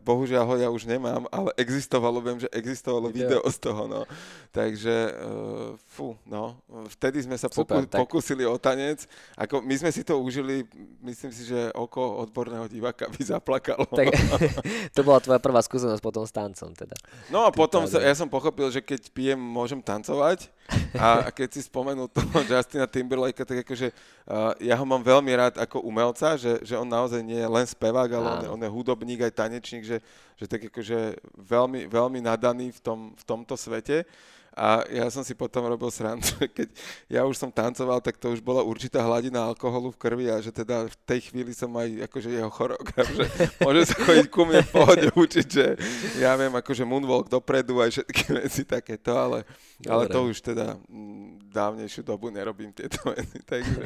[0.00, 4.08] bohužiaľ ho ja už nemám, ale existovalo, viem, že existovalo video, video z toho, no.
[4.48, 6.56] Takže, uh, fú, no,
[6.96, 8.00] vtedy sme sa Super, poku- tak...
[8.00, 9.04] pokúsili o tanec,
[9.36, 10.64] ako my sme si to užili,
[11.04, 13.84] myslím si, že oko odborného diváka by zaplakalo.
[13.84, 14.16] Tak,
[14.96, 16.96] to bola tvoja prvá skúsenosť potom s tancom, teda.
[17.28, 20.48] No a potom sa, ja som pochopil, že keď pijem, môžem tancovať
[20.98, 23.94] a, a keď si spomenul toho Justina Timberlake, tak akože
[24.26, 27.66] uh, ja ho mám veľmi rád ako umelca, že, že on naozaj nie je len
[27.66, 29.98] spevák, ale on je, on je hudobník aj tanečník, že,
[30.34, 34.02] že tak akože veľmi, veľmi nadaný v, tom, v tomto svete.
[34.56, 36.72] A ja som si potom robil srandu, keď
[37.12, 40.48] ja už som tancoval, tak to už bola určitá hladina alkoholu v krvi a že
[40.48, 43.28] teda v tej chvíli som aj akože jeho choreograf, že
[43.60, 45.76] môže sa chodiť ku mne v pohode učiť, že
[46.24, 49.44] ja viem akože moonwalk dopredu aj všetky veci takéto, ale,
[49.84, 53.84] ale to už teda mm, dávnejšiu dobu nerobím tieto veci, takže,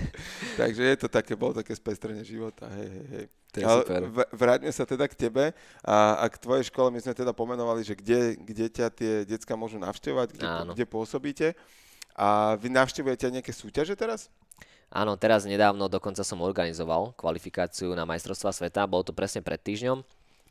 [0.54, 3.26] takže je to také, bolo také spestrenie života, hej, hej, hej.
[3.50, 4.02] To je Ale super.
[4.30, 5.44] vráťme sa teda k tebe
[5.82, 6.94] a, a k tvojej škole.
[6.94, 11.48] My sme teda pomenovali, že kde, kde ťa tie decka môžu navštevovať, kde, kde pôsobíte.
[12.14, 14.30] A vy navštevujete nejaké súťaže teraz?
[14.90, 18.90] Áno, teraz nedávno dokonca som organizoval kvalifikáciu na majstrovstva sveta.
[18.90, 20.02] Bolo to presne pred týždňom.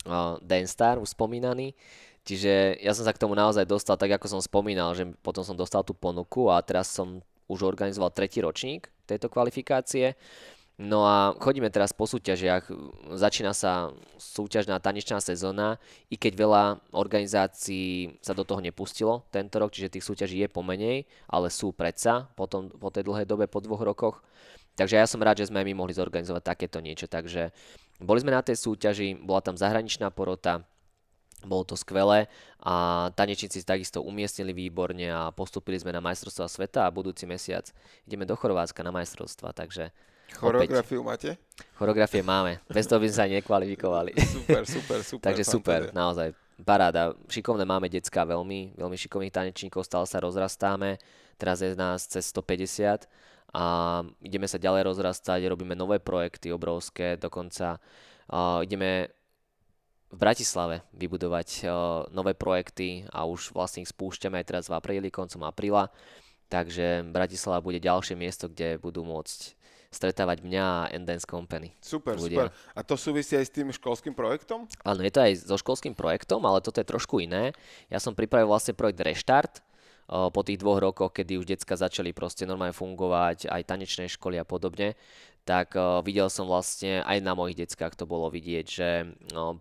[0.07, 1.75] Uh, Star, už spomínaný.
[2.23, 5.55] Čiže ja som sa k tomu naozaj dostal, tak ako som spomínal, že potom som
[5.59, 7.19] dostal tú ponuku a teraz som
[7.51, 10.13] už organizoval tretí ročník tejto kvalifikácie.
[10.79, 12.71] No a chodíme teraz po súťažiach,
[13.11, 15.75] začína sa súťažná tanečná sezóna,
[16.07, 16.63] i keď veľa
[16.95, 22.31] organizácií sa do toho nepustilo tento rok, čiže tých súťaží je pomenej, ale sú predsa
[22.39, 24.23] po, tom, po tej dlhej dobe, po dvoch rokoch.
[24.79, 27.11] Takže ja som rád, že sme my mohli zorganizovať takéto niečo.
[27.11, 27.51] Takže
[27.99, 30.63] boli sme na tej súťaži, bola tam zahraničná porota,
[31.43, 32.31] bolo to skvelé
[32.63, 37.67] a tanečníci takisto umiestnili výborne a postupili sme na majstrovstvá sveta a budúci mesiac
[38.07, 39.91] ideme do Chorvátska na majstrovstva, takže
[40.37, 41.39] Choreografiu máte?
[41.79, 44.11] Choreografie máme, bez toho by sme sa nekvalifikovali.
[44.19, 45.25] Super, super, super.
[45.31, 47.15] Takže super, naozaj, paráda.
[47.31, 50.99] Šikovné máme decka veľmi, veľmi šikovných tanečníkov, stále sa rozrastáme,
[51.39, 53.07] teraz je nás cez 150
[53.55, 53.63] a
[54.21, 57.81] ideme sa ďalej rozrastať, robíme nové projekty obrovské, dokonca
[58.29, 59.09] uh, ideme
[60.09, 61.69] v Bratislave vybudovať uh,
[62.13, 65.89] nové projekty a už vlastne ich spúšťame aj teraz v apríli, koncom apríla.
[66.49, 69.53] Takže Bratislava bude ďalšie miesto, kde budú môcť
[69.89, 71.73] stretávať mňa a Endance Company.
[71.81, 72.47] Super, ľudia.
[72.47, 72.47] super.
[72.77, 74.69] A to súvisí aj s tým školským projektom?
[74.85, 77.57] Áno, je to aj so školským projektom, ale toto je trošku iné.
[77.89, 79.65] Ja som pripravil vlastne projekt Reštart,
[80.09, 84.45] po tých dvoch rokoch, kedy už decka začali proste normálne fungovať, aj tanečné školy a
[84.45, 84.97] podobne,
[85.45, 88.89] tak videl som vlastne aj na mojich deckách to bolo vidieť, že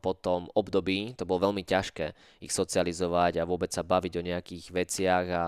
[0.01, 4.65] po tom období to bolo veľmi ťažké ich socializovať a vôbec sa baviť o nejakých
[4.73, 5.45] veciach a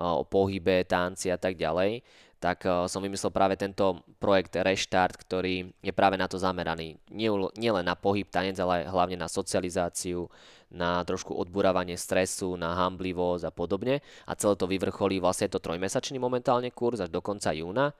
[0.00, 2.00] o pohybe, tanci a tak ďalej
[2.38, 6.94] tak uh, som vymyslel práve tento projekt Reštart, ktorý je práve na to zameraný.
[7.10, 10.30] Nie, nie len na pohyb, tanec, ale hlavne na socializáciu,
[10.70, 13.98] na trošku odburávanie stresu, na hamblivosť a podobne.
[14.30, 17.90] A celé to vyvrcholí, vlastne je to trojmesačný momentálne kurz až do konca júna.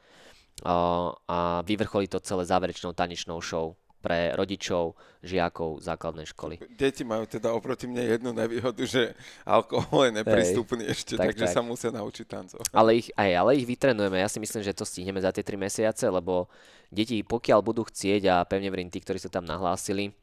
[0.62, 4.94] Uh, a vyvrcholí to celé záverečnou tanečnou show pre rodičov,
[5.26, 6.62] žiakov základnej školy.
[6.78, 11.46] Deti majú teda oproti mne jednu nevýhodu, že alkohol je neprístupný Hej, ešte, tak, takže
[11.50, 11.54] tak.
[11.58, 12.64] sa musia naučiť tancovať.
[12.70, 14.22] Ale ich, aj, ale ich vytrenujeme.
[14.22, 16.46] Ja si myslím, že to stihneme za tie 3 mesiace, lebo
[16.94, 20.14] deti, pokiaľ budú chcieť, a pevne verím tí, ktorí sa tam nahlásili,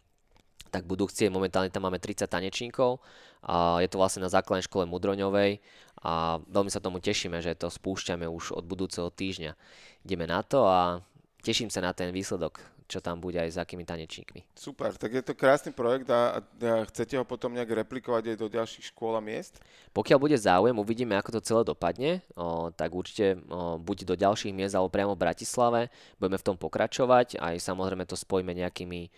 [0.72, 3.00] tak budú chcieť, momentálne tam máme 30 tanečníkov,
[3.46, 5.62] a je to vlastne na základnej škole Mudroňovej
[6.02, 9.54] a veľmi sa tomu tešíme, že to spúšťame už od budúceho týždňa.
[10.02, 11.00] Ideme na to a
[11.46, 14.46] teším sa na ten výsledok čo tam bude aj s akými tanečníkmi.
[14.54, 18.48] Super, tak je to krásny projekt a, a chcete ho potom nejak replikovať aj do
[18.48, 19.58] ďalších škôl a miest?
[19.90, 24.54] Pokiaľ bude záujem, uvidíme, ako to celé dopadne, o, tak určite o, buď do ďalších
[24.54, 25.82] miest alebo priamo v Bratislave,
[26.22, 29.10] budeme v tom pokračovať, aj samozrejme to spojíme nejakými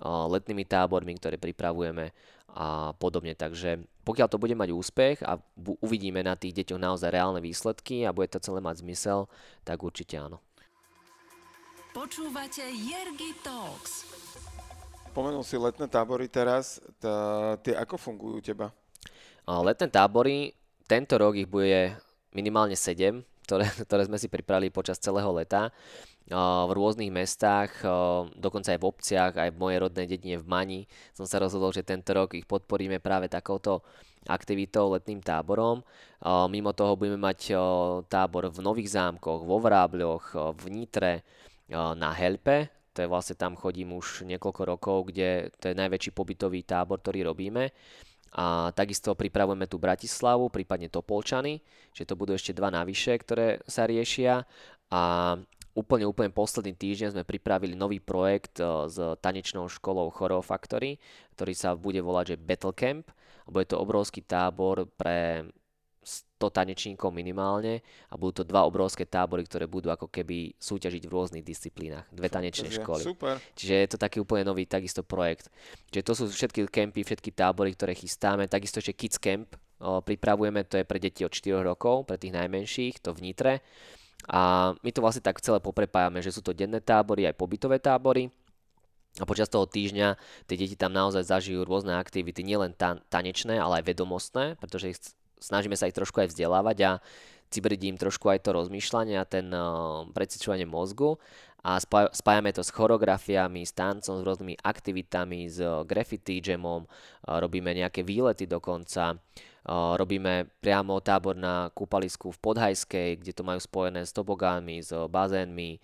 [0.00, 2.14] o, letnými tábormi, ktoré pripravujeme
[2.56, 3.36] a podobne.
[3.36, 8.08] Takže pokiaľ to bude mať úspech a bu- uvidíme na tých deťoch naozaj reálne výsledky
[8.08, 9.28] a bude to celé mať zmysel,
[9.66, 10.40] tak určite áno.
[11.96, 14.04] Počúvate Jergy Talks.
[15.16, 18.68] Pomenul si letné tábory teraz, tá, tie ako fungujú u teba?
[19.48, 20.52] Letné tábory,
[20.84, 21.96] tento rok ich bude
[22.36, 25.72] minimálne 7, ktoré, ktoré sme si pripravili počas celého leta
[26.28, 27.72] v rôznych mestách,
[28.36, 30.80] dokonca aj v obciach, aj v mojej rodnej dedine v Mani.
[31.16, 33.80] Som sa rozhodol, že tento rok ich podporíme práve takouto
[34.28, 35.80] aktivitou, letným táborom.
[36.52, 37.56] Mimo toho budeme mať
[38.12, 41.24] tábor v Nových zámkoch, vo Vrábľoch, v Nitre,
[41.72, 46.64] na Helpe, to je vlastne tam chodím už niekoľko rokov, kde to je najväčší pobytový
[46.64, 47.68] tábor, ktorý robíme.
[48.36, 51.60] A takisto pripravujeme tu Bratislavu, prípadne Topolčany,
[51.92, 54.44] že to budú ešte dva navyše, ktoré sa riešia.
[54.92, 55.00] A
[55.76, 60.96] úplne, úplne posledný týždeň sme pripravili nový projekt s tanečnou školou Choreo Factory,
[61.36, 63.04] ktorý sa bude volať že Battle Camp.
[63.44, 65.48] Bude to obrovský tábor pre
[66.36, 67.80] 100 tanečníkov minimálne
[68.12, 72.04] a budú to dva obrovské tábory, ktoré budú ako keby súťažiť v rôznych disciplínach.
[72.12, 73.08] Dve tanečné školy.
[73.08, 73.40] Super.
[73.56, 75.48] Čiže je to taký úplne nový takisto projekt.
[75.88, 78.44] Čiže to sú všetky kempy, všetky tábory, ktoré chystáme.
[78.52, 79.48] Takisto ešte Kids Camp
[79.80, 83.64] o, pripravujeme, to je pre deti od 4 rokov, pre tých najmenších, to v Nitre.
[84.28, 88.28] A my to vlastne tak celé poprepájame, že sú to denné tábory, aj pobytové tábory.
[89.16, 92.76] A počas toho týždňa tie deti tam naozaj zažijú rôzne aktivity, nielen
[93.08, 95.00] tanečné, ale aj vedomostné, pretože ich
[95.38, 96.92] snažíme sa ich trošku aj vzdelávať a
[97.50, 101.18] cibriť im trošku aj to rozmýšľanie a ten uh, mozgu.
[101.66, 101.82] A
[102.14, 106.86] spájame to s choreografiami, s tancom, s rôznymi aktivitami, s graffiti jamom,
[107.26, 109.18] robíme nejaké výlety dokonca,
[109.66, 115.82] robíme priamo tábor na kúpalisku v Podhajskej, kde to majú spojené s tobogánmi, s bazénmi,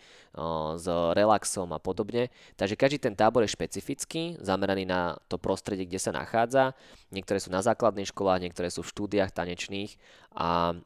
[0.78, 0.86] s
[1.18, 2.30] relaxom a podobne.
[2.54, 6.78] Takže každý ten tábor je špecifický, zameraný na to prostredie, kde sa nachádza.
[7.10, 9.98] Niektoré sú na základných školách, niektoré sú v štúdiách tanečných
[10.30, 10.78] a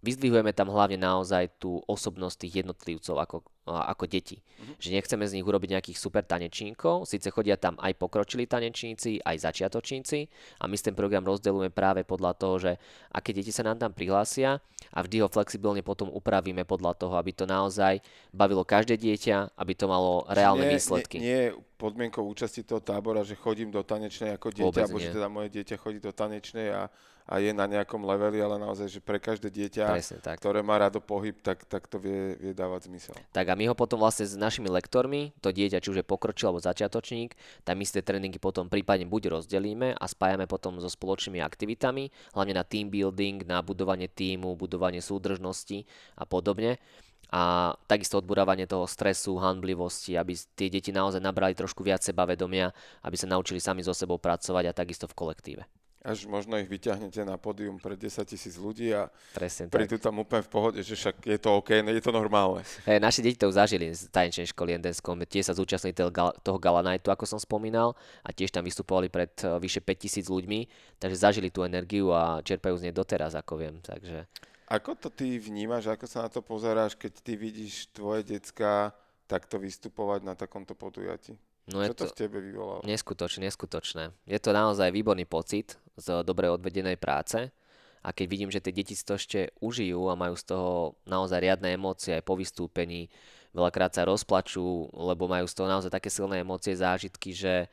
[0.00, 3.36] vyzdvihujeme tam hlavne naozaj tú osobnosť tých jednotlivcov ako,
[3.68, 4.40] ako deti.
[4.40, 4.76] Mm-hmm.
[4.80, 9.36] Že nechceme z nich urobiť nejakých super tanečníkov, síce chodia tam aj pokročilí tanečníci, aj
[9.40, 10.18] začiatočníci
[10.60, 12.72] a my ten program rozdelujeme práve podľa toho, že
[13.12, 14.58] aké deti sa nám tam prihlásia
[14.90, 18.00] a vždy ho flexibilne potom upravíme podľa toho, aby to naozaj
[18.32, 21.16] bavilo každé dieťa, aby to malo reálne nie, výsledky.
[21.20, 25.28] Nie, nie podmienkou účasti toho tábora, že chodím do tanečnej ako dieťa, alebo že teda
[25.32, 26.92] moje dieťa chodí do tanečnej a
[27.30, 29.86] a je na nejakom leveli, ale naozaj, že pre každé dieťa,
[30.18, 30.42] tak.
[30.42, 33.14] ktoré má rado pohyb, tak, tak to vie, vie dávať zmysel.
[33.30, 36.50] Tak a my ho potom vlastne s našimi lektormi, to dieťa, či už je pokročil
[36.50, 41.38] alebo začiatočník, tam my tie tréningy potom prípadne buď rozdelíme a spájame potom so spoločnými
[41.38, 45.86] aktivitami, hlavne na team building, na budovanie týmu, budovanie súdržnosti
[46.18, 46.82] a podobne
[47.30, 52.74] a takisto odburávanie toho stresu, handlivosti, aby tie deti naozaj nabrali trošku viac sebavedomia,
[53.06, 55.62] aby sa naučili sami so sebou pracovať a takisto v kolektíve
[56.00, 60.40] až možno ich vyťahnete na pódium pre 10 tisíc ľudí a Presne prídu tam úplne
[60.40, 62.64] v pohode, že však je to OK, je to normálne.
[62.88, 66.80] Hey, naši deti to už zažili z tanečnej školy Endenskom, tiež sa zúčastnili toho, Gala
[66.80, 67.92] Nightu, ako som spomínal,
[68.24, 70.64] a tiež tam vystupovali pred uh, vyše 5 tisíc ľuďmi,
[70.96, 73.76] takže zažili tú energiu a čerpajú z nej doteraz, ako viem.
[73.84, 74.24] Takže...
[74.72, 78.96] Ako to ty vnímaš, ako sa na to pozeráš, keď ty vidíš tvoje decka
[79.28, 81.36] takto vystupovať na takomto podujatí?
[81.70, 82.82] No Čo je to, to v tebe vyvolalo?
[82.82, 84.10] Neskutočné, neskutočné.
[84.26, 87.52] Je to naozaj výborný pocit z dobre odvedenej práce
[88.00, 91.44] a keď vidím, že tie deti si to ešte užijú a majú z toho naozaj
[91.44, 93.12] riadne emócie aj po vystúpení,
[93.52, 97.68] veľakrát sa rozplačú, lebo majú z toho naozaj také silné emócie, zážitky, že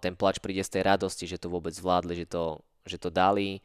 [0.00, 3.60] ten plač príde z tej radosti, že to vôbec zvládli, že to, že to dali,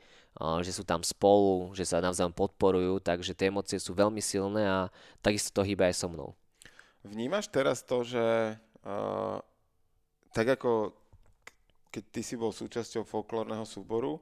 [0.59, 4.91] že sú tam spolu, že sa navzájom podporujú, takže tie emócie sú veľmi silné a
[5.23, 6.35] takisto to hýba aj so mnou.
[7.07, 9.43] Vnímaš teraz to, že Uh,
[10.31, 10.95] tak ako
[11.89, 14.21] keď ty si bol súčasťou folklórneho súboru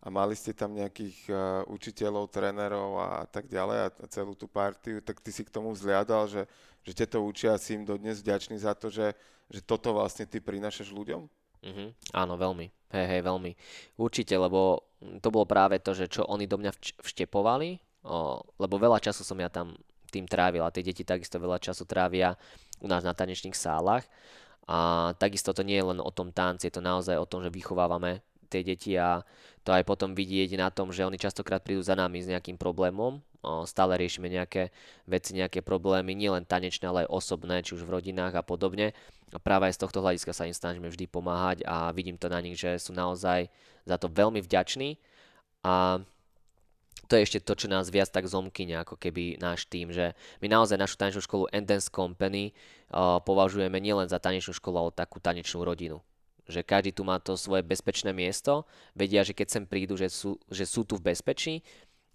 [0.00, 5.04] a mali ste tam nejakých uh, učiteľov, trénerov a tak ďalej a, celú tú partiu,
[5.04, 6.42] tak ty si k tomu vzliadal, že,
[6.84, 9.12] že to učia si im dodnes vďačný za to, že,
[9.52, 11.28] že toto vlastne ty prinášaš ľuďom?
[11.60, 11.88] Mm-hmm.
[12.16, 12.72] Áno, veľmi.
[12.90, 13.52] Hej, hej, veľmi.
[14.00, 14.88] Určite, lebo
[15.20, 17.76] to bolo práve to, že čo oni do mňa vč- vštepovali,
[18.08, 19.76] o, lebo veľa času som ja tam
[20.10, 22.34] tým trávil a tie deti takisto veľa času trávia
[22.82, 24.02] u nás na tanečných sálach.
[24.70, 27.50] A takisto to nie je len o tom tanci, je to naozaj o tom, že
[27.50, 29.26] vychovávame tie deti a
[29.66, 33.22] to aj potom vidieť na tom, že oni častokrát prídu za nami s nejakým problémom,
[33.66, 34.74] stále riešime nejaké
[35.06, 38.94] veci, nejaké problémy, nielen tanečné, ale aj osobné, či už v rodinách a podobne.
[39.30, 42.42] A práve aj z tohto hľadiska sa im snažíme vždy pomáhať a vidím to na
[42.42, 43.46] nich, že sú naozaj
[43.86, 44.98] za to veľmi vďační
[45.62, 46.02] a
[47.10, 50.46] to je ešte to, čo nás viac tak zomkyne, ako keby náš tým, že my
[50.46, 52.54] naozaj našu tanečnú školu Endance Company
[52.94, 55.98] uh, považujeme nielen za tanečnú školu, ale takú tanečnú rodinu.
[56.46, 58.62] Že každý tu má to svoje bezpečné miesto,
[58.94, 61.66] vedia, že keď sem prídu, že sú, že sú tu v bezpečí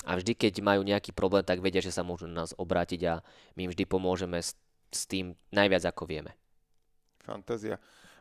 [0.07, 3.13] a vždy, keď majú nejaký problém, tak vedia, že sa môžu na nás obrátiť a
[3.59, 4.55] my im vždy pomôžeme s,
[4.95, 6.31] s tým najviac, ako vieme.
[7.27, 7.76] Fantázia.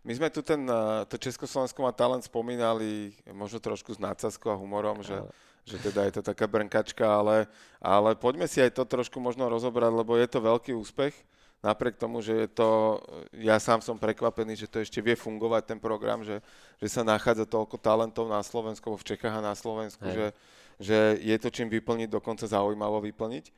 [0.05, 0.67] My sme tu ten,
[1.09, 5.17] to Československo má talent spomínali možno trošku s nácazkou a humorom, že
[5.65, 7.49] že teda je to taká brnkačka, ale,
[7.81, 11.17] ale poďme si aj to trošku možno rozobrať, lebo je to veľký úspech.
[11.65, 13.01] Napriek tomu, že je to,
[13.41, 16.45] ja sám som prekvapený, že to ešte vie fungovať ten program, že,
[16.77, 20.37] že sa nachádza toľko talentov na Slovensku, v Čechách a na Slovensku, že,
[20.77, 23.49] že je to čím vyplniť, dokonca zaujímavo vyplniť.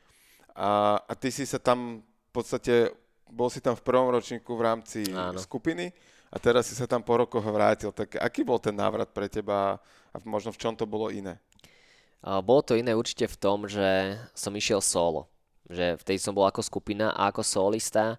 [0.54, 2.94] A, a ty si sa tam v podstate,
[3.26, 5.42] bol si tam v prvom ročníku v rámci Áno.
[5.42, 5.90] skupiny
[6.30, 7.90] a teraz si sa tam po rokoch vrátil.
[7.90, 9.82] Tak aký bol ten návrat pre teba
[10.14, 11.42] a možno v čom to bolo iné?
[12.22, 15.28] Bolo to iné určite v tom, že som išiel solo.
[15.66, 18.18] že vtedy som bol ako skupina a ako solista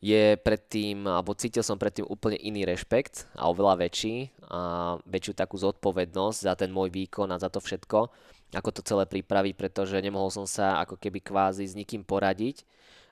[0.00, 5.60] je predtým, alebo cítil som predtým úplne iný rešpekt a oveľa väčší a väčšiu takú
[5.60, 8.08] zodpovednosť za ten môj výkon a za to všetko,
[8.56, 12.64] ako to celé pripraviť, pretože nemohol som sa ako keby kvázi s nikým poradiť.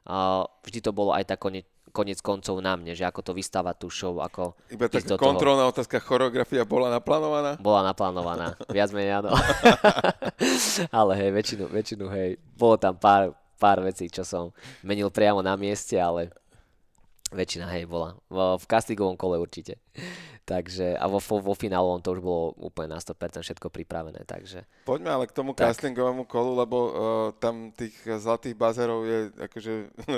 [0.09, 1.69] A vždy to bolo aj konec,
[1.99, 5.75] konec koncov na mne, že ako to vystávať tú show, ako Iba taká kontrolná toho.
[5.75, 7.59] otázka, choreografia bola naplánovaná?
[7.59, 9.35] Bola naplánovaná, viac menej áno.
[10.99, 14.55] Ale hej, väčšinu, väčšinu hej, bolo tam pár, pár vecí, čo som
[14.87, 16.31] menil priamo na mieste, ale
[17.29, 18.17] Väčšina, hej, bola.
[18.33, 19.77] V, castingovom kole určite.
[20.49, 24.65] Takže, a vo, vo, vo finálovom to už bolo úplne na 100% všetko pripravené, takže...
[24.89, 25.77] Poďme ale k tomu tak.
[25.77, 26.93] castingovému kolu, lebo uh,
[27.37, 29.73] tam tých zlatých bazerov je akože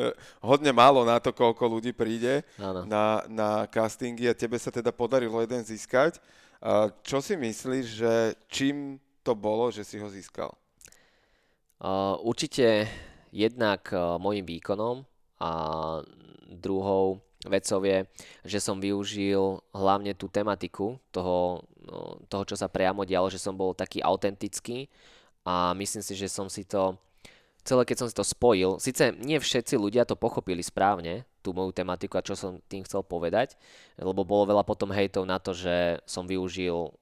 [0.54, 5.42] hodne málo na to, koľko ľudí príde na, na castingy a tebe sa teda podarilo
[5.42, 6.22] jeden získať.
[6.62, 8.14] Uh, čo si myslíš, že
[8.46, 10.54] čím to bolo, že si ho získal?
[11.82, 12.86] Uh, určite
[13.34, 15.02] jednak uh, môjim výkonom
[15.42, 15.50] a
[16.46, 17.18] druhou
[17.48, 18.04] vecou je,
[18.44, 23.56] že som využil hlavne tú tematiku toho, no, toho, čo sa priamo dialo, že som
[23.56, 24.92] bol taký autentický
[25.46, 27.00] a myslím si, že som si to
[27.64, 31.72] celé keď som si to spojil, síce nie všetci ľudia to pochopili správne, tú moju
[31.72, 33.56] tematiku a čo som tým chcel povedať,
[33.96, 36.92] lebo bolo veľa potom hejtov na to, že som využil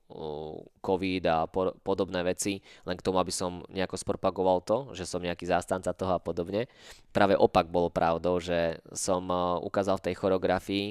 [0.81, 1.45] COVID a
[1.83, 6.17] podobné veci len k tomu, aby som nejako spropagoval to, že som nejaký zástanca toho
[6.17, 6.71] a podobne.
[7.11, 9.27] Práve opak bolo pravdou, že som
[9.63, 10.87] ukázal v tej choreografii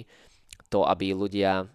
[0.68, 1.72] to, aby ľudia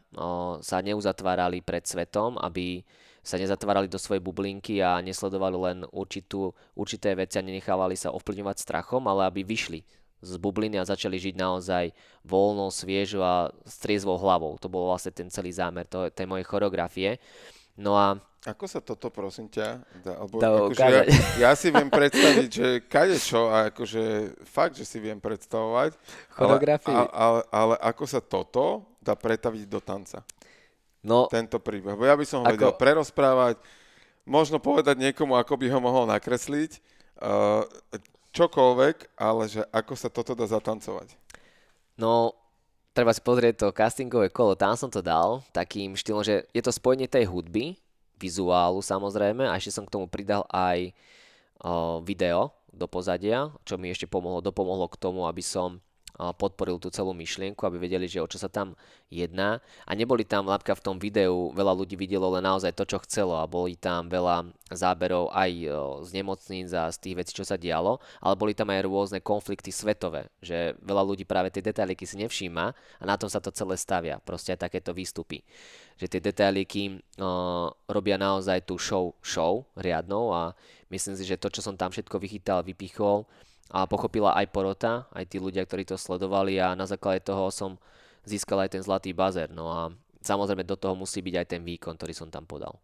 [0.60, 2.84] sa neuzatvárali pred svetom, aby
[3.22, 8.56] sa nezatvárali do svojej bublinky a nesledovali len určitú, určité veci a nenechávali sa ovplyvňovať
[8.58, 9.86] strachom, ale aby vyšli
[10.22, 11.90] z bubliny a začali žiť naozaj
[12.22, 14.54] voľno, sviežo a s triezvou hlavou.
[14.62, 17.18] To bol vlastne ten celý zámer to, tej mojej choreografie.
[17.74, 21.02] No a ako sa toto, prosím ťa, dá, alebo akože ja,
[21.46, 25.94] ja si viem predstaviť, že kade čo, a akože fakt, že si viem predstavovať,
[26.34, 30.26] ale, ale, ale, ale ako sa toto dá pretaviť do tanca?
[31.06, 31.94] No, tento príbeh.
[31.94, 32.54] Bo ja by som ho ako...
[32.54, 33.62] vedel prerozprávať,
[34.26, 36.82] možno povedať niekomu, ako by ho mohol nakresliť,
[37.22, 37.62] uh,
[38.32, 41.14] čokoľvek, ale že ako sa toto dá zatancovať.
[42.00, 42.32] No,
[42.96, 46.72] treba si pozrieť to castingové kolo, tam som to dal takým štýlom, že je to
[46.72, 47.76] spojenie tej hudby,
[48.16, 50.94] vizuálu samozrejme, a ešte som k tomu pridal aj
[51.62, 55.82] uh, video do pozadia, čo mi ešte pomohlo, dopomohlo k tomu, aby som
[56.16, 58.76] podporil tú celú myšlienku, aby vedeli, že o čo sa tam
[59.08, 59.60] jedná.
[59.88, 63.36] A neboli tam napríklad v tom videu, veľa ľudí videlo len naozaj to, čo chcelo
[63.40, 65.50] a boli tam veľa záberov aj
[66.04, 69.68] z nemocníc a z tých vecí, čo sa dialo, ale boli tam aj rôzne konflikty
[69.68, 73.76] svetové, že veľa ľudí práve tie detailiky si nevšíma a na tom sa to celé
[73.76, 75.44] stavia, proste aj takéto výstupy.
[76.00, 76.82] Že tie detailiky
[77.20, 80.56] uh, robia naozaj tú show, show riadnou a
[80.88, 83.28] myslím si, že to, čo som tam všetko vychytal, vypichol,
[83.72, 87.80] a pochopila aj porota, aj tí ľudia, ktorí to sledovali a na základe toho som
[88.28, 89.48] získal aj ten zlatý bazer.
[89.48, 89.88] No a
[90.20, 92.76] samozrejme do toho musí byť aj ten výkon, ktorý som tam podal.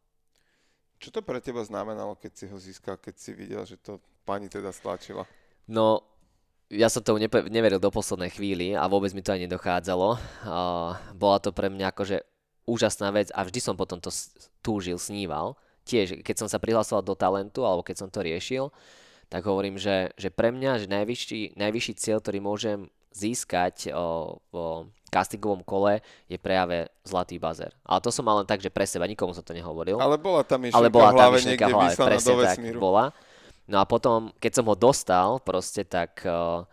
[0.98, 4.48] Čo to pre teba znamenalo, keď si ho získal, keď si videl, že to pani
[4.48, 5.28] teda stlačila?
[5.68, 6.02] No,
[6.72, 10.08] ja som tomu nepe- neveril do poslednej chvíli a vôbec mi to aj nedochádzalo.
[10.42, 12.24] Uh, bola to pre mňa akože
[12.64, 14.08] úžasná vec a vždy som potom to
[14.64, 15.54] túžil, sníval.
[15.84, 18.68] Tiež, keď som sa prihlasoval do talentu alebo keď som to riešil,
[19.28, 22.78] tak hovorím, že, že pre mňa, že najvyšší, najvyšší cieľ, ktorý môžem
[23.12, 27.72] získať o, o castingovom kole je prejave Zlatý bazer.
[27.84, 29.96] Ale to som mal len tak, že pre seba, nikomu som to nehovoril.
[30.00, 33.04] Ale bola tam myšlienka Ale bola tam myšlienka v hlave, presne do tak bola.
[33.68, 36.24] No a potom, keď som ho dostal, proste tak...
[36.24, 36.64] O,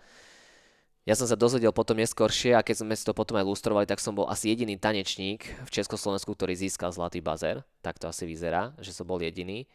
[1.05, 4.01] ja som sa dozvedel potom neskôršie a keď sme si to potom aj lustrovali, tak
[4.01, 7.61] som bol asi jediný tanečník v Československu, ktorý získal Zlatý bazer.
[7.85, 9.69] Tak to asi vyzerá, že som bol jediný.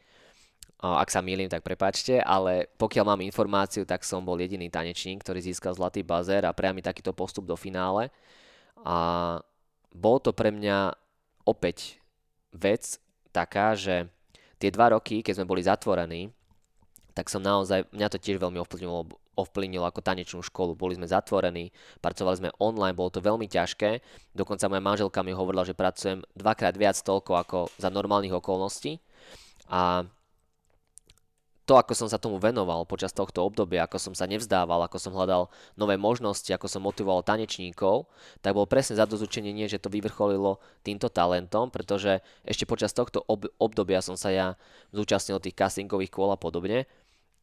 [0.80, 5.44] Ak sa mýlim, tak prepačte, ale pokiaľ mám informáciu, tak som bol jediný tanečník, ktorý
[5.44, 8.08] získal zlatý bazér a priamy takýto postup do finále.
[8.80, 9.36] A
[9.92, 10.96] bol to pre mňa
[11.44, 12.00] opäť
[12.56, 12.96] vec
[13.28, 14.08] taká, že
[14.56, 16.32] tie dva roky, keď sme boli zatvorení,
[17.12, 20.72] tak som naozaj, mňa to tiež veľmi ovplyvnilo, ovplyvnilo ako tanečnú školu.
[20.78, 24.00] Boli sme zatvorení, pracovali sme online, bolo to veľmi ťažké.
[24.32, 28.96] Dokonca moja manželka mi hovorila, že pracujem dvakrát viac toľko ako za normálnych okolností.
[29.68, 30.08] A
[31.70, 35.14] to, ako som sa tomu venoval počas tohto obdobia, ako som sa nevzdával, ako som
[35.14, 35.46] hľadal
[35.78, 38.10] nové možnosti, ako som motivoval tanečníkov,
[38.42, 44.02] tak bol presne zadozučenie, že to vyvrcholilo týmto talentom, pretože ešte počas tohto ob- obdobia
[44.02, 44.46] som sa ja
[44.90, 46.90] zúčastnil tých castingových kôl a podobne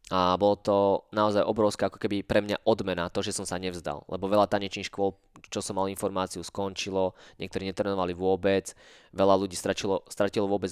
[0.07, 4.07] a bolo to naozaj obrovská ako keby pre mňa odmena, to, že som sa nevzdal.
[4.07, 5.19] Lebo veľa tanečných škôl,
[5.51, 8.71] čo som mal informáciu, skončilo, niektorí netrenovali vôbec,
[9.11, 10.71] veľa ľudí stratilo, stratilo vôbec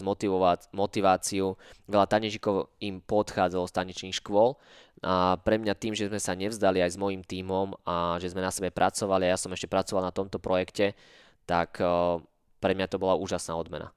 [0.71, 4.55] motiváciu, veľa tanečníkov im podchádzalo z tanečných škôl
[5.03, 8.39] a pre mňa tým, že sme sa nevzdali aj s mojim tímom a že sme
[8.39, 10.95] na sebe pracovali a ja som ešte pracoval na tomto projekte,
[11.43, 11.75] tak
[12.63, 13.91] pre mňa to bola úžasná odmena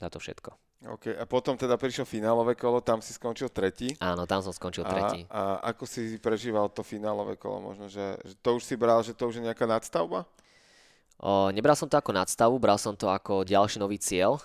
[0.00, 0.69] za to všetko.
[0.80, 3.92] OK, a potom teda prišlo finálové kolo, tam si skončil tretí.
[4.00, 5.28] Áno, tam som skončil tretí.
[5.28, 7.60] A, a ako si prežíval to finálové kolo?
[7.60, 10.24] Možno, že, že to už si bral, že to už je nejaká nadstavba?
[11.20, 14.40] O, nebral som to ako nadstavu, bral som to ako ďalší nový cieľ,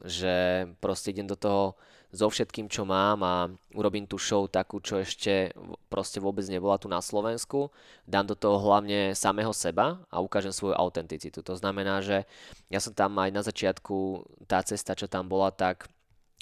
[0.00, 1.76] že proste idem do toho
[2.14, 5.52] so všetkým, čo mám a urobím tú show takú, čo ešte
[5.90, 7.68] proste vôbec nebola tu na Slovensku.
[8.06, 11.42] Dám do toho hlavne samého seba a ukážem svoju autenticitu.
[11.42, 12.24] To znamená, že
[12.70, 15.90] ja som tam aj na začiatku, tá cesta, čo tam bola, tak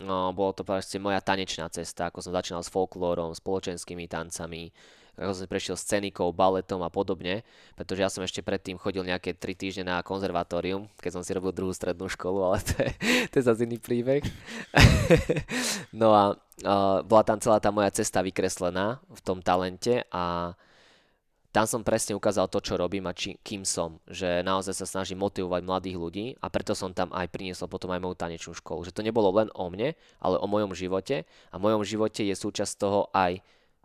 [0.03, 4.75] no, bolo to proste moja tanečná cesta, ako som začínal s folklórom, spoločenskými tancami,
[5.15, 7.47] som prešiel scénikou, baletom a podobne,
[7.79, 11.55] pretože ja som ešte predtým chodil nejaké 3 týždne na konzervatórium, keď som si robil
[11.55, 12.91] druhú strednú školu, ale to je,
[13.31, 14.27] to je zase iný príbeh.
[16.01, 20.55] no a uh, bola tam celá tá moja cesta vykreslená v tom talente a
[21.55, 24.03] tam som presne ukázal to, čo robím a či, kým som.
[24.11, 28.03] Že naozaj sa snažím motivovať mladých ľudí a preto som tam aj priniesol potom aj
[28.03, 28.83] moju tanečnú školu.
[28.83, 32.35] Že to nebolo len o mne, ale o mojom živote a v mojom živote je
[32.35, 33.39] súčasť toho aj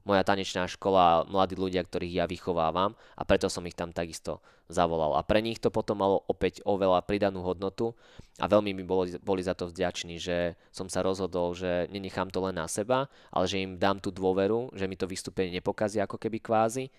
[0.09, 5.13] moja tanečná škola, mladí ľudia, ktorých ja vychovávam a preto som ich tam takisto zavolal.
[5.17, 7.93] A pre nich to potom malo opäť oveľa pridanú hodnotu
[8.41, 12.41] a veľmi mi boli, boli za to vďační, že som sa rozhodol, že nenechám to
[12.41, 16.17] len na seba, ale že im dám tú dôveru, že mi to vystúpenie nepokazí ako
[16.17, 16.89] keby kvázi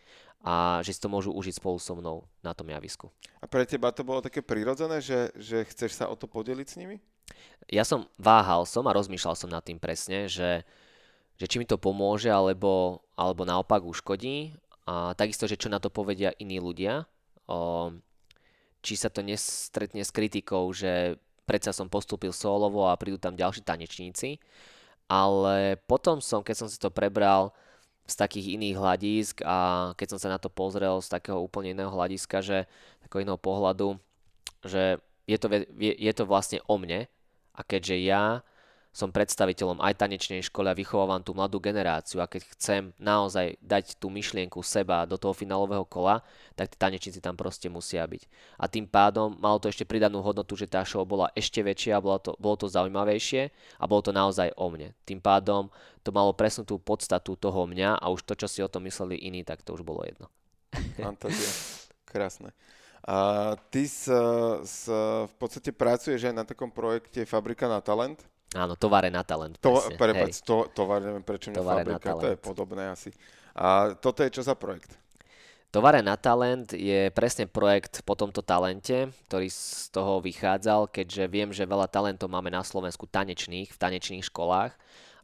[0.40, 3.10] a že si to môžu užiť spolu so mnou na tom javisku.
[3.42, 6.78] A pre teba to bolo také prirodzené, že, že chceš sa o to podeliť s
[6.80, 6.96] nimi?
[7.70, 10.66] Ja som váhal som a rozmýšľal som nad tým presne, že
[11.40, 14.52] že či mi to pomôže alebo, alebo naopak uškodí.
[14.84, 17.08] A takisto, že čo na to povedia iní ľudia.
[17.48, 17.96] O,
[18.84, 21.16] či sa to nestretne s kritikou, že
[21.48, 24.36] predsa som postúpil solovo a prídu tam ďalší tanečníci.
[25.08, 27.56] Ale potom som, keď som si to prebral
[28.04, 31.88] z takých iných hľadisk a keď som sa na to pozrel z takého úplne iného
[31.88, 32.68] hľadiska, že
[33.00, 33.96] takého iného pohľadu,
[34.66, 35.46] že je to,
[35.78, 37.06] je, je to vlastne o mne
[37.54, 38.42] a keďže ja
[38.90, 44.02] som predstaviteľom aj tanečnej školy a vychovávam tú mladú generáciu a keď chcem naozaj dať
[44.02, 46.26] tú myšlienku seba do toho finálového kola,
[46.58, 48.26] tak tí tanečníci tam proste musia byť.
[48.58, 52.18] A tým pádom malo to ešte pridanú hodnotu, že tá show bola ešte väčšia, bolo
[52.18, 54.90] to, bolo to zaujímavejšie a bolo to naozaj o mne.
[55.06, 55.70] Tým pádom
[56.02, 59.46] to malo presnutú podstatu toho mňa a už to, čo si o tom mysleli iní,
[59.46, 60.26] tak to už bolo jedno.
[60.98, 61.50] Fantázia.
[62.10, 62.50] Krásne.
[63.06, 64.12] A ty s,
[64.66, 64.84] s,
[65.24, 68.20] v podstate pracuješ aj na takom projekte Fabrika na talent.
[68.50, 69.62] Áno, tovare na talent.
[69.62, 73.14] To, prepač, to, tovare, prečo mňa fabrika, to je podobné asi.
[73.54, 74.98] A toto je čo za projekt?
[75.70, 81.54] Tovare na talent je presne projekt po tomto talente, ktorý z toho vychádzal, keďže viem,
[81.54, 84.74] že veľa talentov máme na Slovensku tanečných, v tanečných školách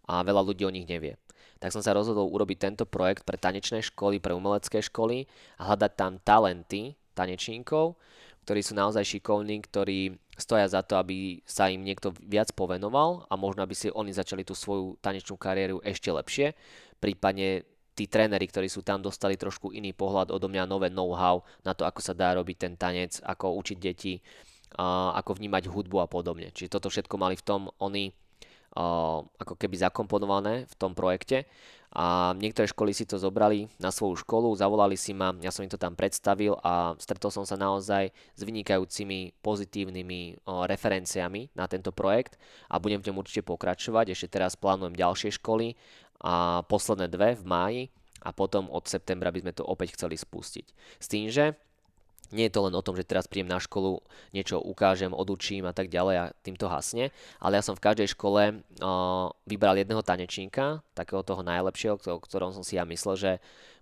[0.06, 1.18] a veľa ľudí o nich nevie.
[1.58, 5.26] Tak som sa rozhodol urobiť tento projekt pre tanečné školy, pre umelecké školy
[5.58, 7.98] a hľadať tam talenty tanečníkov,
[8.46, 13.34] ktorí sú naozaj šikovní, ktorí stoja za to, aby sa im niekto viac povenoval a
[13.34, 16.54] možno aby si oni začali tú svoju tanečnú kariéru ešte lepšie.
[17.02, 17.66] Prípadne
[17.98, 21.82] tí tréneri, ktorí sú tam, dostali trošku iný pohľad odo mňa, nové know-how na to,
[21.82, 24.22] ako sa dá robiť ten tanec, ako učiť deti,
[24.78, 26.54] ako vnímať hudbu a podobne.
[26.54, 28.14] Čiže toto všetko mali v tom oni
[28.76, 31.48] ako keby zakomponované v tom projekte
[31.94, 35.70] a niektoré školy si to zobrali na svoju školu, zavolali si ma, ja som im
[35.70, 42.40] to tam predstavil a stretol som sa naozaj s vynikajúcimi pozitívnymi referenciami na tento projekt
[42.66, 44.12] a budem v ňom určite pokračovať.
[44.12, 45.78] Ešte teraz plánujem ďalšie školy
[46.24, 47.82] a posledné dve v máji
[48.24, 50.66] a potom od septembra by sme to opäť chceli spustiť.
[50.98, 51.54] S tým, že
[52.32, 54.02] nie je to len o tom, že teraz príjem na školu,
[54.34, 58.42] niečo ukážem, odučím a tak ďalej a týmto hasne, ale ja som v každej škole
[58.54, 63.32] uh, vybral jedného tanečníka, takého toho najlepšieho, o ktorom som si ja myslel, že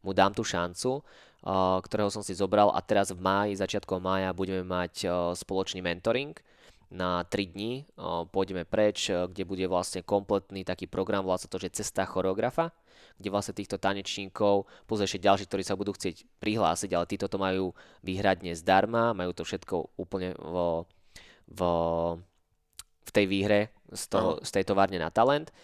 [0.05, 4.37] mu dám tú šancu, uh, ktorého som si zobral a teraz v máji, začiatkom mája
[4.37, 6.37] budeme mať uh, spoločný mentoring,
[6.95, 7.91] na 3 dní.
[8.31, 12.71] Pôjdeme preč, kde bude vlastne kompletný taký program, sa to, že cesta choreografa,
[13.19, 17.39] kde vlastne týchto tanečníkov, plus ešte ďalší, ktorí sa budú chcieť prihlásiť, ale títo to
[17.39, 17.71] majú
[18.03, 20.91] výhradne zdarma, majú to všetko úplne vo,
[21.47, 21.73] vo,
[23.07, 23.61] v tej výhre
[23.95, 25.55] z, toho, z tej továrne na talent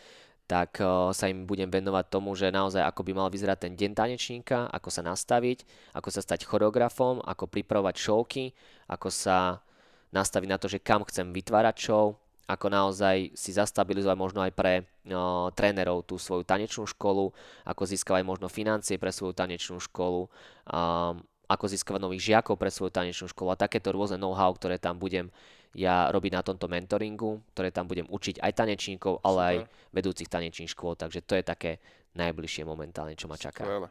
[0.50, 0.82] tak
[1.14, 4.90] sa im budem venovať tomu, že naozaj ako by mal vyzerať ten deň tanečníka, ako
[4.90, 5.62] sa nastaviť,
[5.94, 8.50] ako sa stať choreografom, ako pripravovať showky,
[8.90, 9.62] ako sa
[10.10, 12.18] nastaviť na to, že kam chcem vytvárať show,
[12.50, 17.30] ako naozaj si zastabilizovať možno aj pre no, trénerov tú svoju tanečnú školu,
[17.62, 22.90] ako získavať možno financie pre svoju tanečnú školu, um, ako získavať nových žiakov pre svoju
[22.90, 25.30] tanečnú školu a takéto rôzne know-how, ktoré tam budem
[25.70, 29.46] ja robiť na tomto mentoringu, ktoré tam budem učiť aj tanečníkov, ale Super.
[29.46, 29.56] aj
[29.94, 31.78] vedúcich tanečných škôl, takže to je také
[32.18, 33.62] najbližšie momentálne, čo ma čaká.
[33.62, 33.88] Skvelé.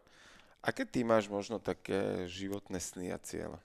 [0.59, 3.55] Aké ty máš možno také životné sny a ciele?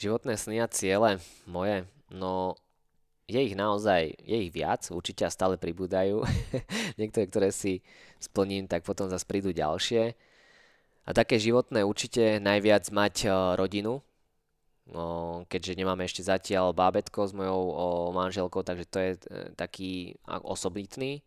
[0.00, 1.84] Životné sny a ciele moje?
[2.08, 2.56] No,
[3.24, 6.24] je ich naozaj, je ich viac, určite stále pribúdajú.
[7.00, 7.80] Niektoré, ktoré si
[8.20, 10.12] splním, tak potom zase prídu ďalšie.
[11.04, 13.28] A také životné určite najviac mať
[13.60, 14.00] rodinu,
[14.84, 17.72] No, keďže nemáme ešte zatiaľ bábetko s mojou
[18.12, 19.20] manželkou, takže to je e,
[19.56, 21.24] taký osobitný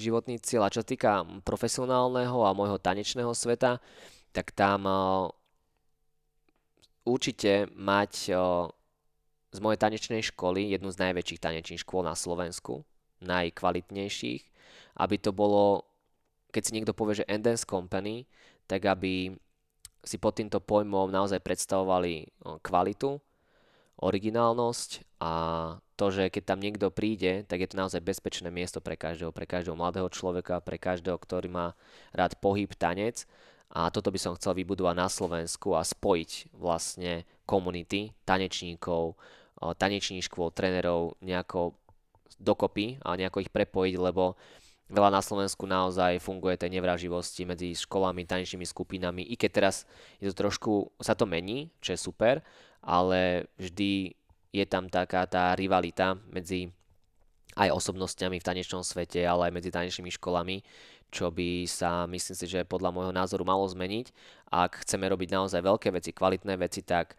[0.00, 0.66] životný cieľ.
[0.66, 3.78] A čo týka profesionálneho a môjho tanečného sveta,
[4.32, 5.30] tak tam o,
[7.04, 8.32] určite mať
[9.54, 12.82] z mojej tanečnej školy jednu z najväčších tanečných škôl na Slovensku,
[13.22, 14.42] najkvalitnejších,
[14.98, 15.86] aby to bolo,
[16.50, 18.26] keď si niekto povie, že Endance Company,
[18.66, 19.30] tak aby
[20.02, 22.28] si pod týmto pojmom naozaj predstavovali
[22.60, 23.22] kvalitu,
[23.94, 25.32] originálnosť a
[25.94, 29.46] to, že keď tam niekto príde, tak je to naozaj bezpečné miesto pre každého, pre
[29.46, 31.78] každého mladého človeka, pre každého, ktorý má
[32.10, 33.22] rád pohyb, tanec.
[33.70, 39.14] A toto by som chcel vybudovať na Slovensku a spojiť vlastne komunity tanečníkov,
[39.72, 41.72] tanečných škôl, trénerov nejako
[42.36, 44.36] dokopy a nejako ich prepojiť, lebo
[44.92, 49.88] veľa na Slovensku naozaj funguje tej nevraživosti medzi školami, tanečnými skupinami, i keď teraz
[50.20, 52.44] je to trošku, sa to mení, čo je super,
[52.84, 54.12] ale vždy
[54.52, 56.68] je tam taká tá rivalita medzi
[57.54, 60.62] aj osobnostiami v tanečnom svete, ale aj medzi tanečnými školami,
[61.14, 64.10] čo by sa, myslím si, že podľa môjho názoru malo zmeniť.
[64.50, 67.14] Ak chceme robiť naozaj veľké veci, kvalitné veci, tak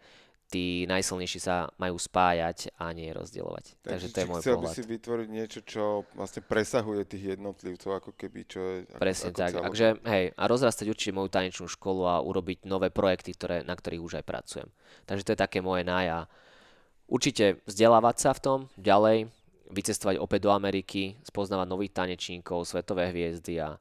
[0.46, 3.82] tí najsilnejší sa majú spájať a nie rozdielovať.
[3.82, 4.70] Takže, Takže to je môj chcel pohľad.
[4.70, 5.82] by si vytvoriť niečo, čo
[6.14, 8.74] vlastne presahuje tých jednotlivcov, ako keby, čo je...
[8.86, 9.50] Ako, Presne ako tak.
[9.50, 9.64] Celok.
[9.66, 14.02] Takže, hej, a rozrastať určite moju tanečnú školu a urobiť nové projekty, ktoré, na ktorých
[14.06, 14.68] už aj pracujem.
[15.10, 16.30] Takže to je také moje nája.
[17.10, 19.30] určite vzdelávať sa v tom ďalej,
[19.66, 23.78] vycestovať opäť do Ameriky, spoznávať nových tanečníkov, svetové hviezdy a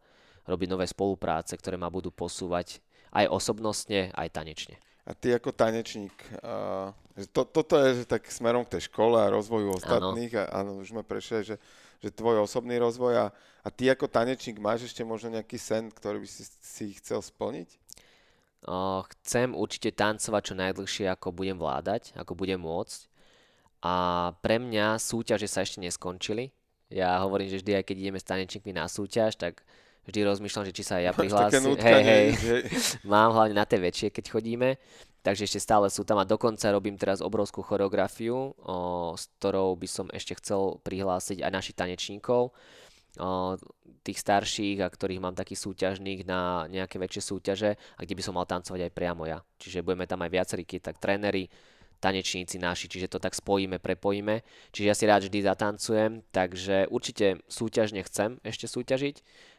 [0.50, 2.82] robiť nové spolupráce, ktoré ma budú posúvať
[3.14, 4.78] aj osobnostne, aj tanečne.
[5.06, 6.90] A ty ako tanečník, uh,
[7.30, 10.50] to, toto je že tak smerom k tej škole a rozvoju ostatných, ano.
[10.50, 11.56] a áno, už sme prešli, že,
[12.02, 13.26] že tvoj osobný rozvoj a,
[13.62, 17.70] a ty ako tanečník máš ešte možno nejaký sen, ktorý by si, si chcel splniť?
[18.66, 23.06] Uh, chcem určite tancovať čo najdlhšie, ako budem vládať, ako budem môcť.
[23.86, 23.94] A
[24.42, 26.50] pre mňa súťaže sa ešte neskončili.
[26.90, 29.62] Ja hovorím, že vždy, aj keď ideme s tanečníkmi na súťaž, tak
[30.06, 31.64] vždy rozmýšľam, že či sa aj ja prihlásim.
[31.78, 32.28] Hej, hej.
[32.38, 32.56] Že...
[33.14, 34.78] Mám hlavne na tie väčšie, keď chodíme.
[35.26, 39.88] Takže ešte stále sú tam a dokonca robím teraz obrovskú choreografiu, o, s ktorou by
[39.90, 43.30] som ešte chcel prihlásiť aj našich tanečníkov, o,
[44.06, 48.38] tých starších a ktorých mám takých súťažných na nejaké väčšie súťaže a kde by som
[48.38, 49.42] mal tancovať aj priamo ja.
[49.58, 51.50] Čiže budeme tam aj viacerí, tak tréneri,
[51.98, 54.46] tanečníci naši, čiže to tak spojíme, prepojíme.
[54.70, 59.16] Čiže ja si rád vždy zatancujem, takže určite súťažne chcem ešte súťažiť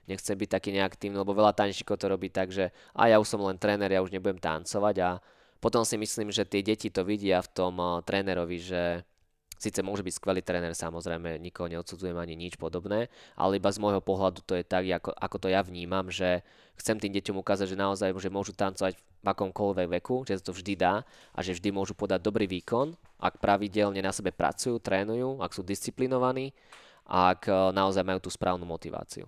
[0.06, 3.42] nechcem byť taký neaktívny, lebo veľa tanečníkov to robí tak, že a ja už som
[3.42, 5.10] len tréner, ja už nebudem tancovať a
[5.60, 8.82] potom si myslím, že tie deti to vidia v tom uh, trénerovi, že
[9.56, 14.04] síce môže byť skvelý tréner, samozrejme, nikoho neodsudzujem ani nič podobné, ale iba z môjho
[14.04, 16.44] pohľadu to je tak, ako, ako to ja vnímam, že
[16.76, 20.76] chcem tým deťom ukázať, že naozaj že môžu tancovať v akomkoľvek veku, že to vždy
[20.76, 21.02] dá
[21.32, 25.64] a že vždy môžu podať dobrý výkon, ak pravidelne na sebe pracujú, trénujú, ak sú
[25.64, 26.52] disciplinovaní
[27.08, 29.24] a ak uh, naozaj majú tú správnu motiváciu.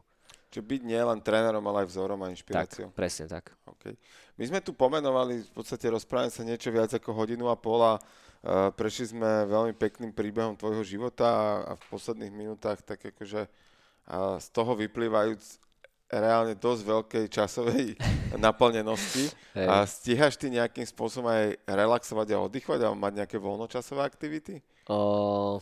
[0.48, 2.88] Čiže byť nie len trénerom, ale aj vzorom a inšpiráciou.
[2.88, 3.52] Tak, presne tak.
[3.76, 4.00] Okay.
[4.40, 8.00] My sme tu pomenovali, v podstate rozprávame sa niečo viac ako hodinu a pol a
[8.00, 13.44] uh, prešli sme veľmi pekným príbehom tvojho života a, a v posledných minútach tak akože
[13.44, 15.60] uh, z toho vyplývajúc
[16.08, 17.86] reálne dosť veľkej časovej
[18.44, 19.28] naplnenosti.
[19.52, 19.68] Hey.
[19.68, 24.64] A stíhaš ty nejakým spôsobom aj relaxovať a oddychovať a mať nejaké voľnočasové aktivity?
[24.88, 25.60] O,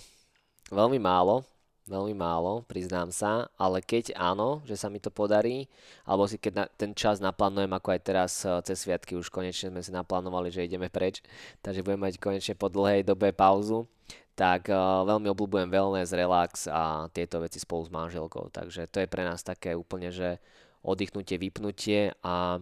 [0.71, 1.43] veľmi málo
[1.87, 5.71] veľmi málo, priznám sa, ale keď áno, že sa mi to podarí,
[6.03, 9.71] alebo si keď na, ten čas naplánujem, ako aj teraz uh, cez sviatky už konečne
[9.71, 11.23] sme si naplánovali, že ideme preč,
[11.63, 13.87] takže budeme mať konečne po dlhej dobe pauzu,
[14.35, 19.09] tak uh, veľmi obľúbujem wellness, relax a tieto veci spolu s manželkou, takže to je
[19.09, 20.43] pre nás také úplne, že
[20.83, 22.59] oddychnutie, vypnutie a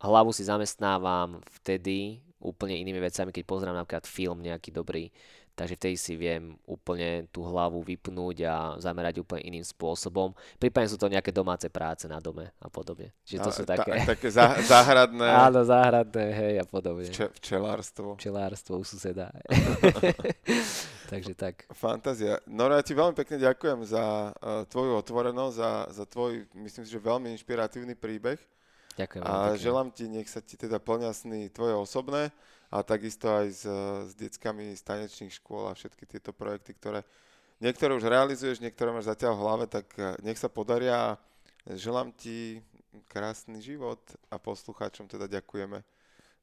[0.00, 5.08] hlavu si zamestnávam vtedy úplne inými vecami, keď pozerám napríklad film nejaký dobrý,
[5.56, 10.36] takže vtedy si viem úplne tú hlavu vypnúť a zamerať úplne iným spôsobom.
[10.60, 13.16] Prípadne sú to nejaké domáce práce na dome a podobne.
[13.24, 14.04] Čiže to a, sú také...
[14.04, 15.24] Ta, také zá, záhradné...
[15.24, 17.08] Áno, záhradné, hej, a podobne.
[17.08, 18.20] Vče, včelárstvo.
[18.20, 19.32] Včelárstvo u suseda.
[21.10, 21.64] takže tak.
[21.72, 22.36] Fantázia.
[22.44, 26.92] Nora, ja ti veľmi pekne ďakujem za uh, tvoju otvorenosť, za, za tvoj, myslím si,
[26.92, 28.36] že veľmi inšpiratívny príbeh.
[29.00, 29.24] Ďakujem.
[29.24, 29.60] A pekne.
[29.64, 32.28] želám ti, nech sa ti teda plňa sny tvoje osobné
[32.76, 33.64] a takisto aj s,
[34.04, 37.00] s deckami z tanečných škôl a všetky tieto projekty, ktoré
[37.64, 41.16] niektoré už realizuješ, niektoré máš zatiaľ v hlave, tak eh, nech sa podaria.
[41.66, 42.62] Želám ti
[43.10, 43.98] krásny život
[44.30, 45.82] a poslucháčom teda ďakujeme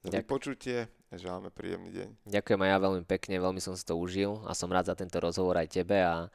[0.03, 0.19] za Ďak.
[0.27, 2.09] vypočutie a želáme príjemný deň.
[2.27, 5.15] Ďakujem aj ja veľmi pekne, veľmi som si to užil a som rád za tento
[5.23, 6.27] rozhovor aj tebe a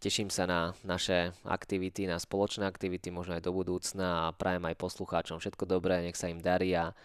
[0.00, 4.80] teším sa na naše aktivity, na spoločné aktivity, možno aj do budúcna a prajem aj
[4.80, 6.96] poslucháčom všetko dobré, nech sa im darí a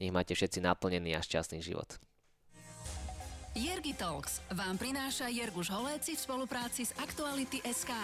[0.00, 1.96] nech máte všetci naplnený a šťastný život.
[3.56, 7.96] Jergi Talks vám prináša Jerguš Holéci v spolupráci s Aktuality SK.